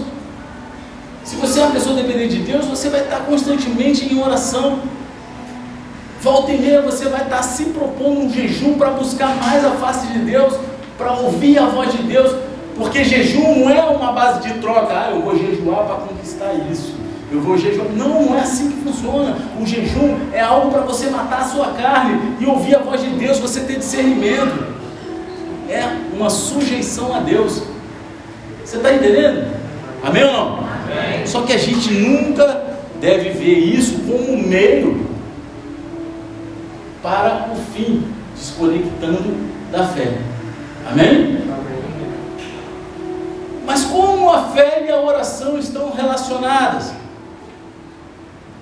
Se 1.22 1.36
você 1.36 1.60
é 1.60 1.62
uma 1.62 1.72
pessoa 1.72 1.94
dependente 1.94 2.36
de 2.36 2.42
Deus, 2.42 2.66
você 2.66 2.88
vai 2.88 3.02
estar 3.02 3.20
constantemente 3.20 4.12
em 4.12 4.20
oração. 4.20 4.80
Volta 6.20 6.50
e 6.50 6.58
meia 6.58 6.82
você 6.82 7.08
vai 7.08 7.22
estar 7.22 7.42
se 7.42 7.66
propondo 7.66 8.20
um 8.20 8.32
jejum 8.32 8.74
para 8.74 8.90
buscar 8.90 9.36
mais 9.36 9.64
a 9.64 9.70
face 9.72 10.08
de 10.08 10.18
Deus, 10.20 10.54
para 10.98 11.12
ouvir 11.12 11.58
a 11.58 11.66
voz 11.66 11.92
de 11.92 12.02
Deus, 12.02 12.34
porque 12.76 13.04
jejum 13.04 13.60
não 13.60 13.70
é 13.70 13.80
uma 13.84 14.12
base 14.12 14.48
de 14.48 14.58
troca, 14.58 14.92
ah, 14.92 15.10
eu 15.12 15.22
vou 15.22 15.38
jejuar 15.38 15.84
para 15.84 15.96
conquistar 15.96 16.52
isso. 16.72 17.05
Eu 17.30 17.40
vou 17.40 17.58
jejuar. 17.58 17.88
Não, 17.88 18.26
não 18.26 18.38
é 18.38 18.40
assim 18.40 18.70
que 18.70 18.82
funciona. 18.82 19.36
O 19.60 19.66
jejum 19.66 20.16
é 20.32 20.40
algo 20.40 20.70
para 20.70 20.82
você 20.82 21.10
matar 21.10 21.40
a 21.40 21.44
sua 21.44 21.72
carne 21.72 22.36
e 22.38 22.46
ouvir 22.46 22.76
a 22.76 22.78
voz 22.78 23.00
de 23.00 23.10
Deus, 23.10 23.38
você 23.38 23.60
ter 23.60 23.78
discernimento. 23.78 24.76
É 25.68 25.82
uma 26.14 26.30
sujeição 26.30 27.14
a 27.14 27.20
Deus. 27.20 27.62
Você 28.64 28.76
está 28.76 28.92
entendendo? 28.92 29.52
Amém 30.04 30.24
ou 30.24 30.32
não? 30.32 30.58
Amém. 30.58 31.26
Só 31.26 31.42
que 31.42 31.52
a 31.52 31.58
gente 31.58 31.92
nunca 31.92 32.64
deve 33.00 33.30
ver 33.30 33.58
isso 33.58 33.98
como 34.06 34.32
um 34.32 34.46
meio 34.46 35.06
para 37.02 37.50
o 37.52 37.56
fim, 37.72 38.04
desconectando 38.36 39.34
da 39.72 39.86
fé. 39.88 40.18
Amém? 40.90 41.40
Mas 43.66 43.84
como 43.84 44.30
a 44.30 44.44
fé 44.50 44.84
e 44.86 44.90
a 44.90 45.00
oração 45.00 45.58
estão 45.58 45.92
relacionadas? 45.92 46.92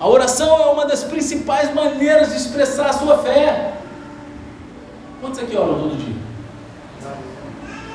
A 0.00 0.08
oração 0.08 0.60
é 0.60 0.66
uma 0.66 0.86
das 0.86 1.04
principais 1.04 1.72
maneiras 1.72 2.30
de 2.30 2.36
expressar 2.36 2.86
a 2.86 2.92
sua 2.92 3.18
fé. 3.18 3.74
Quantos 5.20 5.40
aqui 5.40 5.56
oram 5.56 5.74
todo 5.74 5.96
dia? 5.96 6.14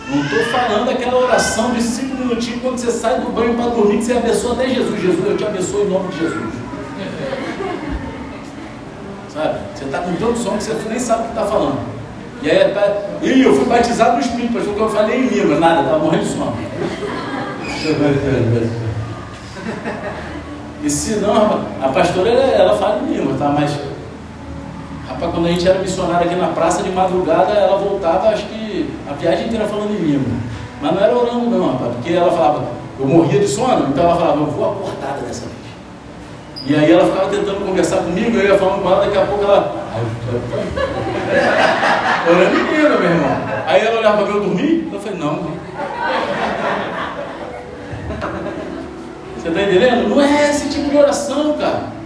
Não 0.09 0.23
estou 0.23 0.43
falando 0.45 0.89
aquela 0.89 1.19
oração 1.19 1.71
de 1.71 1.83
cinco 1.83 2.15
minutinhos 2.15 2.61
quando 2.61 2.79
você 2.79 2.91
sai 2.91 3.19
do 3.19 3.31
banho 3.31 3.53
para 3.53 3.69
dormir, 3.69 3.97
que 3.97 4.05
você 4.05 4.13
abençoa 4.13 4.53
até 4.53 4.69
Jesus. 4.69 4.99
Jesus, 4.99 5.27
eu 5.27 5.37
te 5.37 5.43
abençoo 5.45 5.81
em 5.81 5.89
nome 5.89 6.07
de 6.09 6.19
Jesus. 6.19 6.53
Sabe? 9.31 9.59
Você 9.75 9.85
está 9.85 9.99
com 9.99 10.15
tanto 10.15 10.39
som 10.39 10.57
que 10.57 10.63
você 10.63 10.89
nem 10.89 10.99
sabe 10.99 11.21
o 11.21 11.25
que 11.25 11.29
está 11.29 11.45
falando. 11.45 11.79
E 12.41 12.49
aí, 12.49 12.73
e 13.21 13.43
eu 13.43 13.55
fui 13.55 13.65
batizado 13.65 14.13
no 14.13 14.21
Espírito, 14.21 14.57
achou 14.57 14.73
que 14.73 14.79
eu 14.79 14.89
falei 14.89 15.19
em 15.19 15.27
língua, 15.27 15.59
nada, 15.59 15.81
estava 15.81 15.99
morrendo 15.99 16.23
de 16.23 16.29
sono. 16.31 16.57
E 20.81 20.89
se 20.89 21.15
não, 21.15 21.65
a 21.81 21.89
pastora 21.89 22.29
ela 22.29 22.77
fala 22.77 23.01
em 23.03 23.13
língua, 23.13 23.35
tá? 23.37 23.49
Mas, 23.49 23.77
rapaz, 25.07 25.33
quando 25.33 25.47
a 25.47 25.51
gente 25.51 25.67
era 25.67 25.79
missionário 25.79 26.25
aqui 26.25 26.35
na 26.35 26.47
praça 26.47 26.81
de 26.81 26.89
madrugada, 26.89 27.51
ela 27.53 27.77
voltava, 27.77 28.29
acho 28.29 28.45
que 28.45 28.89
a 29.09 29.13
viagem 29.13 29.47
inteira 29.47 29.65
falando 29.65 29.91
em 29.91 30.05
língua. 30.05 30.31
Mas 30.81 30.93
não 30.93 31.03
era 31.03 31.17
orando, 31.17 31.49
não, 31.49 31.73
rapaz, 31.73 31.95
porque 31.95 32.13
ela 32.13 32.31
falava, 32.31 32.63
eu 32.97 33.05
morria 33.05 33.39
de 33.39 33.47
sono, 33.47 33.89
então 33.89 34.05
ela 34.05 34.15
falava, 34.15 34.39
eu 34.39 34.45
vou 34.45 34.71
acordada 34.71 35.19
dessa 35.21 35.45
vez. 35.45 35.59
E 36.65 36.75
aí 36.75 36.91
ela 36.91 37.05
ficava 37.05 37.29
tentando 37.29 37.65
conversar 37.65 37.97
comigo, 37.97 38.37
eu 38.37 38.45
ia 38.45 38.57
falando 38.57 38.81
com 38.81 38.89
ela, 38.89 39.05
daqui 39.05 39.17
a 39.17 39.25
pouco 39.25 39.43
ela. 39.43 39.75
Orando 42.29 42.57
em 42.57 42.71
língua, 42.71 42.99
meu 42.99 43.09
irmão. 43.09 43.37
Aí 43.65 43.85
ela 43.85 43.99
olhava 43.99 44.17
para 44.17 44.25
ver 44.25 44.35
eu 44.35 44.43
dormir, 44.43 44.89
eu 44.93 44.99
falei, 44.99 45.19
não. 45.19 45.48
Você 49.41 49.47
está 49.47 49.61
entendendo? 49.61 50.09
Não 50.09 50.21
é 50.21 50.49
esse 50.49 50.69
tipo 50.69 50.89
de 50.89 50.97
oração, 50.97 51.57
cara. 51.57 51.99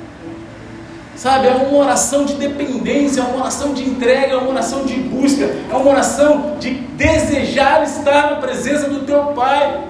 Sabe, 1.15 1.47
é 1.47 1.51
uma 1.51 1.77
oração 1.77 2.25
de 2.25 2.33
dependência, 2.33 3.21
é 3.21 3.23
uma 3.23 3.37
oração 3.37 3.73
de 3.73 3.83
entrega, 3.87 4.33
é 4.33 4.35
uma 4.35 4.49
oração 4.49 4.83
de 4.83 4.95
busca, 4.95 5.45
é 5.45 5.75
uma 5.75 5.91
oração 5.91 6.57
de 6.59 6.71
desejar 6.71 7.83
estar 7.83 8.31
na 8.31 8.35
presença 8.37 8.89
do 8.89 9.01
teu 9.05 9.19
Pai. 9.27 9.83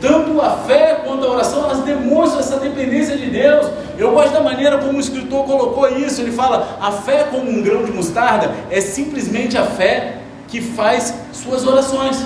Tanto 0.00 0.40
a 0.40 0.50
fé 0.58 1.00
quanto 1.04 1.24
a 1.26 1.30
oração, 1.30 1.64
elas 1.64 1.80
demonstram 1.80 2.40
essa 2.40 2.56
dependência 2.58 3.16
de 3.16 3.26
Deus. 3.26 3.70
Eu 3.96 4.12
gosto 4.12 4.32
da 4.32 4.40
maneira 4.40 4.78
como 4.78 4.98
o 4.98 5.00
escritor 5.00 5.44
colocou 5.44 5.88
isso. 5.96 6.20
Ele 6.20 6.32
fala: 6.32 6.78
a 6.80 6.92
fé 6.92 7.26
como 7.30 7.50
um 7.50 7.62
grão 7.62 7.84
de 7.84 7.92
mostarda 7.92 8.52
é 8.70 8.80
simplesmente 8.80 9.56
a 9.56 9.64
fé 9.64 10.18
que 10.46 10.60
faz 10.60 11.14
suas 11.32 11.66
orações. 11.66 12.24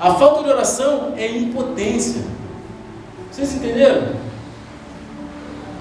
A 0.00 0.14
falta 0.14 0.44
de 0.44 0.48
oração 0.48 1.12
é 1.18 1.30
impotência. 1.30 2.22
Vocês 3.30 3.54
entenderam? 3.54 4.14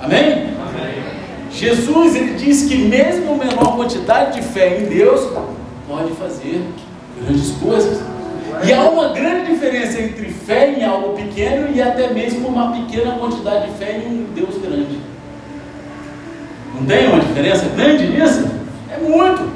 Amém? 0.02 0.50
Amém? 0.68 1.04
Jesus 1.50 2.16
ele 2.18 2.34
diz 2.34 2.68
que 2.68 2.76
mesmo 2.76 3.38
menor 3.38 3.78
quantidade 3.78 4.42
de 4.42 4.46
fé 4.46 4.78
em 4.78 4.86
Deus 4.88 5.22
pode 5.88 6.12
fazer 6.16 6.62
grandes 7.22 7.52
coisas. 7.52 8.02
E 8.66 8.74
há 8.74 8.82
uma 8.90 9.14
grande 9.14 9.54
diferença 9.54 10.02
entre 10.02 10.30
fé 10.30 10.74
em 10.78 10.84
algo 10.84 11.16
pequeno 11.16 11.74
e 11.74 11.82
até 11.82 12.14
mesmo 12.14 12.50
uma 12.50 12.74
pequena 12.74 13.14
quantidade 13.14 13.72
de 13.72 13.78
fé 13.78 14.04
em 14.06 14.06
um 14.06 14.34
Deus 14.36 14.58
grande. 14.58 15.00
Não 16.76 16.86
tem 16.86 17.08
uma 17.08 17.22
diferença 17.22 17.66
grande 17.70 18.06
nisso? 18.08 18.52
É 18.92 18.98
muito. 18.98 19.50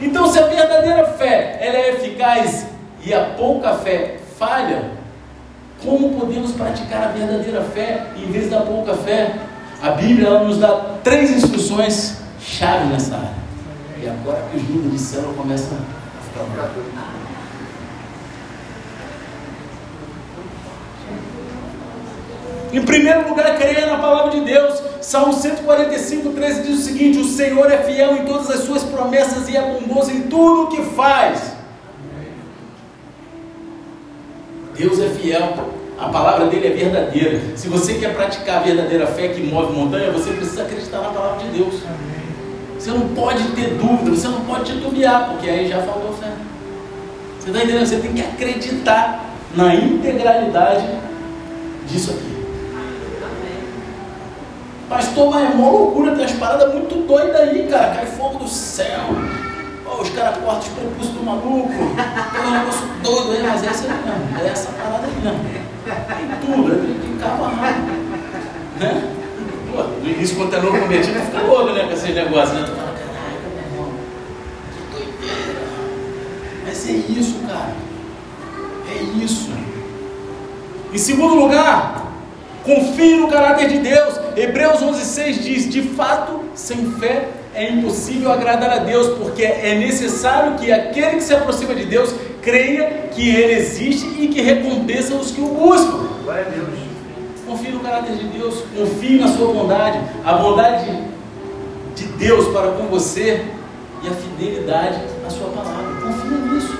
Então, 0.00 0.26
se 0.26 0.40
a 0.40 0.46
verdadeira 0.46 1.04
fé 1.04 1.58
ela 1.60 1.76
é 1.76 1.90
eficaz 1.90 2.66
e 3.08 3.14
a 3.14 3.24
pouca 3.24 3.72
fé 3.76 4.18
falha, 4.38 4.90
como 5.82 6.20
podemos 6.20 6.52
praticar 6.52 7.04
a 7.04 7.08
verdadeira 7.08 7.62
fé 7.62 8.08
em 8.18 8.30
vez 8.30 8.50
da 8.50 8.60
pouca 8.60 8.94
fé? 8.94 9.34
A 9.82 9.92
Bíblia 9.92 10.40
nos 10.40 10.58
dá 10.58 10.96
três 11.02 11.30
instruções 11.30 12.18
chave 12.38 12.84
nessa 12.88 13.14
área. 13.14 13.38
E 14.02 14.06
agora 14.06 14.44
que 14.50 14.58
os 14.58 14.62
líderes 14.62 14.92
de 14.92 14.98
célula 14.98 15.34
começam 15.34 15.78
a 15.78 16.44
ficar 16.44 16.70
Em 22.70 22.82
primeiro 22.82 23.26
lugar, 23.30 23.56
creia 23.56 23.86
na 23.86 23.96
palavra 23.96 24.32
de 24.32 24.44
Deus. 24.44 24.82
Salmo 25.00 25.32
145, 25.32 26.28
13 26.30 26.62
diz 26.62 26.80
o 26.80 26.82
seguinte: 26.82 27.18
O 27.20 27.24
Senhor 27.24 27.72
é 27.72 27.78
fiel 27.78 28.16
em 28.16 28.26
todas 28.26 28.50
as 28.50 28.60
suas 28.64 28.82
promessas 28.82 29.48
e 29.48 29.56
é 29.56 29.62
bondoso 29.62 30.10
em 30.10 30.22
tudo 30.22 30.64
o 30.64 30.66
que 30.66 30.82
faz. 30.94 31.57
Deus 34.78 35.00
é 35.00 35.08
fiel, 35.08 35.54
a 35.98 36.08
palavra 36.08 36.46
dele 36.46 36.68
é 36.68 36.70
verdadeira. 36.70 37.40
Se 37.56 37.66
você 37.66 37.94
quer 37.94 38.14
praticar 38.14 38.58
a 38.58 38.60
verdadeira 38.60 39.08
fé 39.08 39.26
que 39.26 39.42
move 39.42 39.72
montanha, 39.72 40.12
você 40.12 40.30
precisa 40.30 40.62
acreditar 40.62 41.00
na 41.00 41.08
palavra 41.08 41.44
de 41.44 41.58
Deus. 41.58 41.82
Você 42.78 42.90
não 42.90 43.08
pode 43.08 43.42
ter 43.48 43.74
dúvida, 43.74 44.12
você 44.12 44.28
não 44.28 44.42
pode 44.42 44.72
titubear, 44.72 45.30
porque 45.30 45.50
aí 45.50 45.68
já 45.68 45.82
faltou 45.82 46.12
fé. 46.12 46.30
Você 47.40 47.48
está 47.48 47.64
entendendo? 47.64 47.86
Você 47.86 47.96
tem 47.96 48.12
que 48.12 48.20
acreditar 48.20 49.24
na 49.56 49.74
integralidade 49.74 50.86
disso 51.88 52.12
aqui. 52.12 52.38
Pastor, 54.88 55.30
mas 55.30 55.50
é 55.50 55.54
uma 55.54 55.70
loucura, 55.70 56.12
tem 56.12 56.20
umas 56.20 56.32
paradas 56.32 56.72
muito 56.72 57.06
doidas 57.06 57.40
aí, 57.40 57.66
cara. 57.68 57.96
Cai 57.96 58.06
fogo 58.06 58.38
do 58.38 58.48
céu. 58.48 59.00
Os 60.00 60.10
caras 60.10 60.38
cortam 60.38 60.58
os 60.60 60.68
prepúcios 60.68 61.14
do 61.14 61.24
maluco. 61.24 61.68
Tem 61.68 62.46
um 62.46 62.50
negócio 62.50 62.86
doido 63.02 63.32
aí, 63.32 63.42
mas 63.42 63.64
essa 63.64 63.88
não. 63.88 64.38
É 64.38 64.48
essa 64.48 64.70
parada 64.72 65.06
aí 65.06 65.24
não. 65.24 65.38
Tem 65.38 66.54
tudo, 66.54 66.86
tem 66.86 66.94
que 67.00 67.12
ficar 67.14 67.34
amarrado. 67.34 67.80
Né? 68.78 69.14
Pô, 69.72 69.82
no 69.82 70.10
início, 70.10 70.36
quando 70.36 70.54
é 70.54 70.60
novo 70.60 70.78
cometido, 70.78 71.20
fica 71.20 71.42
louco, 71.42 71.72
né? 71.72 71.84
Com 71.84 71.92
esses 71.92 72.14
negócios, 72.14 72.58
né? 72.58 72.66
Tu 72.66 72.76
fala, 72.76 72.94
caraca, 72.94 73.48
meu 73.54 73.64
irmão, 73.64 73.92
que 74.72 74.96
doideira. 74.96 75.60
Mas 76.64 76.88
é 76.88 76.92
isso, 76.92 77.40
cara. 77.46 77.72
É 78.88 79.02
isso. 79.24 79.50
Em 80.92 80.98
segundo 80.98 81.34
lugar, 81.34 82.06
confie 82.64 83.16
no 83.16 83.28
caráter 83.28 83.68
de 83.68 83.78
Deus. 83.78 84.14
Hebreus 84.36 84.80
11,6 84.80 85.42
diz: 85.42 85.68
De 85.68 85.82
fato, 85.82 86.44
sem 86.54 86.92
fé 86.92 87.28
é 87.58 87.72
impossível 87.72 88.30
agradar 88.30 88.70
a 88.70 88.78
Deus, 88.78 89.18
porque 89.18 89.42
é 89.42 89.74
necessário 89.74 90.56
que 90.58 90.70
aquele 90.70 91.16
que 91.16 91.24
se 91.24 91.34
aproxima 91.34 91.74
de 91.74 91.86
Deus 91.86 92.14
creia 92.40 93.08
que 93.12 93.28
Ele 93.34 93.54
existe 93.54 94.06
e 94.16 94.28
que 94.28 94.40
recompensa 94.40 95.16
os 95.16 95.32
que 95.32 95.40
o 95.40 95.48
buscam. 95.48 96.06
Glória 96.22 96.46
a 96.46 96.50
Deus. 96.50 96.68
Confie 97.44 97.72
no 97.72 97.80
caráter 97.80 98.14
de 98.14 98.28
Deus, 98.28 98.62
confie 98.76 99.18
na 99.18 99.26
sua 99.26 99.52
bondade, 99.52 99.98
a 100.24 100.34
bondade 100.34 100.86
de 101.96 102.04
Deus 102.04 102.46
para 102.52 102.70
com 102.72 102.86
você 102.86 103.44
e 104.04 104.08
a 104.08 104.12
fidelidade 104.12 105.00
na 105.20 105.28
sua 105.28 105.48
palavra. 105.48 106.00
Confia 106.00 106.38
nisso. 106.52 106.78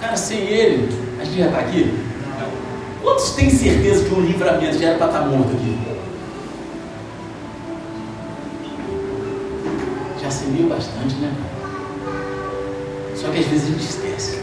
Cara, 0.00 0.16
sem 0.16 0.40
Ele, 0.40 0.88
a 1.18 1.24
gente 1.24 1.38
já 1.38 1.46
está 1.46 1.60
aqui. 1.60 1.94
Quantos 3.00 3.30
têm 3.30 3.48
certeza 3.48 4.04
que 4.04 4.14
o 4.14 4.20
livramento 4.20 4.78
já 4.78 4.88
era 4.88 4.98
para 4.98 5.06
estar 5.06 5.20
morto 5.22 5.52
aqui? 5.54 5.93
Serviu 10.44 10.68
bastante, 10.68 11.14
né? 11.16 11.32
Só 13.16 13.28
que 13.28 13.38
às 13.38 13.46
vezes 13.46 13.64
a 13.64 13.72
gente 13.72 13.84
esquece. 13.84 14.38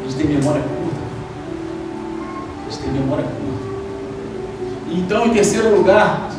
A 0.00 0.08
gente 0.08 0.16
tem 0.16 0.26
memória 0.36 0.62
curta. 0.62 1.00
A 2.66 2.70
gente 2.70 2.82
tem 2.82 2.92
memória 2.92 3.24
curta. 3.24 3.42
Então, 4.90 5.26
em 5.26 5.34
terceiro 5.34 5.76
lugar, 5.76 6.30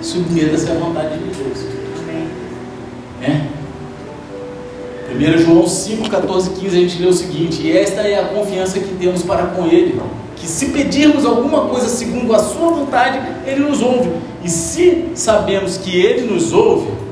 submeta-se 0.00 0.70
à 0.70 0.74
vontade 0.74 1.18
de 1.18 1.24
Deus. 1.24 1.58
Amém. 2.02 2.28
Né? 3.20 3.48
1 5.10 5.38
João 5.38 5.66
5, 5.66 6.08
14, 6.08 6.50
15 6.50 6.66
a 6.66 6.80
gente 6.80 7.02
lê 7.02 7.08
o 7.08 7.12
seguinte: 7.12 7.62
E 7.62 7.76
esta 7.76 8.02
é 8.02 8.20
a 8.20 8.28
confiança 8.28 8.78
que 8.78 8.94
temos 8.94 9.22
para 9.22 9.46
com 9.46 9.66
Ele, 9.66 10.00
que 10.36 10.46
se 10.46 10.66
pedirmos 10.66 11.24
alguma 11.24 11.62
coisa 11.62 11.88
segundo 11.88 12.34
a 12.34 12.38
Sua 12.38 12.70
vontade, 12.70 13.20
Ele 13.44 13.60
nos 13.60 13.82
ouve. 13.82 14.10
E 14.44 14.48
se 14.48 15.08
sabemos 15.14 15.78
que 15.78 15.96
Ele 15.96 16.32
nos 16.32 16.52
ouve, 16.52 17.07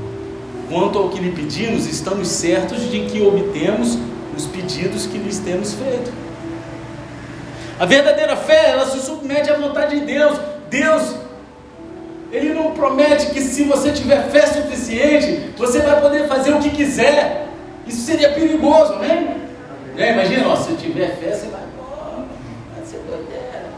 quanto 0.68 0.98
ao 0.98 1.08
que 1.08 1.20
lhe 1.20 1.32
pedimos, 1.32 1.86
estamos 1.86 2.28
certos 2.28 2.90
de 2.90 3.06
que 3.06 3.20
obtemos 3.22 3.98
os 4.36 4.46
pedidos 4.46 5.06
que 5.06 5.18
lhes 5.18 5.38
temos 5.38 5.74
feito. 5.74 6.12
A 7.78 7.84
verdadeira 7.84 8.36
fé, 8.36 8.70
ela 8.70 8.86
se 8.86 9.00
submete 9.00 9.50
à 9.50 9.56
vontade 9.56 10.00
de 10.00 10.06
Deus. 10.06 10.38
Deus, 10.70 11.14
Ele 12.32 12.52
não 12.52 12.72
promete 12.72 13.26
que 13.26 13.40
se 13.40 13.64
você 13.64 13.92
tiver 13.92 14.28
fé 14.30 14.46
suficiente, 14.46 15.52
você 15.56 15.80
vai 15.80 16.00
poder 16.00 16.26
fazer 16.26 16.52
o 16.52 16.58
que 16.58 16.70
quiser. 16.70 17.48
Isso 17.86 18.00
seria 18.00 18.32
perigoso, 18.32 18.94
amém? 18.94 19.36
É, 19.96 20.12
imagina, 20.12 20.48
ó, 20.48 20.56
se 20.56 20.74
tiver 20.74 21.16
fé, 21.16 21.32
você 21.32 21.46
vai, 21.46 21.62
oh, 21.78 22.22
vai 22.74 22.84
ser. 22.84 22.98
Doideira. 23.08 23.72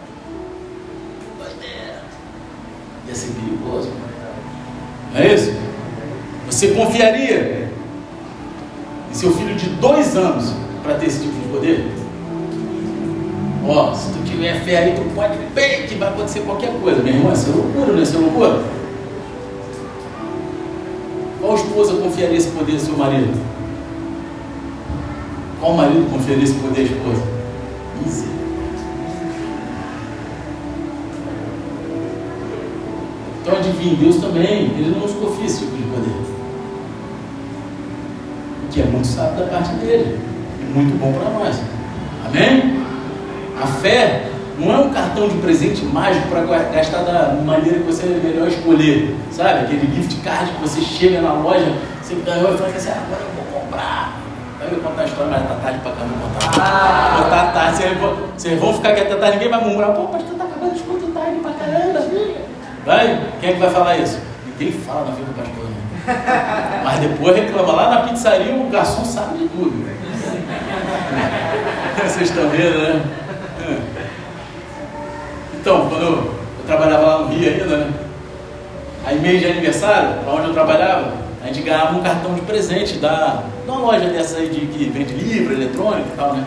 Ia 3.06 3.14
ser 3.14 3.32
perigoso. 3.32 3.90
Não 5.12 5.20
é 5.20 5.34
isso? 5.34 5.67
Você 6.58 6.72
confiaria 6.72 7.70
em 9.08 9.14
seu 9.14 9.30
filho 9.30 9.54
de 9.54 9.68
dois 9.76 10.16
anos 10.16 10.52
para 10.82 10.94
ter 10.94 11.06
esse 11.06 11.20
tipo 11.20 11.34
de 11.40 11.48
poder? 11.54 11.86
Ó, 13.64 13.94
se 13.94 14.10
tu 14.10 14.24
tiver 14.24 14.60
fé 14.64 14.78
aí, 14.78 14.94
tu 14.96 15.02
pode 15.14 15.38
ver 15.54 15.86
que 15.86 15.94
vai 15.94 16.08
acontecer 16.08 16.40
qualquer 16.40 16.72
coisa. 16.80 17.00
Meu 17.00 17.14
irmão, 17.14 17.32
isso 17.32 17.48
é 17.48 17.52
loucura, 17.52 17.92
não 17.92 18.00
é? 18.00 18.02
Isso 18.02 18.16
é 18.16 18.18
loucura? 18.18 18.60
Qual 21.40 21.54
esposa 21.54 21.92
confiaria 21.92 22.36
esse 22.36 22.48
poder 22.48 22.72
ao 22.72 22.78
seu 22.80 22.96
marido? 22.96 23.40
Qual 25.60 25.74
marido 25.74 26.10
confiaria 26.10 26.42
esse 26.42 26.54
poder 26.54 26.80
à 26.80 26.82
esposa? 26.82 27.22
Misericórdia. 28.04 28.80
Então 33.42 33.56
adivinha, 33.56 33.94
Deus 33.94 34.16
também, 34.16 34.72
Ele 34.76 34.90
não 34.90 35.02
nos 35.02 35.12
confia 35.12 35.46
esse 35.46 35.60
tipo 35.60 35.76
de 35.76 35.84
poder. 35.84 36.37
Que 38.70 38.82
é 38.82 38.84
muito 38.84 39.06
sábio 39.06 39.44
da 39.44 39.50
parte 39.50 39.72
dele. 39.74 40.20
E 40.60 40.64
muito 40.64 40.98
bom 40.98 41.12
para 41.12 41.30
nós. 41.30 41.60
Amém? 42.26 42.84
A 43.60 43.66
fé 43.66 44.28
não 44.58 44.72
é 44.72 44.78
um 44.78 44.90
cartão 44.90 45.28
de 45.28 45.38
presente 45.38 45.84
mágico 45.84 46.28
para 46.28 46.42
gastar 46.72 47.02
da 47.02 47.34
maneira 47.44 47.78
que 47.78 47.84
você 47.84 48.06
é 48.06 48.20
melhor 48.22 48.48
escolher. 48.48 49.16
Sabe? 49.30 49.60
Aquele 49.60 49.94
gift 49.94 50.20
card 50.22 50.50
que 50.52 50.60
você 50.60 50.80
chega 50.80 51.20
na 51.20 51.32
loja, 51.32 51.72
você 52.02 52.14
ganhou 52.16 52.54
e 52.54 52.58
fala 52.58 52.70
assim, 52.70 52.90
ah, 52.90 53.02
agora 53.06 53.22
eu 53.22 53.34
vou 53.34 53.60
comprar 53.60 54.18
eu 54.60 54.76
ia 54.76 54.82
contar 54.82 55.02
a 55.02 55.04
história, 55.04 55.30
mas 55.30 55.48
tá 55.48 55.54
tarde 55.54 55.78
pra 55.80 55.92
caramba 55.92 56.14
contar. 56.20 56.60
Ah. 56.60 57.22
Contar 57.22 57.52
tarde, 57.52 57.76
vocês 57.76 57.98
vão, 57.98 58.16
vocês 58.36 58.60
vão 58.60 58.74
ficar 58.74 58.88
aqui 58.90 59.00
até 59.02 59.14
tarde, 59.14 59.36
ninguém 59.36 59.50
vai 59.50 59.64
murmurar, 59.64 59.92
pô, 59.92 60.02
pastor 60.08 60.34
tá 60.36 60.44
acabando 60.44 60.74
de 60.74 60.82
contar 60.82 61.20
tarde 61.20 61.40
pra 61.40 61.52
caramba. 61.52 62.06
Vai? 62.84 63.20
Quem 63.40 63.50
é 63.50 63.52
que 63.52 63.60
vai 63.60 63.70
falar 63.70 63.96
isso? 63.98 64.18
Ninguém 64.46 64.72
fala 64.72 65.06
na 65.06 65.10
vida 65.12 65.26
do 65.26 65.34
pastor? 65.34 65.77
Mas 66.84 67.00
depois 67.00 67.36
reclama 67.36 67.72
lá 67.72 67.90
na 67.90 68.00
pizzaria, 68.08 68.54
o 68.54 68.70
garçom 68.70 69.04
sabe 69.04 69.38
de 69.38 69.48
tudo. 69.48 69.88
Vocês 72.02 72.30
estão 72.30 72.48
vendo, 72.48 72.78
né? 72.78 73.02
Então, 75.60 75.88
quando 75.88 76.02
eu, 76.02 76.12
eu 76.12 76.64
trabalhava 76.66 77.06
lá 77.06 77.18
no 77.18 77.28
Rio 77.28 77.50
ainda, 77.50 77.76
né? 77.76 77.92
Aí 79.04 79.18
mês 79.18 79.40
de 79.40 79.46
aniversário, 79.46 80.10
onde 80.26 80.48
eu 80.48 80.52
trabalhava, 80.52 81.12
a 81.42 81.46
gente 81.46 81.62
ganhava 81.62 81.96
um 81.96 82.02
cartão 82.02 82.34
de 82.34 82.40
presente 82.42 82.98
da, 82.98 83.42
de 83.64 83.70
uma 83.70 83.80
loja 83.80 84.08
dessa 84.08 84.38
aí 84.38 84.48
de, 84.48 84.66
que 84.66 84.88
vende 84.90 85.14
livro, 85.14 85.54
eletrônico 85.54 86.08
e 86.12 86.16
tal, 86.16 86.34
né? 86.34 86.44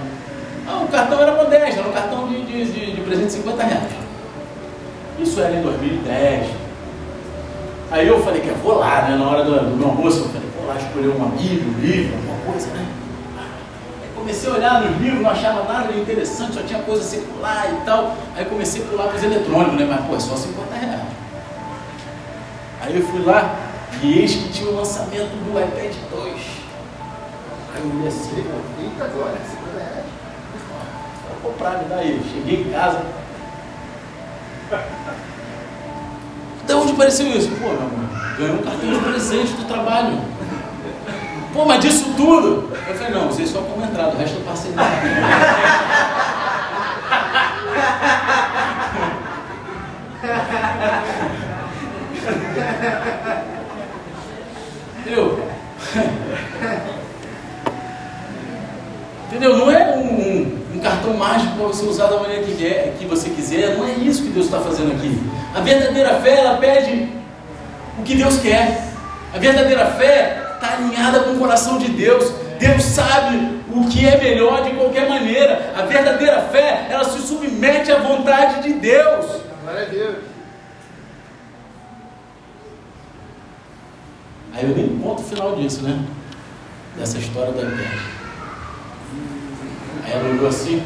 Ah, 0.68 0.84
o 0.84 0.88
cartão 0.88 1.20
era 1.22 1.36
modesto, 1.36 1.80
era 1.80 1.90
um 1.90 1.92
cartão 1.92 2.28
de, 2.28 2.42
de, 2.44 2.66
de, 2.66 2.92
de 2.94 3.02
presente 3.02 3.28
de 3.28 3.34
50 3.34 3.64
reais. 3.64 3.92
Isso 5.20 5.40
era 5.42 5.54
em 5.54 5.62
2010. 5.62 6.61
Aí 7.92 8.08
eu 8.08 8.24
falei 8.24 8.40
que 8.40 8.50
vou 8.52 8.78
lá, 8.78 9.02
né? 9.02 9.18
Na 9.18 9.30
hora 9.30 9.44
do, 9.44 9.52
do 9.70 9.76
meu 9.76 9.90
almoço, 9.90 10.20
eu 10.20 10.30
falei, 10.30 10.50
vou 10.58 10.66
lá 10.66 10.78
escolher 10.78 11.10
uma 11.10 11.28
Bíblia, 11.28 11.68
um 11.68 11.80
livro, 11.82 12.16
alguma 12.16 12.54
coisa, 12.54 12.68
né? 12.68 12.88
Aí 14.02 14.10
comecei 14.16 14.50
a 14.50 14.54
olhar 14.54 14.82
nos 14.82 15.02
livros, 15.02 15.22
não 15.22 15.30
achava 15.30 15.64
nada 15.72 15.92
interessante, 15.92 16.54
só 16.54 16.64
tinha 16.64 16.82
coisa 16.84 17.04
secular 17.04 17.70
e 17.70 17.86
tal. 17.86 18.16
Aí 18.34 18.46
comecei 18.46 18.82
a 18.82 18.86
pular 18.86 19.08
para 19.08 19.18
os 19.18 19.24
eletrônicos, 19.24 19.78
né? 19.78 19.86
Mas, 19.90 20.06
pô, 20.06 20.16
é 20.16 20.20
só 20.22 20.38
50 20.38 20.74
reais. 20.74 21.02
Aí 22.80 22.96
eu 22.98 23.06
fui 23.06 23.26
lá 23.26 23.60
e 24.02 24.20
eis 24.20 24.36
que 24.36 24.54
tinha 24.54 24.70
o 24.70 24.76
lançamento 24.78 25.30
do 25.44 25.60
iPad 25.60 25.94
2. 26.12 26.34
Aí 27.76 27.82
eu 27.84 27.98
olhei 27.98 28.08
assim, 28.08 28.38
eita 28.38 29.04
agora, 29.04 29.38
50 29.38 29.78
reais. 29.78 30.06
Vou 31.42 31.52
comprar, 31.52 31.80
me 31.80 31.90
dá 31.90 31.98
aí. 31.98 32.22
Cheguei 32.32 32.62
em 32.62 32.72
casa. 32.72 33.02
De 36.72 36.78
onde 36.78 36.94
apareceu 36.94 37.28
isso? 37.28 37.50
Pô, 37.60 37.68
meu 37.68 37.82
amor, 37.82 37.90
ganhei 38.38 38.54
um 38.54 38.60
cartão 38.60 38.94
de 38.94 39.00
presente 39.00 39.52
do 39.56 39.66
trabalho. 39.66 40.22
Pô, 41.54 41.66
mas 41.66 41.82
disso 41.82 42.14
tudo? 42.16 42.72
Eu 42.88 42.96
falei, 42.96 43.14
não, 43.14 43.28
vocês 43.28 43.50
só 43.50 43.60
como 43.60 43.84
entrada, 43.84 44.16
o 44.16 44.18
resto 44.18 44.38
eu 44.38 44.44
passei 44.46 44.72
Entendeu? 55.02 55.46
Entendeu? 59.28 59.58
Não 59.58 59.70
é 59.70 59.98
um, 59.98 60.00
um 60.00 60.61
cartão 60.92 61.14
mágico 61.14 61.56
para 61.56 61.68
você 61.68 61.86
usar 61.86 62.08
da 62.08 62.20
maneira 62.20 62.44
que, 62.44 62.56
quer, 62.56 62.96
que 63.00 63.06
você 63.06 63.30
quiser. 63.30 63.78
Não 63.78 63.88
é 63.88 63.94
isso 63.94 64.24
que 64.24 64.30
Deus 64.30 64.46
está 64.46 64.60
fazendo 64.60 64.92
aqui. 64.92 65.18
A 65.56 65.62
verdadeira 65.62 66.16
fé, 66.16 66.40
ela 66.40 66.58
pede 66.58 67.10
o 67.98 68.04
que 68.04 68.16
Deus 68.16 68.40
quer. 68.40 68.90
A 69.34 69.38
verdadeira 69.38 69.86
fé 69.92 70.56
está 70.56 70.74
alinhada 70.76 71.22
com 71.22 71.32
o 71.32 71.40
coração 71.40 71.78
de 71.78 71.90
Deus. 71.90 72.32
Deus 72.60 72.84
sabe 72.84 73.62
o 73.74 73.88
que 73.88 74.06
é 74.06 74.18
melhor 74.18 74.64
de 74.64 74.72
qualquer 74.72 75.08
maneira. 75.08 75.74
A 75.76 75.84
verdadeira 75.84 76.42
fé, 76.52 76.88
ela 76.90 77.06
se 77.06 77.20
submete 77.22 77.92
à 77.92 78.00
vontade 78.00 78.64
de 78.64 78.74
Deus. 78.74 79.26
Glória 79.64 79.84
a 79.84 79.86
Deus. 79.86 80.16
Aí 84.54 84.70
eu 84.70 84.76
nem 84.76 85.00
conto 85.00 85.22
o 85.22 85.26
final 85.26 85.56
disso, 85.56 85.82
né? 85.84 85.98
Dessa 86.98 87.18
história 87.18 87.54
da 87.54 87.62
internet. 87.62 88.21
Aí 90.04 90.14
ela 90.14 90.30
olhou 90.30 90.48
assim, 90.48 90.84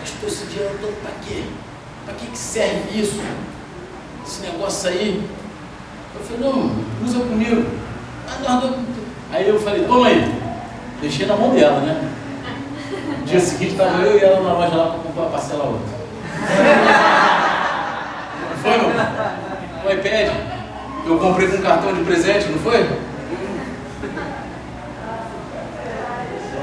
gastou 0.00 0.28
esse 0.28 0.46
dinheiro 0.46 0.76
todo 0.80 1.00
para 1.02 1.12
quê? 1.26 1.44
Para 2.04 2.14
que, 2.14 2.26
que 2.26 2.38
serve 2.38 3.00
isso? 3.00 3.20
Esse 4.26 4.42
negócio 4.42 4.88
aí? 4.90 5.22
Eu 6.14 6.20
falei, 6.20 6.40
não, 6.40 6.70
usa 7.04 7.20
comigo. 7.20 7.66
Ah, 8.46 8.70
aí 9.32 9.48
eu 9.48 9.58
falei, 9.60 9.84
toma 9.84 10.06
aí. 10.06 10.34
Deixei 11.00 11.26
na 11.26 11.36
mão 11.36 11.54
dela, 11.54 11.80
né? 11.80 12.10
No 13.20 13.24
dia 13.24 13.40
seguinte 13.40 13.72
estava 13.72 14.02
eu 14.02 14.18
e 14.18 14.24
ela 14.24 14.40
na 14.40 14.52
loja 14.52 14.74
lá 14.74 14.86
para 14.90 14.98
comprar 14.98 15.22
uma 15.22 15.30
parcela 15.30 15.64
outra. 15.64 15.98
Não 18.50 18.56
foi, 18.56 18.78
meu? 18.78 18.88
O 19.84 19.92
iPad 19.92 20.58
eu 21.06 21.18
comprei 21.18 21.48
com 21.48 21.56
um 21.56 21.62
cartão 21.62 21.94
de 21.94 22.04
presente, 22.04 22.48
não 22.48 22.58
foi? 22.58 22.86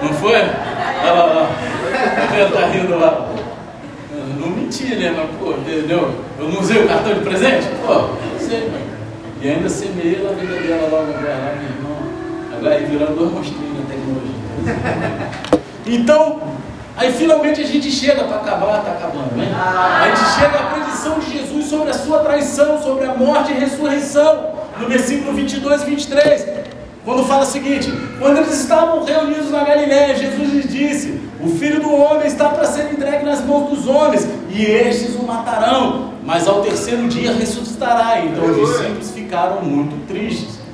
Não 0.06 0.14
foi? 0.14 0.36
Olha 0.36 1.14
lá, 1.14 1.26
lá. 1.26 1.49
Ela 2.38 2.51
tá 2.51 2.68
rindo 2.68 2.99
lá. 2.99 3.28
Não 4.39 4.49
menti, 4.49 4.95
né? 4.95 5.16
Mas, 5.18 5.39
pô, 5.39 5.53
entendeu? 5.53 6.14
Eu 6.38 6.49
não 6.49 6.60
usei 6.60 6.84
o 6.84 6.88
cartão 6.88 7.14
de 7.14 7.22
presente? 7.22 7.68
Pô, 7.86 7.93
não 7.93 8.39
sei. 8.39 8.72
E 9.41 9.49
ainda 9.49 9.68
semeei 9.68 10.24
na 10.24 10.32
vida 10.32 10.56
dela 10.62 10.89
logo 10.91 11.12
agora, 11.12 11.30
lá, 11.30 11.56
meu 11.56 11.70
irmão. 11.70 11.97
Agora 12.56 12.80
virando 12.80 13.16
dois 13.16 13.32
monstrinhos 13.32 13.80
na 13.80 13.86
tecnologia. 13.86 15.66
Então, 15.88 16.41
Aí 16.97 17.12
finalmente 17.12 17.60
a 17.60 17.66
gente 17.66 17.91
chega 17.91 18.24
para 18.24 18.38
acabar, 18.38 18.80
está 18.80 18.91
acabando, 18.91 19.36
né? 19.36 19.53
A 19.53 20.16
gente 20.16 20.39
chega 20.39 20.60
à 20.60 20.64
predição 20.72 21.20
de 21.20 21.38
Jesus 21.38 21.66
sobre 21.66 21.89
a 21.89 21.93
sua 21.93 22.20
traição, 22.20 22.82
sobre 22.82 23.06
a 23.06 23.14
morte 23.14 23.51
e 23.51 23.56
ressurreição, 23.56 24.53
no 24.80 24.88
versículo 24.88 25.34
22 25.34 25.82
e 25.82 25.86
23, 25.86 26.47
quando 27.06 27.24
fala 27.24 27.43
o 27.43 27.45
seguinte: 27.45 27.93
quando 28.20 28.38
eles 28.38 28.60
estavam 28.60 29.06
reunidos 29.06 29.51
na 29.51 29.64
Galiléia, 29.64 30.16
Jesus 30.16 30.51
lhes 30.51 30.70
disse: 30.70 31.22
O 31.39 31.47
filho 31.49 31.80
do 31.80 31.93
homem 31.93 32.28
está 32.28 32.49
para 32.49 32.66
ser 32.66 32.91
entregue 32.91 33.24
nas 33.24 33.45
mãos 33.45 33.70
dos 33.70 33.88
homens, 33.88 34.28
e 34.49 34.66
estes 34.66 35.16
o 35.16 35.24
matarão, 35.24 36.16
mas 36.24 36.47
ao 36.47 36.62
terceiro 36.64 37.08
dia 37.08 37.32
ressuscitará. 37.32 38.26
Então 38.26 38.43
os 38.43 38.56
discípulos 38.56 39.12
ficaram 39.12 39.62
muito 39.62 40.06
tristes. 40.08 40.66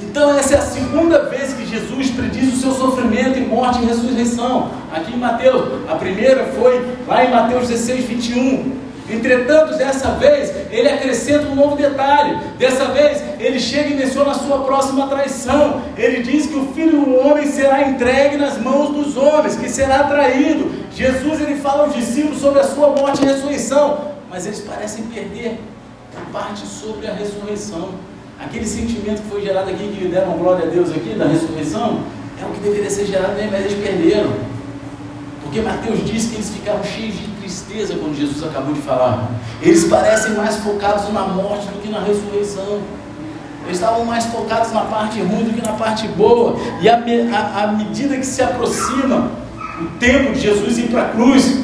Então, 0.00 0.36
essa 0.36 0.54
é 0.54 0.58
a 0.58 0.62
segunda 0.62 1.24
vez 1.24 1.52
que 1.52 1.66
Jesus 1.66 2.10
prediz 2.10 2.54
o 2.54 2.56
seu 2.56 2.72
sofrimento 2.72 3.38
e 3.38 3.42
morte 3.42 3.82
e 3.82 3.84
ressurreição. 3.84 4.70
Aqui 4.92 5.12
em 5.12 5.18
Mateus, 5.18 5.82
a 5.88 5.96
primeira 5.96 6.46
foi 6.58 6.96
lá 7.06 7.24
em 7.24 7.30
Mateus 7.30 7.68
16, 7.68 8.04
21. 8.04 8.77
Entretanto, 9.10 9.76
dessa 9.78 10.10
vez, 10.12 10.52
ele 10.70 10.88
acrescenta 10.88 11.46
um 11.46 11.54
novo 11.54 11.76
detalhe. 11.76 12.36
Dessa 12.58 12.86
vez, 12.86 13.22
ele 13.40 13.58
chega 13.58 13.88
e 13.88 13.94
menciona 13.94 14.32
a 14.32 14.34
sua 14.34 14.64
próxima 14.64 15.06
traição. 15.06 15.82
Ele 15.96 16.22
diz 16.22 16.46
que 16.46 16.56
o 16.56 16.72
filho 16.74 17.00
do 17.00 17.14
homem 17.16 17.46
será 17.46 17.88
entregue 17.88 18.36
nas 18.36 18.58
mãos 18.58 18.90
dos 18.90 19.16
homens, 19.16 19.56
que 19.56 19.68
será 19.68 20.04
traído. 20.04 20.70
Jesus 20.92 21.40
ele 21.40 21.56
fala 21.56 21.84
aos 21.84 21.94
discípulos 21.94 22.38
sobre 22.38 22.60
a 22.60 22.64
sua 22.64 22.88
morte 22.88 23.22
e 23.22 23.26
ressurreição, 23.26 24.12
mas 24.28 24.44
eles 24.44 24.60
parecem 24.60 25.04
perder 25.04 25.58
a 26.16 26.30
parte 26.32 26.66
sobre 26.66 27.06
a 27.06 27.12
ressurreição. 27.12 27.90
Aquele 28.38 28.66
sentimento 28.66 29.22
que 29.22 29.28
foi 29.28 29.42
gerado 29.42 29.70
aqui, 29.70 29.88
que 29.88 30.08
deram 30.08 30.32
glória 30.32 30.66
a 30.66 30.68
Deus 30.68 30.90
aqui, 30.90 31.14
da 31.14 31.26
ressurreição, 31.26 32.02
é 32.40 32.44
o 32.44 32.50
que 32.50 32.60
deveria 32.60 32.90
ser 32.90 33.06
gerado 33.06 33.34
mesmo, 33.34 33.52
mas 33.52 33.64
eles 33.64 33.84
perderam. 33.84 34.32
Porque 35.42 35.60
Mateus 35.60 36.04
diz 36.04 36.26
que 36.26 36.34
eles 36.34 36.50
ficaram 36.50 36.84
cheios 36.84 37.14
de 37.14 37.37
tristeza 37.48 37.94
quando 37.94 38.14
Jesus 38.14 38.44
acabou 38.44 38.74
de 38.74 38.80
falar. 38.82 39.30
Eles 39.62 39.84
parecem 39.84 40.34
mais 40.34 40.56
focados 40.56 41.10
na 41.12 41.22
morte 41.22 41.66
do 41.68 41.80
que 41.80 41.88
na 41.88 42.00
ressurreição. 42.00 42.80
Eles 43.64 43.78
estavam 43.78 44.04
mais 44.04 44.26
focados 44.26 44.72
na 44.72 44.82
parte 44.82 45.20
ruim 45.20 45.44
do 45.44 45.54
que 45.54 45.66
na 45.66 45.72
parte 45.72 46.06
boa. 46.08 46.56
E 46.80 46.88
à 46.88 47.66
medida 47.76 48.16
que 48.16 48.26
se 48.26 48.42
aproxima 48.42 49.30
o 49.80 49.98
tempo 49.98 50.32
de 50.32 50.40
Jesus 50.40 50.78
ir 50.78 50.88
para 50.90 51.02
a 51.02 51.08
cruz, 51.08 51.60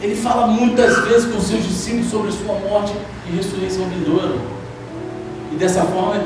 ele 0.00 0.16
fala 0.16 0.46
muitas 0.46 0.98
vezes 1.06 1.32
com 1.32 1.40
seus 1.40 1.62
discípulos 1.62 2.10
sobre 2.10 2.32
sua 2.32 2.54
morte 2.54 2.94
e 3.28 3.36
ressurreição 3.36 3.84
vindoura. 3.86 4.36
E 5.52 5.56
dessa 5.56 5.82
forma, 5.82 6.22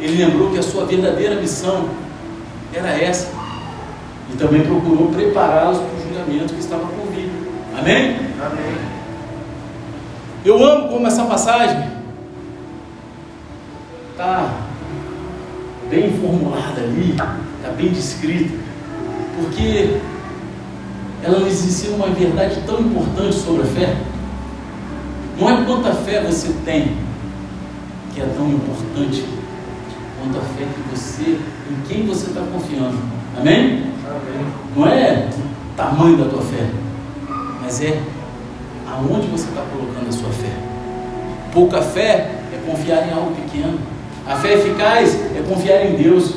ele 0.00 0.24
lembrou 0.24 0.50
que 0.50 0.58
a 0.58 0.62
sua 0.62 0.86
verdadeira 0.86 1.36
missão 1.36 1.88
era 2.72 2.88
essa. 2.88 3.28
E 4.32 4.36
também 4.36 4.62
procurou 4.62 5.08
prepará-los 5.08 5.78
para 5.78 5.94
o 5.94 6.02
julgamento 6.02 6.54
que 6.54 6.60
estava 6.60 6.86
por. 6.86 7.11
Amém? 7.78 8.16
Amém. 8.40 8.76
Eu 10.44 10.62
amo 10.64 10.88
como 10.88 11.06
essa 11.06 11.24
passagem 11.24 11.88
está 14.10 14.50
bem 15.88 16.10
formulada 16.20 16.80
ali, 16.80 17.10
está 17.10 17.70
bem 17.76 17.88
descrita, 17.88 18.54
porque 19.36 19.98
ela 21.22 21.38
nos 21.38 21.64
ensina 21.64 21.96
uma 21.96 22.08
verdade 22.08 22.60
tão 22.66 22.80
importante 22.80 23.34
sobre 23.34 23.62
a 23.62 23.66
fé. 23.66 23.96
Não 25.38 25.50
é 25.50 25.64
quanta 25.64 25.92
fé 25.94 26.22
você 26.22 26.52
tem 26.64 26.96
que 28.14 28.20
é 28.20 28.26
tão 28.36 28.48
importante 28.48 29.24
quanto 30.18 30.38
a 30.38 30.40
fé 30.40 30.66
que 30.66 30.90
você, 30.90 31.38
em 31.70 31.88
quem 31.88 32.06
você 32.06 32.26
está 32.26 32.42
confiando. 32.52 32.98
Amém? 33.38 33.84
Amém? 34.06 34.46
Não 34.76 34.86
é 34.86 35.28
o 35.72 35.76
tamanho 35.76 36.16
da 36.18 36.24
tua 36.26 36.42
fé, 36.42 36.68
mas 37.72 37.80
é 37.80 37.98
aonde 38.86 39.26
você 39.28 39.48
está 39.48 39.62
colocando 39.72 40.06
a 40.06 40.12
sua 40.12 40.28
fé. 40.28 40.52
Pouca 41.54 41.80
fé 41.80 42.30
é 42.52 42.70
confiar 42.70 43.08
em 43.08 43.12
algo 43.12 43.34
pequeno. 43.34 43.78
A 44.26 44.36
fé 44.36 44.54
eficaz 44.54 45.14
é 45.34 45.42
confiar 45.48 45.86
em 45.86 45.96
Deus. 45.96 46.34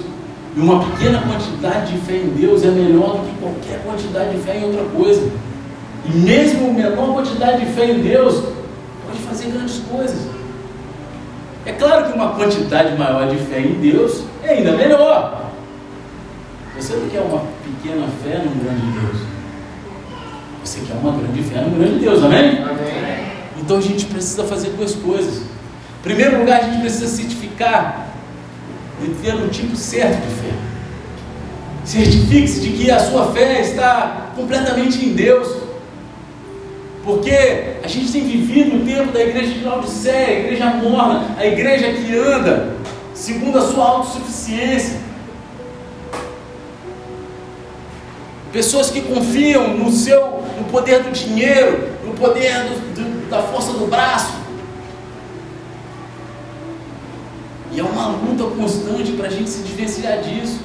E 0.56 0.60
uma 0.62 0.86
pequena 0.86 1.22
quantidade 1.22 1.92
de 1.92 1.98
fé 2.06 2.16
em 2.16 2.30
Deus 2.30 2.64
é 2.64 2.68
melhor 2.68 3.18
do 3.18 3.28
que 3.28 3.38
qualquer 3.38 3.84
quantidade 3.84 4.38
de 4.38 4.44
fé 4.44 4.60
em 4.60 4.64
outra 4.64 4.86
coisa. 4.86 5.30
E 6.06 6.18
mesmo 6.18 6.70
a 6.70 6.74
menor 6.74 7.14
quantidade 7.14 7.66
de 7.66 7.72
fé 7.74 7.92
em 7.92 8.00
Deus 8.00 8.36
pode 9.06 9.20
fazer 9.28 9.52
grandes 9.52 9.80
coisas. 9.92 10.30
É 11.66 11.74
claro 11.74 12.06
que 12.06 12.14
uma 12.14 12.30
quantidade 12.30 12.98
maior 12.98 13.28
de 13.28 13.36
fé 13.38 13.60
em 13.60 13.74
Deus 13.74 14.24
é 14.42 14.52
ainda 14.52 14.72
melhor. 14.72 15.52
Você 16.78 16.96
não 16.96 17.10
quer 17.10 17.20
uma 17.20 17.42
pequena 17.62 18.08
fé 18.24 18.38
num 18.38 18.64
grande 18.64 19.00
Deus. 19.02 19.35
Você 20.66 20.80
quer 20.80 20.94
uma 20.96 21.12
grande 21.12 21.44
fé 21.44 21.62
num 21.62 21.78
grande 21.78 22.00
Deus, 22.00 22.24
amém? 22.24 22.58
amém? 22.58 23.26
Então 23.62 23.78
a 23.78 23.82
gente 23.82 24.06
precisa 24.06 24.44
fazer 24.46 24.72
duas 24.72 24.96
coisas. 24.96 25.44
Em 25.44 26.04
primeiro 26.04 26.40
lugar, 26.40 26.60
a 26.60 26.64
gente 26.64 26.82
precisa 26.82 27.08
certificar 27.08 28.08
de 29.00 29.10
ter 29.16 29.36
um 29.36 29.48
tipo 29.48 29.76
certo 29.76 30.20
de 30.22 30.36
fé. 30.36 30.54
Certifique-se 31.86 32.62
de 32.62 32.70
que 32.72 32.90
a 32.90 33.00
sua 33.00 33.32
fé 33.32 33.62
está 33.62 34.32
completamente 34.36 35.06
em 35.06 35.14
Deus. 35.14 35.56
Porque 37.04 37.38
a 37.84 37.88
gente 37.88 38.12
tem 38.12 38.24
vivido 38.24 38.78
o 38.78 38.86
tempo 38.86 39.12
da 39.12 39.22
igreja 39.22 39.54
de 39.54 39.64
Laodiceia, 39.64 40.38
a 40.38 40.40
igreja 40.40 40.66
morna, 40.72 41.36
a 41.38 41.46
igreja 41.46 41.94
que 41.94 42.18
anda 42.18 42.74
segundo 43.14 43.60
a 43.60 43.62
sua 43.62 43.86
autossuficiência. 43.86 45.05
Pessoas 48.56 48.90
que 48.90 49.02
confiam 49.02 49.68
no 49.68 49.92
seu, 49.92 50.42
no 50.58 50.64
poder 50.72 51.04
do 51.04 51.12
dinheiro, 51.12 51.90
no 52.06 52.14
poder 52.14 52.54
do, 52.64 52.94
do, 52.96 53.30
da 53.30 53.42
força 53.42 53.74
do 53.74 53.86
braço. 53.86 54.34
E 57.74 57.82
é 57.82 57.84
uma 57.84 58.08
luta 58.08 58.46
constante 58.56 59.12
para 59.12 59.28
a 59.28 59.30
gente 59.30 59.50
se 59.50 59.62
diferenciar 59.62 60.20
disso. 60.20 60.62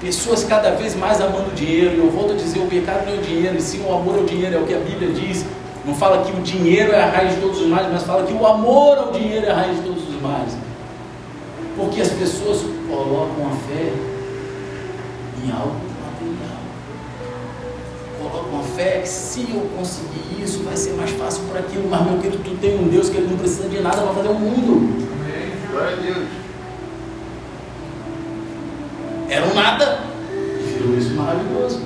Pessoas 0.00 0.44
cada 0.44 0.70
vez 0.70 0.94
mais 0.94 1.20
amando 1.20 1.50
o 1.50 1.54
dinheiro. 1.56 1.96
E 1.96 1.98
eu 1.98 2.12
volto 2.12 2.34
a 2.34 2.36
dizer: 2.36 2.60
o 2.60 2.68
pecado 2.68 3.06
não 3.06 3.14
é 3.14 3.16
o 3.16 3.22
dinheiro, 3.22 3.56
e 3.56 3.60
sim 3.60 3.84
o 3.84 3.92
amor 3.92 4.16
ao 4.18 4.24
dinheiro, 4.24 4.54
é 4.54 4.58
o 4.60 4.64
que 4.64 4.74
a 4.74 4.78
Bíblia 4.78 5.10
diz. 5.10 5.44
Não 5.84 5.96
fala 5.96 6.22
que 6.24 6.30
o 6.30 6.40
dinheiro 6.42 6.92
é 6.92 7.02
a 7.02 7.10
raiz 7.10 7.34
de 7.34 7.40
todos 7.40 7.60
os 7.60 7.66
males, 7.66 7.88
mas 7.92 8.04
fala 8.04 8.22
que 8.22 8.32
o 8.32 8.46
amor 8.46 8.98
ao 8.98 9.10
dinheiro 9.10 9.46
é 9.46 9.50
a 9.50 9.56
raiz 9.56 9.78
de 9.78 9.82
todos 9.82 10.08
os 10.08 10.22
males. 10.22 10.56
Porque 11.76 12.00
as 12.00 12.10
pessoas 12.10 12.64
colocam 12.88 13.48
a 13.48 13.56
fé 13.66 13.92
em 15.44 15.50
algo. 15.50 15.93
A 18.34 18.62
fé 18.76 19.00
que 19.02 19.08
se 19.08 19.42
eu 19.42 19.68
conseguir 19.76 20.42
isso, 20.42 20.62
vai 20.64 20.76
ser 20.76 20.94
mais 20.94 21.10
fácil 21.10 21.44
por 21.44 21.56
aquilo. 21.56 21.88
Mas, 21.88 22.02
meu 22.02 22.18
querido, 22.18 22.42
tu 22.42 22.56
tem 22.56 22.78
um 22.78 22.88
Deus 22.88 23.08
que 23.08 23.16
ele 23.16 23.28
não 23.28 23.38
precisa 23.38 23.68
de 23.68 23.80
nada 23.80 24.02
para 24.02 24.14
fazer 24.14 24.28
o 24.28 24.34
mundo. 24.34 25.06
Amém. 25.12 25.52
Glória 25.70 25.96
a 25.96 26.00
Deus 26.00 26.44
era 29.28 29.46
um 29.46 29.54
nada 29.54 30.00
e 30.32 30.76
virou 30.78 30.96
isso 30.96 31.14
maravilhoso. 31.14 31.80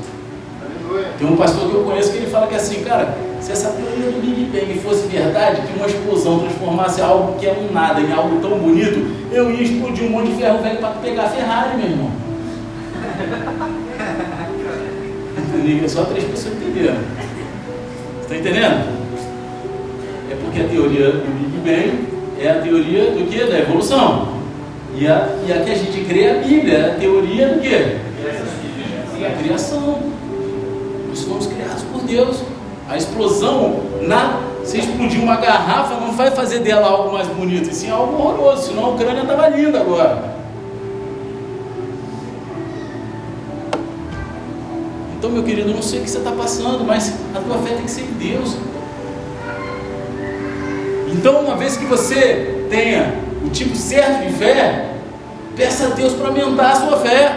Tem 1.19 1.27
um 1.27 1.37
pastor 1.37 1.71
que 1.71 1.75
eu 1.75 1.85
conheço 1.85 2.13
que 2.13 2.19
ele 2.19 2.31
fala 2.31 2.47
que 2.47 2.55
é 2.55 2.57
assim, 2.57 2.83
cara, 2.83 3.17
se 3.41 3.53
essa 3.53 3.71
teoria 3.71 4.11
do 4.11 4.21
Big 4.21 4.45
Bang 4.47 4.79
fosse 4.81 5.07
verdade, 5.07 5.63
que 5.63 5.79
uma 5.79 5.87
explosão 5.87 6.41
transformasse 6.41 7.01
algo 7.01 7.39
que 7.39 7.47
é 7.47 7.53
um 7.53 7.73
nada 7.73 8.01
em 8.01 8.13
algo 8.13 8.41
tão 8.41 8.59
bonito, 8.59 9.29
eu 9.33 9.51
ia 9.51 9.63
explodir 9.63 10.07
um 10.07 10.11
monte 10.11 10.33
de 10.33 10.37
ferro 10.37 10.63
velho 10.63 10.79
para 10.79 10.91
pegar 10.91 11.25
a 11.25 11.29
Ferrari, 11.29 11.77
meu 11.77 11.87
irmão. 11.87 12.11
É 15.85 15.89
só 15.89 16.05
três 16.05 16.25
pessoas 16.25 16.55
entenderam. 16.55 16.99
Está 18.23 18.37
entendendo? 18.37 18.99
É 20.31 20.35
porque 20.45 20.61
a 20.61 20.69
teoria 20.69 21.13
do 21.13 21.39
Big 21.39 21.59
Bang 21.65 22.09
é 22.39 22.51
a 22.51 22.61
teoria 22.61 23.11
do 23.11 23.27
que? 23.29 23.45
Da 23.45 23.59
evolução. 23.59 24.29
E 24.95 25.07
a, 25.07 25.29
e 25.47 25.53
a 25.53 25.61
que 25.61 25.71
a 25.71 25.75
gente 25.75 26.05
crê 26.05 26.25
é 26.25 26.39
a 26.39 26.43
Bíblia, 26.43 26.77
é 26.77 26.91
a 26.91 26.95
teoria 26.95 27.49
do 27.49 27.61
quê? 27.61 27.97
É 29.23 29.27
a 29.27 29.43
criação. 29.43 30.01
Nós 31.09 31.23
fomos 31.23 31.47
criados 31.47 31.83
por 31.85 32.03
Deus. 32.03 32.43
A 32.89 32.97
explosão, 32.97 33.81
na, 34.03 34.41
se 34.65 34.79
explodir 34.79 35.23
uma 35.23 35.37
garrafa, 35.37 35.95
não 35.95 36.13
vai 36.13 36.31
fazer 36.31 36.61
dela 36.61 36.89
algo 36.89 37.13
mais 37.13 37.27
bonito, 37.29 37.71
e 37.71 37.75
sim 37.75 37.91
algo 37.91 38.15
horroroso, 38.17 38.69
senão 38.69 38.87
a 38.87 38.89
Ucrânia 38.91 39.23
estava 39.23 39.49
linda 39.49 39.81
agora. 39.81 40.38
Então, 45.19 45.31
meu 45.31 45.43
querido, 45.43 45.75
não 45.75 45.83
sei 45.83 45.99
o 45.99 46.03
que 46.05 46.11
você 46.11 46.19
está 46.19 46.31
passando, 46.31 46.85
mas 46.85 47.13
a 47.35 47.41
tua 47.41 47.59
fé 47.59 47.75
tem 47.75 47.85
que 47.85 47.91
ser 47.91 48.03
em 48.03 48.13
Deus. 48.13 48.57
Então, 51.09 51.41
uma 51.41 51.57
vez 51.57 51.77
que 51.77 51.85
você 51.85 52.67
tenha 52.71 53.15
o 53.45 53.51
tipo 53.51 53.75
certo 53.75 54.25
de 54.25 54.33
fé, 54.35 54.93
peça 55.57 55.89
a 55.89 55.91
Deus 55.91 56.13
para 56.13 56.29
aumentar 56.29 56.71
a 56.71 56.77
sua 56.77 56.99
fé. 56.99 57.37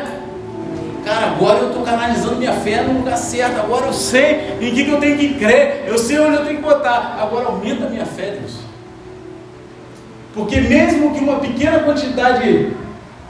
Cara, 1.04 1.32
agora 1.32 1.58
eu 1.58 1.68
estou 1.70 1.82
canalizando 1.82 2.36
minha 2.36 2.54
fé 2.54 2.84
no 2.84 3.00
lugar 3.00 3.18
certo. 3.18 3.60
Agora 3.60 3.88
eu 3.88 3.94
sei 3.94 4.58
em 4.62 4.76
que, 4.76 4.86
que 4.86 4.92
eu 4.92 5.00
tenho 5.00 5.18
que 5.18 5.34
crer. 5.34 5.86
Eu 5.88 5.98
sei 5.98 6.20
onde 6.20 6.36
eu 6.36 6.46
tenho 6.46 6.58
que 6.58 6.64
botar. 6.64 7.18
Agora 7.20 7.48
aumenta 7.48 7.88
a 7.88 7.90
minha 7.90 8.06
fé, 8.06 8.38
Deus. 8.40 8.58
Porque 10.36 10.62
mesmo 10.62 11.16
que 11.16 11.20
uma 11.20 11.40
pequena 11.40 11.80
quantidade 11.80 12.74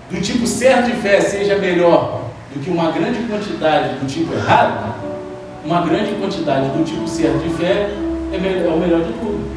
do 0.09 0.19
tipo 0.19 0.45
certo 0.45 0.87
de 0.87 0.97
fé 0.97 1.21
seja 1.21 1.57
melhor 1.57 2.20
do 2.53 2.59
que 2.59 2.69
uma 2.69 2.91
grande 2.91 3.19
quantidade 3.23 3.95
do 3.95 4.07
tipo 4.07 4.33
errado, 4.33 4.93
uma 5.63 5.81
grande 5.81 6.13
quantidade 6.15 6.69
do 6.69 6.83
tipo 6.83 7.07
certo 7.07 7.39
de 7.39 7.49
fé 7.55 7.89
é, 8.33 8.37
melhor, 8.37 8.71
é 8.71 8.75
o 8.75 8.79
melhor 8.79 9.01
de 9.01 9.13
tudo. 9.13 9.51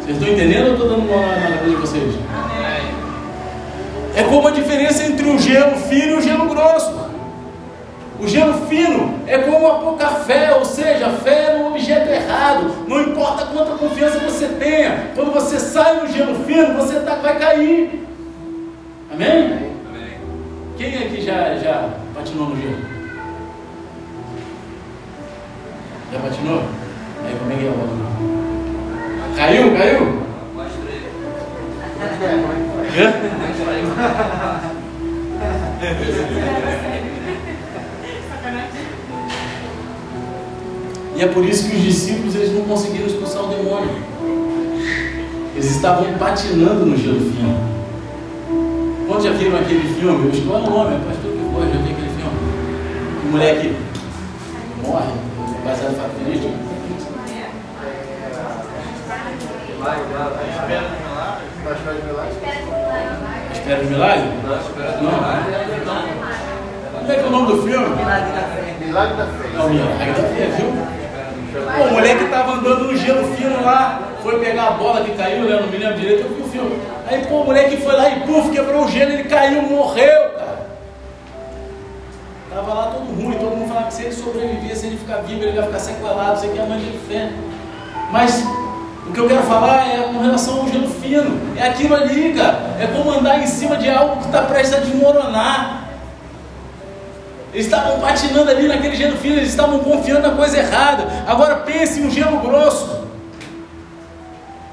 Vocês 0.00 0.16
estão 0.16 0.32
entendendo 0.32 0.68
ou 0.68 0.72
estou 0.74 0.88
dando 0.88 1.08
uma 1.08 1.20
na 1.20 1.56
cabeça 1.56 1.70
de 1.70 1.76
vocês? 1.76 2.14
É 4.16 4.22
como 4.24 4.48
a 4.48 4.50
diferença 4.50 5.04
entre 5.04 5.28
o 5.28 5.38
gelo 5.38 5.76
fino 5.76 6.14
e 6.14 6.18
o 6.18 6.22
gelo 6.22 6.48
grosso. 6.48 7.10
O 8.20 8.28
gelo 8.28 8.66
fino 8.66 9.20
é 9.26 9.38
como 9.38 9.66
a 9.66 9.74
pouca 9.76 10.06
fé, 10.08 10.54
ou 10.54 10.64
seja, 10.64 11.08
fé 11.24 11.56
no 11.56 11.68
objeto 11.68 12.10
errado. 12.10 12.70
Não 12.86 13.00
importa 13.00 13.46
quanta 13.46 13.72
confiança 13.78 14.18
você 14.18 14.46
tenha, 14.46 15.10
quando 15.14 15.32
você 15.32 15.58
sai 15.58 16.00
no 16.00 16.08
gelo 16.12 16.34
fino, 16.44 16.74
você 16.74 17.00
tá, 17.00 17.14
vai 17.14 17.38
cair. 17.38 18.06
Amém? 19.10 19.69
Quem 20.80 20.96
aqui 20.96 21.20
já, 21.20 21.56
já 21.56 21.90
patinou 22.14 22.48
no 22.48 22.56
gelo? 22.56 22.78
Já 26.10 26.18
patinou? 26.20 26.62
Aí 27.22 27.36
como 27.38 27.52
é 27.52 27.56
que 27.56 27.66
é 27.66 27.68
o 27.68 27.74
Caiu? 29.36 29.76
Caiu? 29.76 30.22
Mostrei. 30.54 31.02
E 41.14 41.22
é 41.22 41.26
por 41.26 41.44
isso 41.44 41.68
que 41.68 41.76
os 41.76 41.82
discípulos 41.82 42.34
eles 42.34 42.54
não 42.54 42.62
conseguiram 42.62 43.06
expulsar 43.06 43.44
o 43.44 43.48
demônio. 43.48 44.02
Eles 45.54 45.76
estavam 45.76 46.14
patinando 46.14 46.86
no 46.86 46.96
gelo 46.96 47.20
fino. 47.20 47.79
Quando 49.10 49.24
já 49.24 49.32
viram 49.32 49.58
aquele 49.58 49.92
filme? 49.94 50.28
Eu 50.28 50.32
escolho 50.32 50.66
o 50.66 50.70
nome, 50.70 50.96
pastor 51.04 51.32
que 51.32 51.38
foi, 51.52 51.66
já 51.66 51.78
vi 51.82 51.90
aquele 51.90 52.10
filme. 52.10 52.38
O 53.24 53.26
moleque 53.32 53.76
morre, 54.86 55.12
baseado 55.64 55.92
em 55.92 55.96
fato 55.96 56.14
verídico. 56.24 56.54
Espera 63.52 63.82
de 63.82 63.90
milagre? 63.90 64.28
Não. 65.02 66.02
Como 67.00 67.10
é 67.10 67.14
que 67.16 67.20
é 67.20 67.26
o 67.26 67.30
nome 67.30 67.46
do 67.48 67.62
filme? 67.64 67.96
Milagre 67.96 68.32
da 68.32 68.42
fé. 68.42 69.56
Não, 69.56 69.68
milagre 69.70 70.12
da 70.12 70.22
fé, 70.22 70.46
viu? 70.56 70.70
Pô, 71.76 71.82
o 71.82 71.92
moleque 71.94 72.24
tava 72.26 72.52
andando 72.52 72.84
no 72.84 72.96
gelo 72.96 73.24
fino 73.34 73.64
lá, 73.64 74.02
foi 74.22 74.38
pegar 74.40 74.68
a 74.68 74.70
bola 74.72 75.02
que 75.02 75.14
caiu, 75.14 75.44
né? 75.44 75.60
Não 75.60 75.68
me 75.68 75.76
lembro 75.76 75.98
direito, 75.98 76.26
eu 76.26 76.34
vi 76.34 76.42
o 76.42 76.48
filme. 76.48 76.80
Aí, 77.06 77.24
pô, 77.26 77.36
o 77.40 77.44
moleque 77.44 77.76
foi 77.78 77.94
lá 77.94 78.08
e 78.10 78.20
puf, 78.20 78.50
quebrou 78.50 78.84
o 78.84 78.88
gelo, 78.88 79.12
ele 79.12 79.24
caiu, 79.24 79.62
morreu, 79.62 80.30
cara. 80.30 80.66
Tava 82.54 82.74
lá 82.74 82.86
todo 82.86 83.04
ruim, 83.04 83.38
todo 83.38 83.56
mundo 83.56 83.68
falava 83.68 83.86
que 83.86 83.94
se 83.94 84.02
ele 84.02 84.12
sobrevivesse, 84.12 84.80
se 84.80 84.86
ele 84.86 84.96
ficar 84.96 85.18
vivo, 85.18 85.42
ele 85.42 85.56
vai 85.56 85.66
ficar 85.66 85.78
sequelado, 85.78 86.36
isso 86.36 86.46
aqui 86.46 86.58
é 86.58 86.62
a 86.62 86.66
mãe 86.66 86.78
de 86.78 86.98
fé. 87.08 87.30
Mas 88.10 88.44
o 89.06 89.12
que 89.12 89.18
eu 89.18 89.28
quero 89.28 89.42
falar 89.42 89.88
é 89.88 90.02
com 90.12 90.20
relação 90.20 90.60
ao 90.60 90.68
gelo 90.68 90.88
fino. 90.88 91.40
É 91.56 91.68
aquilo 91.68 91.94
ali, 91.94 92.32
cara. 92.32 92.76
É 92.78 92.86
como 92.86 93.10
andar 93.10 93.40
em 93.40 93.46
cima 93.46 93.76
de 93.76 93.88
algo 93.88 94.18
que 94.18 94.26
está 94.26 94.42
prestes 94.42 94.74
a 94.74 94.80
desmoronar. 94.80 95.84
Eles 97.52 97.66
estavam 97.66 97.98
patinando 97.98 98.50
ali 98.50 98.68
naquele 98.68 98.94
gelo 98.94 99.16
fino, 99.16 99.36
eles 99.36 99.48
estavam 99.48 99.80
confiando 99.80 100.28
na 100.28 100.36
coisa 100.36 100.58
errada. 100.58 101.06
Agora 101.26 101.56
pense 101.56 102.00
em 102.00 102.06
um 102.06 102.10
gelo 102.10 102.38
grosso. 102.38 102.99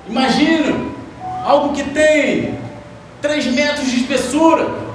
Imagina 0.09 0.75
algo 1.43 1.73
que 1.73 1.83
tem 1.83 2.57
3 3.21 3.47
metros 3.47 3.89
de 3.89 3.97
espessura. 3.97 4.87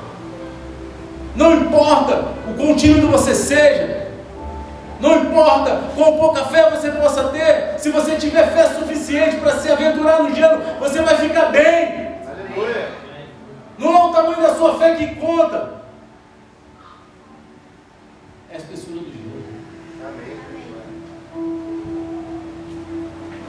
Não 1.35 1.55
importa 1.55 2.25
o 2.49 2.55
contínuo 2.55 3.01
que 3.01 3.07
você 3.07 3.35
seja, 3.35 4.11
não 5.01 5.23
importa 5.23 5.81
quão 5.97 6.19
pouca 6.19 6.45
fé 6.45 6.71
você 6.71 6.91
possa 6.91 7.25
ter, 7.25 7.79
se 7.79 7.91
você 7.91 8.17
tiver 8.17 8.53
fé 8.53 8.69
suficiente 8.69 9.37
para 9.37 9.59
se 9.59 9.71
aventurar 9.71 10.23
no 10.23 10.35
gelo, 10.35 10.63
você 10.79 11.01
vai 11.01 11.17
ficar 11.17 11.47
bem. 11.47 12.13
Aleluia. 12.27 12.89
Não 13.79 13.97
é 13.97 14.05
o 14.05 14.13
tamanho 14.13 14.43
da 14.43 14.55
sua 14.55 14.79
fé 14.79 14.95
que 14.95 15.15
conta, 15.17 15.83
é 18.51 18.55
a 18.55 18.59
espessura 18.59 19.01
do 19.01 19.11
gelo. 19.11 19.43
Amém. 20.07 20.37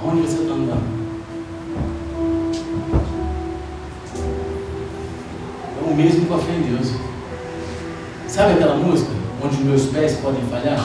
Aonde 0.02 0.22
você 0.22 0.42
está 0.42 0.54
andando? 0.54 0.93
O 5.94 5.96
mesmo 5.96 6.26
com 6.26 6.34
a 6.34 6.40
fé 6.40 6.52
em 6.54 6.74
Deus. 6.74 6.92
Sabe 8.28 8.54
aquela 8.54 8.76
música? 8.76 9.12
Onde 9.44 9.56
os 9.56 9.62
meus 9.62 9.86
pés 9.86 10.18
podem 10.18 10.42
falhar? 10.46 10.80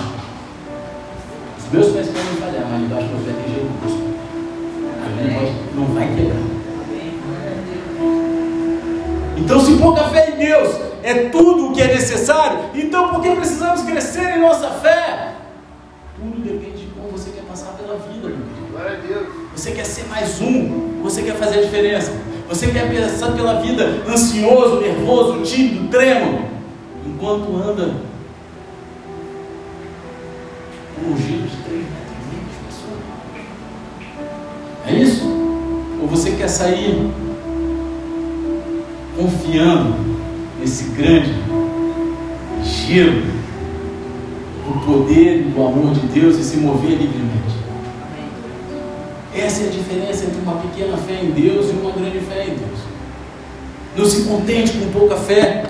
Os 1.58 1.72
meus 1.72 1.88
pés 1.92 2.08
podem 2.08 2.36
falhar, 2.38 2.68
mas 2.70 2.82
embaixo 2.82 3.08
do 3.08 3.14
meu 3.14 3.24
pé 3.24 3.42
tem 3.42 3.68
grosso. 3.80 4.08
Ele 5.20 5.74
não, 5.74 5.84
vai 5.94 6.14
quebrar. 6.14 6.36
Então, 9.36 9.60
se 9.60 9.76
pouca 9.76 10.04
fé 10.10 10.30
em 10.30 10.36
Deus 10.36 10.76
é 11.02 11.14
tudo 11.30 11.68
o 11.68 11.72
que 11.72 11.80
é 11.80 11.86
necessário, 11.86 12.58
então 12.74 13.08
por 13.08 13.22
que 13.22 13.30
precisamos 13.34 13.82
crescer 13.82 14.36
em 14.36 14.40
nossa 14.40 14.68
fé? 14.70 15.32
Tudo 16.16 16.42
depende 16.42 16.84
de 16.84 16.86
como 16.88 17.12
você 17.12 17.30
quer 17.30 17.42
passar 17.44 17.72
pela 17.72 17.96
vida, 17.96 18.28
meu 18.28 18.36
querido. 18.36 18.76
A. 18.76 19.56
Você 19.56 19.70
quer 19.70 19.86
ser 19.86 20.04
mais 20.08 20.40
um, 20.40 21.00
você 21.02 21.22
quer 21.22 21.34
fazer 21.36 21.60
a 21.60 21.62
diferença. 21.62 22.12
Você 22.48 22.68
quer 22.68 22.90
passar 22.90 23.32
pela 23.32 23.60
vida 23.60 24.02
ansioso, 24.08 24.80
nervoso, 24.80 25.42
tímido, 25.42 25.88
trêmulo, 25.88 26.46
enquanto 27.06 27.54
anda 27.56 27.94
um 31.06 31.16
giro 31.16 31.42
de 31.42 31.56
3 31.56 31.76
metros 31.76 32.16
e 32.16 32.24
meio 32.30 32.44
de 32.44 32.50
espessura. 32.56 33.00
É 34.86 34.94
isso? 34.94 35.24
Ou 36.00 36.08
você 36.08 36.30
quer 36.32 36.48
sair 36.48 37.10
confiando 39.14 39.94
nesse 40.58 40.84
grande 40.90 41.34
giro 42.64 43.24
do 44.64 44.86
poder 44.86 45.40
e 45.40 45.42
do 45.42 45.66
amor 45.66 45.92
de 45.92 46.06
Deus 46.06 46.36
e 46.38 46.42
se 46.42 46.56
mover 46.56 46.92
livremente? 46.92 47.57
Essa 49.38 49.62
é 49.62 49.66
a 49.68 49.70
diferença 49.70 50.24
entre 50.24 50.40
uma 50.40 50.56
pequena 50.56 50.96
fé 50.96 51.20
em 51.22 51.30
Deus 51.30 51.68
e 51.68 51.70
uma 51.70 51.92
grande 51.92 52.18
fé 52.20 52.44
em 52.44 52.56
Deus. 52.56 52.80
Não 53.96 54.04
se 54.04 54.22
contente 54.24 54.72
com 54.72 54.90
pouca 54.90 55.16
fé. 55.16 55.64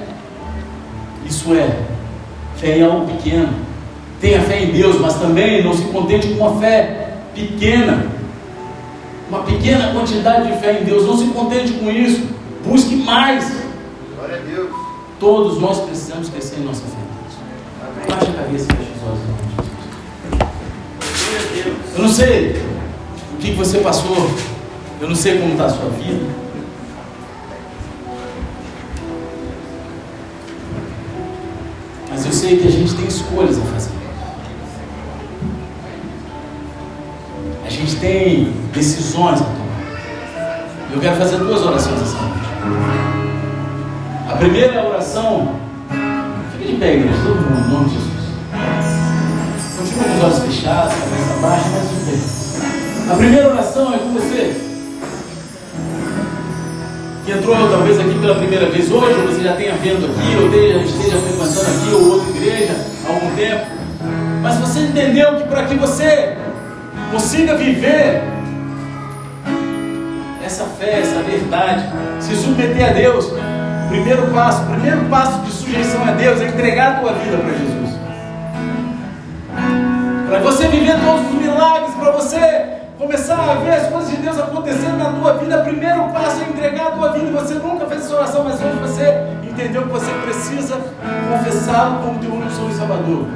Isso 1.26 1.54
é, 1.54 1.78
fé 2.56 2.78
em 2.78 2.82
algo 2.82 3.06
pequeno. 3.06 3.52
Tenha 4.22 4.40
fé 4.40 4.64
em 4.64 4.72
Deus, 4.72 4.98
mas 4.98 5.20
também 5.20 5.62
não 5.62 5.74
se 5.74 5.82
contente 5.84 6.28
com 6.28 6.46
uma 6.46 6.58
fé 6.58 7.12
pequena. 7.34 8.06
Uma 9.28 9.42
pequena 9.42 9.92
quantidade 9.92 10.50
de 10.50 10.58
fé 10.58 10.80
em 10.80 10.84
Deus. 10.84 11.06
Não 11.06 11.18
se 11.18 11.26
contente 11.26 11.72
com 11.74 11.90
isso. 11.90 12.26
Busque 12.64 12.96
mais. 12.96 13.52
Glória 14.16 14.36
a 14.36 14.40
Deus. 14.40 14.70
Todos 15.20 15.60
nós 15.60 15.80
precisamos 15.80 16.30
crescer 16.30 16.56
em 16.56 16.64
nossa 16.64 16.80
fé 16.80 16.96
em 16.96 18.06
Deus. 18.06 18.08
Baixe 18.08 18.30
a 18.30 18.42
cabeça 18.42 18.64
e 18.64 18.76
feche 18.76 18.92
os 18.96 19.02
olhos. 19.06 19.20
em 19.20 19.28
nome 19.28 19.42
de 19.42 19.54
Jesus. 19.60 19.88
Glória 21.28 21.50
a 21.50 21.64
Deus. 21.64 21.96
Eu 21.96 22.02
não 22.02 22.08
sei 22.08 22.77
o 23.38 23.40
que 23.40 23.52
você 23.52 23.78
passou, 23.78 24.16
eu 25.00 25.08
não 25.08 25.14
sei 25.14 25.38
como 25.38 25.52
está 25.52 25.66
a 25.66 25.70
sua 25.70 25.88
vida. 25.90 26.26
Mas 32.10 32.26
eu 32.26 32.32
sei 32.32 32.58
que 32.58 32.66
a 32.66 32.70
gente 32.70 32.94
tem 32.94 33.06
escolhas 33.06 33.56
a 33.58 33.62
fazer. 33.62 33.92
A 37.64 37.70
gente 37.70 37.96
tem 37.96 38.52
decisões 38.72 39.40
a 39.40 39.44
tomar. 39.44 39.58
Eu 40.92 41.00
quero 41.00 41.16
fazer 41.16 41.36
duas 41.36 41.62
orações 41.62 42.02
essa 42.02 42.18
noite. 42.20 42.38
A 44.28 44.36
primeira 44.36 44.84
oração, 44.84 45.54
fica 46.52 46.72
de 46.72 46.76
pé, 46.76 46.96
igreja, 46.96 47.18
todo 47.24 47.36
mundo, 47.36 47.68
em 47.68 47.72
nome 47.72 47.88
de 47.88 47.94
Jesus. 47.94 48.08
Continua 49.78 50.04
com 50.04 50.16
os 50.16 50.24
olhos 50.24 50.38
fechados, 50.56 50.94
cabeça 50.94 51.40
baixa, 51.40 51.68
mas 51.68 51.88
de 51.88 52.10
pé. 52.10 52.47
A 53.10 53.14
primeira 53.14 53.48
oração 53.48 53.94
é 53.94 53.98
com 53.98 54.12
você. 54.12 54.54
Que 57.24 57.32
entrou 57.32 57.56
talvez 57.70 57.98
aqui 57.98 58.18
pela 58.20 58.34
primeira 58.34 58.66
vez 58.66 58.92
hoje, 58.92 59.18
ou 59.18 59.26
você 59.28 59.42
já 59.42 59.54
tenha 59.54 59.72
vindo 59.76 60.04
aqui, 60.04 60.36
ou 60.36 60.84
esteja, 60.84 61.16
frequentando 61.16 61.60
aqui 61.60 61.94
ou 61.94 62.12
outra 62.12 62.30
igreja 62.36 62.76
há 63.06 63.12
algum 63.14 63.34
tempo. 63.34 63.66
Mas 64.42 64.56
você 64.58 64.80
entendeu 64.80 65.36
que 65.36 65.44
para 65.44 65.64
que 65.64 65.74
você 65.76 66.36
consiga 67.10 67.54
viver 67.56 68.22
essa 70.44 70.64
fé, 70.64 71.00
essa 71.00 71.22
verdade, 71.22 71.84
se 72.20 72.36
submeter 72.36 72.90
a 72.90 72.92
Deus, 72.92 73.32
primeiro 73.88 74.26
passo, 74.32 74.66
primeiro 74.66 75.00
passo 75.06 75.40
de 75.40 75.50
sujeição 75.50 76.04
a 76.06 76.10
Deus 76.10 76.42
é 76.42 76.48
entregar 76.48 76.96
a 76.96 77.00
tua 77.00 77.12
vida 77.14 77.38
para 77.38 77.52
Jesus. 77.52 77.98
Para 80.28 80.38
você 80.40 80.68
viver 80.68 80.96
todos 81.00 81.26
os 81.26 81.40
milagres, 81.40 81.94
para 81.94 82.12
você 82.12 82.77
começar 82.98 83.38
a 83.38 83.54
ver 83.54 83.70
as 83.70 83.86
coisas 83.88 84.10
de 84.10 84.16
Deus 84.16 84.38
acontecendo 84.38 84.98
na 84.98 85.12
tua 85.12 85.34
vida, 85.34 85.60
o 85.60 85.64
primeiro 85.64 86.08
passo 86.08 86.42
é 86.42 86.48
entregar 86.48 86.88
a 86.88 86.90
tua 86.90 87.12
vida. 87.12 87.30
Você 87.30 87.54
nunca 87.54 87.86
fez 87.86 88.04
essa 88.04 88.16
oração, 88.16 88.44
mas 88.44 88.54
hoje 88.54 88.76
você 88.80 89.24
entendeu 89.48 89.82
que 89.82 89.88
você 89.88 90.10
precisa 90.24 90.76
confessá-lo 91.30 92.02
como 92.02 92.18
teu 92.18 92.32
único 92.32 92.50
Senhor 92.50 92.70
e 92.70 92.74
Salvador. 92.74 93.26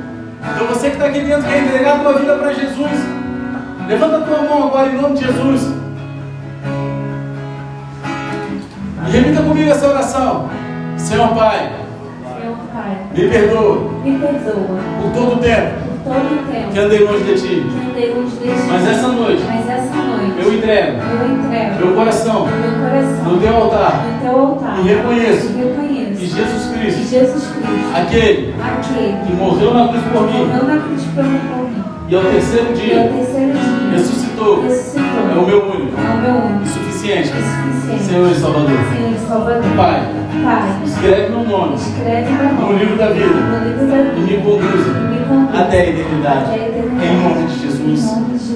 Então 0.54 0.66
você 0.66 0.88
que 0.88 0.96
está 0.96 1.06
aqui 1.06 1.20
dentro 1.20 1.48
quer 1.48 1.62
entregar 1.62 1.96
a 1.96 1.98
tua 2.00 2.12
vida 2.14 2.34
para 2.36 2.52
Jesus. 2.52 2.90
Levanta 3.86 4.16
a 4.16 4.20
tua 4.20 4.42
mão 4.42 4.66
agora 4.66 4.88
em 4.88 5.00
nome 5.00 5.16
de 5.16 5.26
Jesus. 5.26 5.72
E 9.06 9.10
repita 9.10 9.42
comigo 9.42 9.70
essa 9.70 9.86
oração. 9.86 10.50
Senhor 10.96 11.28
Pai, 11.34 11.72
Senhor 12.40 12.56
Pai, 12.72 12.98
me 13.12 13.28
perdoa 13.28 13.92
me 14.04 14.18
perdoa 14.18 14.78
por 15.00 15.12
todo 15.12 15.34
o 15.34 15.38
tempo 15.38 15.91
todo 16.05 16.34
o 16.34 16.53
tempo. 16.53 16.72
Que 16.72 16.78
andei 16.78 16.98
longe 17.05 17.24
de 17.24 17.34
Ti. 17.34 17.66
que 17.66 17.90
andei 17.90 18.14
longe 18.14 18.36
de 18.36 18.42
ti. 18.42 18.62
Mas 18.68 18.88
essa 18.88 19.09
noite 19.09 19.42
Mas 19.46 19.68
essa 19.68 19.94
noite 19.96 20.32
eu 20.42 20.55
entrego 20.55 20.98
eu 20.98 21.36
entrego 21.36 21.86
meu 21.86 21.94
coração 21.94 22.46
meu 22.46 22.88
coração 22.88 23.24
no 23.32 23.40
Teu 23.40 23.57
altar 23.57 24.05
no 24.07 24.20
teu 24.20 24.38
altar. 24.40 24.78
e 24.78 24.82
reconheço 24.88 25.46
e 25.46 25.53
reconheço 25.62 26.20
que 26.20 26.26
Jesus 26.26 26.64
que 26.66 26.78
Cristo, 26.78 27.11
Jesus 27.11 27.44
Cristo, 27.44 27.90
aquele 27.94 28.55
aquele 28.62 29.16
que 29.26 29.32
morreu 29.34 29.74
na 29.74 29.88
cruz 29.88 30.03
por 30.12 30.22
mim. 30.22 30.38
morreu 30.46 30.64
na 30.64 30.76
cruz 30.82 31.03
por 31.14 31.24
mim, 31.24 31.40
por 31.48 31.68
mim, 31.68 31.84
e 32.09 32.14
ao 32.14 32.22
terceiro 32.24 32.66
e 32.66 32.68
ao 32.68 32.74
dia 32.74 33.09
terceiro 33.09 33.53
dia 33.53 33.90
ressuscitou, 33.98 34.62
ressuscitou, 34.62 35.30
é 35.34 35.38
o 35.38 35.46
meu 35.46 35.64
único. 35.64 35.92
É 36.00 36.14
o 36.14 36.20
meu 36.20 36.34
único 36.46 36.64
Senhor 37.03 38.30
e 38.30 38.34
Salvador. 38.36 38.70
Senhor. 38.70 39.76
Pai, 39.76 40.09
Pai, 40.44 40.82
escreve 40.84 41.30
meu 41.30 41.42
nome 41.42 41.76
no 42.61 42.78
livro 42.78 42.96
da 42.96 43.09
vida 43.09 43.26
no 43.26 43.64
livro 43.64 43.86
da 43.88 43.96
e 43.96 44.20
me 44.20 44.36
conduza 44.36 44.92
até 45.53 45.80
a 45.80 45.88
eternidade. 45.88 46.50
Em 46.55 47.22
nome 47.22 47.48
de 47.48 47.61
Jesus. 47.61 48.09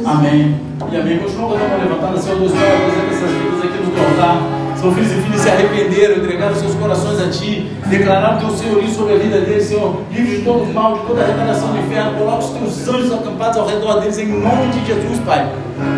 Amém. 0.04 0.60
E 0.92 0.96
amém. 0.96 1.18
Continua 1.18 1.48
com 1.48 1.54
a 1.56 1.68
mão 1.68 1.78
levantada, 1.80 2.18
Senhor 2.18 2.38
Deus 2.38 2.52
Pai, 2.52 2.76
apresenta 2.76 3.14
essas 3.14 3.30
vidas 3.32 3.64
aqui 3.64 3.84
no 3.84 3.90
teu 3.90 4.04
altar. 4.04 4.42
São 4.76 4.94
filhos 4.94 5.10
e 5.10 5.14
filhas 5.22 5.40
se 5.40 5.48
arrependeram, 5.48 6.16
entregaram 6.18 6.54
seus 6.54 6.74
corações 6.74 7.20
a 7.20 7.28
Ti, 7.28 7.72
declararam 7.86 8.38
teu 8.38 8.50
senhorio 8.50 8.88
sobre 8.90 9.14
a 9.14 9.18
vida 9.18 9.40
deles, 9.40 9.64
Senhor. 9.64 10.02
Livre 10.12 10.36
de 10.36 10.44
todo 10.44 10.72
mal, 10.72 10.98
de 10.98 11.06
toda 11.06 11.22
a 11.24 11.26
retaliação 11.26 11.72
do 11.72 11.78
inferno. 11.78 12.16
Coloca 12.16 12.44
os 12.44 12.50
teus 12.50 12.88
anjos 12.88 13.12
acampados 13.12 13.56
ao 13.58 13.66
redor 13.66 13.98
deles, 13.98 14.18
em 14.18 14.28
nome 14.28 14.68
de 14.68 14.86
Jesus, 14.86 15.18
Pai. 15.26 15.48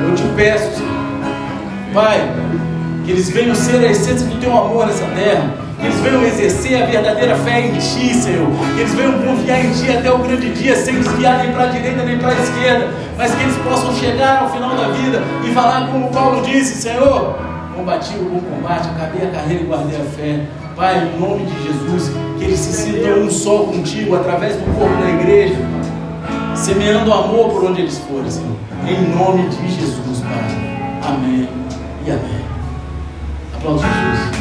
Eu 0.09 0.14
te 0.14 0.22
peço, 0.34 0.78
Senhor. 0.78 1.07
Pai, 1.99 2.30
que 3.05 3.11
eles 3.11 3.28
venham 3.28 3.57
ser 3.57 3.84
a 3.84 3.90
essência 3.90 4.24
do 4.24 4.38
teu 4.38 4.57
amor 4.57 4.86
nessa 4.86 5.05
terra. 5.07 5.53
Que 5.80 5.86
eles 5.86 5.99
venham 5.99 6.22
exercer 6.22 6.80
a 6.80 6.86
verdadeira 6.86 7.34
fé 7.38 7.66
em 7.66 7.72
Ti, 7.72 8.14
Senhor. 8.14 8.46
Que 8.76 8.82
eles 8.82 8.94
venham 8.94 9.14
confiar 9.14 9.64
em 9.64 9.72
Ti 9.72 9.90
até 9.90 10.09
o 10.12 10.18
grande 10.18 10.49
dia, 10.53 10.76
sem 10.76 10.94
desviar 10.94 11.38
nem 11.38 11.51
para 11.53 11.64
a 11.64 11.66
direita 11.66 12.05
nem 12.05 12.16
para 12.18 12.28
a 12.28 12.38
esquerda. 12.40 12.88
Mas 13.16 13.34
que 13.34 13.42
eles 13.42 13.57
possam 13.57 13.92
chegar 13.96 14.42
ao 14.42 14.51
final 14.53 14.76
da 14.76 14.90
vida 14.90 15.20
e 15.44 15.53
falar 15.53 15.88
como 15.88 16.09
Paulo 16.11 16.40
disse: 16.42 16.80
Senhor, 16.80 17.36
combati 17.74 18.14
o 18.14 18.30
bom 18.30 18.40
combate, 18.42 18.88
acabei 18.90 19.26
a 19.26 19.32
carreira 19.32 19.64
e 19.64 19.66
guardei 19.66 20.01
a 20.01 20.05
fé. 20.05 20.40
Pai, 20.76 21.03
em 21.03 21.18
nome 21.18 21.46
de 21.46 21.62
Jesus, 21.64 22.12
que 22.38 22.44
eles 22.44 22.61
se 22.61 22.74
sintam 22.74 23.22
um 23.22 23.30
só 23.30 23.64
contigo 23.64 24.14
através 24.14 24.55
do 24.55 24.78
corpo 24.78 24.94
da 25.03 25.11
igreja, 25.11 25.57
semeando 26.55 27.12
amor 27.12 27.51
por 27.51 27.64
onde 27.64 27.80
eles 27.80 27.99
forem, 27.99 28.30
Senhor. 28.30 28.55
Em 28.86 29.16
nome 29.16 29.49
de 29.49 29.68
Jesus, 29.68 30.20
Pai. 30.20 31.12
Amém 31.12 31.68
amém. 32.11 32.44
Aplausos 33.54 33.86
Jesus. 33.86 34.38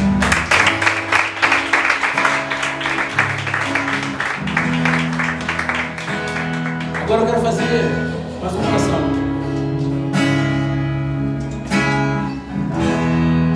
Agora 7.02 7.22
eu 7.22 7.26
quero 7.26 7.40
fazer 7.40 7.64
mais 8.40 8.52
uma 8.52 8.68
oração. 8.68 9.00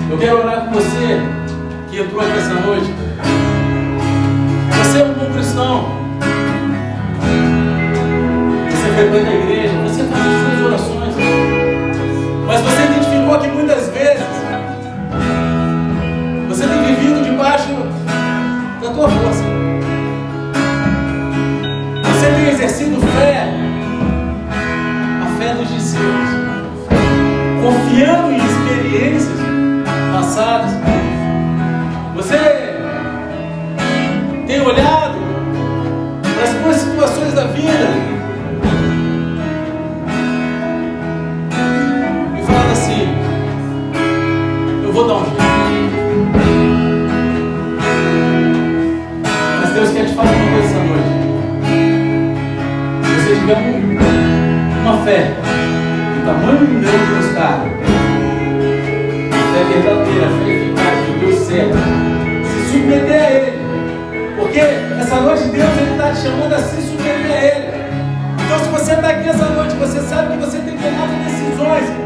Eu 0.09 0.17
quero 0.17 0.37
orar 0.39 0.65
com 0.65 0.71
você 0.71 1.21
que 1.89 1.99
entrou 1.99 2.21
aqui 2.21 2.37
essa 2.37 2.53
noite. 2.55 2.93
Você 4.77 4.99
é 4.99 5.05
um 5.05 5.13
bom 5.13 5.33
cristão. 5.33 5.85
Você 8.69 8.93
frequenta 8.95 9.29
a 9.29 9.33
igreja, 9.33 9.73
você 9.83 10.03
faz 10.03 10.25
as 10.25 10.41
suas 10.41 10.65
orações. 10.65 11.62
Identificou 13.23 13.39
que 13.39 13.47
muitas 13.47 13.89
vezes 13.89 14.23
você 16.47 16.67
tem 16.67 16.83
vivido 16.83 17.23
debaixo 17.23 17.69
da 18.81 18.89
tua 18.89 19.09
força. 19.09 19.43
Você 22.03 22.31
tem 22.35 22.49
exercido 22.49 22.99
fé, 22.99 23.47
a 25.21 25.37
fé 25.37 25.53
dos 25.53 25.69
discípulos, 25.69 26.29
confiando 27.61 28.31
em 28.31 28.37
experiências 28.37 29.39
passadas. 30.11 30.71
Você 32.15 32.37
tem 34.47 34.61
olhado 34.61 35.17
para 36.35 36.43
as 36.43 36.49
tuas 36.61 36.75
situações 36.75 37.33
da 37.33 37.45
vida 37.45 38.02
fé 55.03 55.35
do 55.35 56.25
tamanho 56.25 56.57
de 56.59 56.63
um 56.63 56.81
grão 56.81 56.91
de 56.91 57.05
mostarda, 57.11 57.69
fé 59.51 59.63
verdadeira, 59.73 60.27
fé 60.39 60.49
eficaz, 60.49 60.95
que 61.05 61.11
Deus 61.19 61.39
certo, 61.39 61.77
se 62.47 62.71
submeter 62.71 63.21
a 63.21 63.31
Ele. 63.31 63.53
Porque 64.37 64.59
essa 64.59 65.15
noite 65.17 65.43
Deus 65.43 65.69
está 65.91 66.11
te 66.11 66.21
chamando 66.21 66.53
a 66.53 66.59
se 66.59 66.81
submeter 66.81 67.31
a 67.31 67.43
Ele. 67.43 67.67
Então 68.45 68.59
se 68.59 68.69
você 68.69 68.93
está 68.93 69.09
aqui 69.09 69.29
essa 69.29 69.45
noite, 69.45 69.75
você 69.75 69.99
sabe 70.01 70.37
que 70.37 70.45
você 70.45 70.57
tem 70.59 70.77
tomado 70.77 71.23
decisões. 71.25 72.03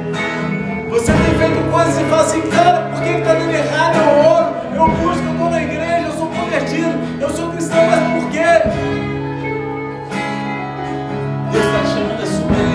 Você 0.89 1.11
tem 1.11 1.37
feito 1.37 1.71
coisas 1.71 1.99
e 1.99 2.03
fala 2.05 2.21
assim, 2.21 2.41
cara, 2.49 2.89
por 2.89 3.03
que 3.03 3.09
está 3.09 3.33
dando 3.33 3.51
errado? 3.51 3.95
Eu 3.97 4.09
oro, 4.25 4.47
eu 4.73 4.87
busco, 4.97 5.23
eu 5.23 5.31
estou 5.33 5.49
na 5.51 5.61
igreja, 5.61 6.07
eu 6.07 6.13
sou 6.13 6.27
convertido, 6.27 7.21
eu 7.21 7.29
sou 7.29 7.51
cristão, 7.51 7.77
mas 7.87 8.23
por 8.23 8.31
quê? 8.31 9.16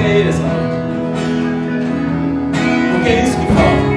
Submeter 0.02 0.04
a 0.04 0.08
Ele 0.08 0.28
essa 0.28 0.42
noite. 0.42 0.72
Porque 2.92 3.08
é 3.08 3.22
isso 3.22 3.36
que 3.38 3.46
falta. 3.46 3.92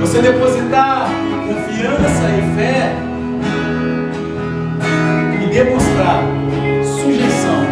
Você 0.00 0.22
depositar 0.22 1.08
confiança 1.46 2.30
e 2.30 2.54
fé 2.56 2.94
e 5.42 5.46
demonstrar 5.46 6.22
sujeição. 6.84 7.64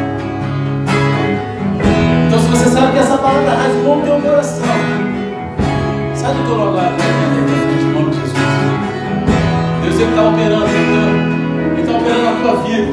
Então, 2.27 2.39
se 2.41 2.49
você 2.49 2.69
sabe 2.71 2.93
que 2.93 2.99
essa 2.99 3.17
palavra 3.19 3.51
rasgou 3.51 3.99
o 3.99 4.03
teu 4.03 4.21
coração, 4.21 4.67
sai 6.15 6.35
do 6.35 6.45
teu 6.45 6.55
lugar 6.55 6.93
em 6.93 7.95
nome 7.95 8.11
de 8.11 8.17
Jesus. 8.17 8.33
Deus 9.83 9.95
ele 9.95 10.11
está 10.11 10.29
operando, 10.29 10.67
ele 11.73 11.81
está 11.81 11.93
operando 11.97 12.25
na 12.25 12.33
tua 12.43 12.57
vida. 12.63 12.93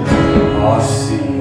Ó 0.64 0.80
Senhor, 0.80 1.35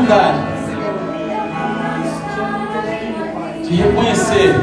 humildade 0.00 0.38
de 3.62 3.76
reconhecer, 3.76 4.54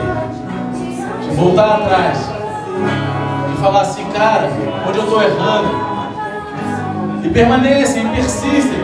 de 1.22 1.36
voltar 1.36 1.76
atrás, 1.76 2.18
de 3.50 3.62
falar 3.62 3.82
assim, 3.82 4.04
cara, 4.12 4.50
onde 4.88 4.98
eu 4.98 5.04
estou 5.04 5.22
errando? 5.22 5.88
E 7.24 7.30
permanecem, 7.30 8.06
e 8.06 8.10
persistem, 8.16 8.80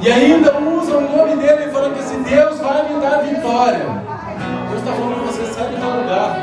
e 0.00 0.10
ainda 0.10 0.58
usam 0.58 0.98
o 0.98 1.16
nome 1.16 1.36
dele 1.36 1.70
falando 1.70 1.94
que 1.94 2.00
esse 2.00 2.16
Deus 2.16 2.58
vai 2.58 2.88
me 2.88 3.00
dar 3.00 3.18
vitória. 3.22 3.86
Deus 4.68 4.80
está 4.80 4.92
falando 4.92 5.26
você, 5.26 5.52
sai 5.52 5.68
do 5.68 5.76
teu 5.76 5.90
lugar. 5.90 6.36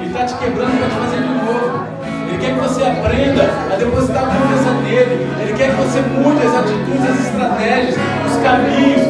Ele 0.00 0.10
está 0.10 0.24
te 0.24 0.34
quebrando 0.34 0.78
para 0.78 0.88
te 0.88 0.94
fazer 0.94 1.22
de 1.22 1.28
novo. 1.28 1.89
Ele 2.30 2.38
quer 2.38 2.54
que 2.54 2.60
você 2.60 2.84
aprenda 2.84 3.42
a 3.72 3.76
depositar 3.76 4.22
confiança 4.24 4.70
nele. 4.82 5.26
Ele 5.40 5.52
quer 5.54 5.70
que 5.70 5.76
você 5.82 6.00
mude 6.00 6.46
as 6.46 6.54
atitudes, 6.54 7.10
as 7.10 7.26
estratégias, 7.26 7.96
os 8.24 8.36
caminhos. 8.40 9.02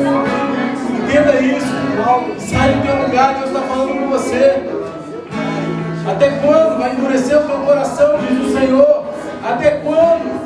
Entenda 0.88 1.40
isso. 1.42 1.80
Sai 2.38 2.72
do 2.72 2.82
teu 2.82 2.96
lugar, 3.02 3.34
Deus 3.34 3.48
está 3.48 3.60
falando 3.60 3.98
com 3.98 4.08
você. 4.08 4.62
Até 6.10 6.30
quando 6.30 6.78
vai 6.78 6.92
endurecer 6.92 7.36
o 7.36 7.42
teu 7.42 7.58
coração, 7.58 8.18
diz 8.26 8.46
o 8.46 8.58
Senhor? 8.58 9.04
Até 9.44 9.70
quando? 9.70 10.40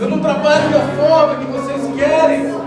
Eu 0.00 0.08
não 0.08 0.18
trabalho 0.18 0.70
da 0.70 0.80
forma 0.80 1.34
que 1.34 1.44
vocês 1.44 1.82
querem. 1.94 2.59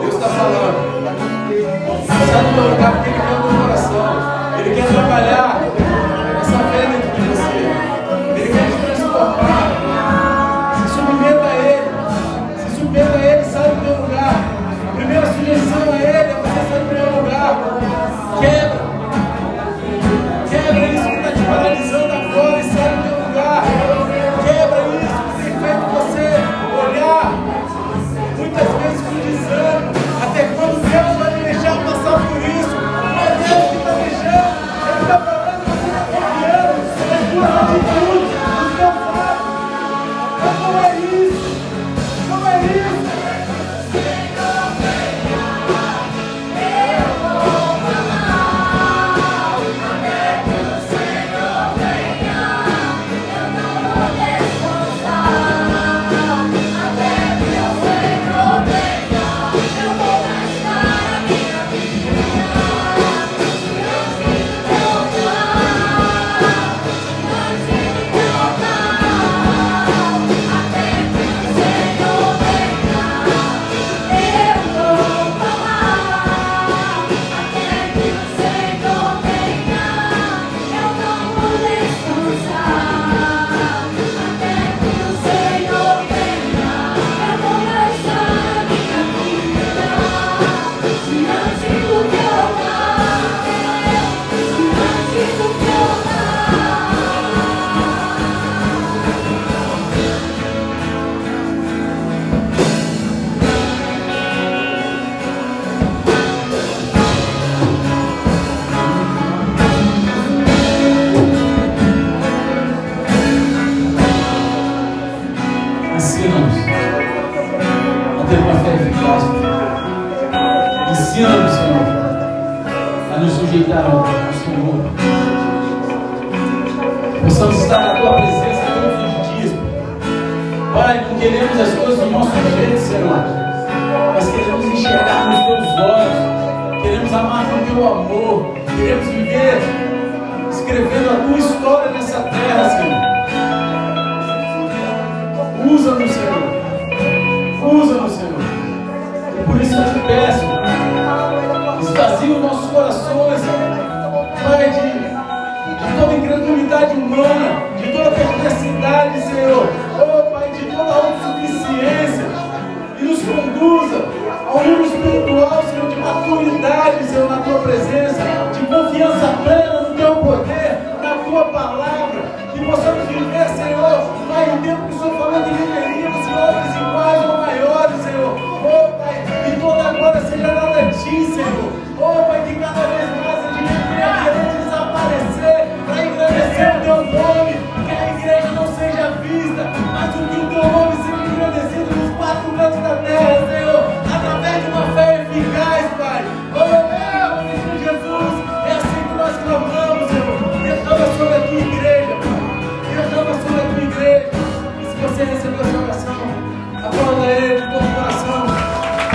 Deus 0.00 0.14
está 0.14 0.28
falando. 0.28 0.61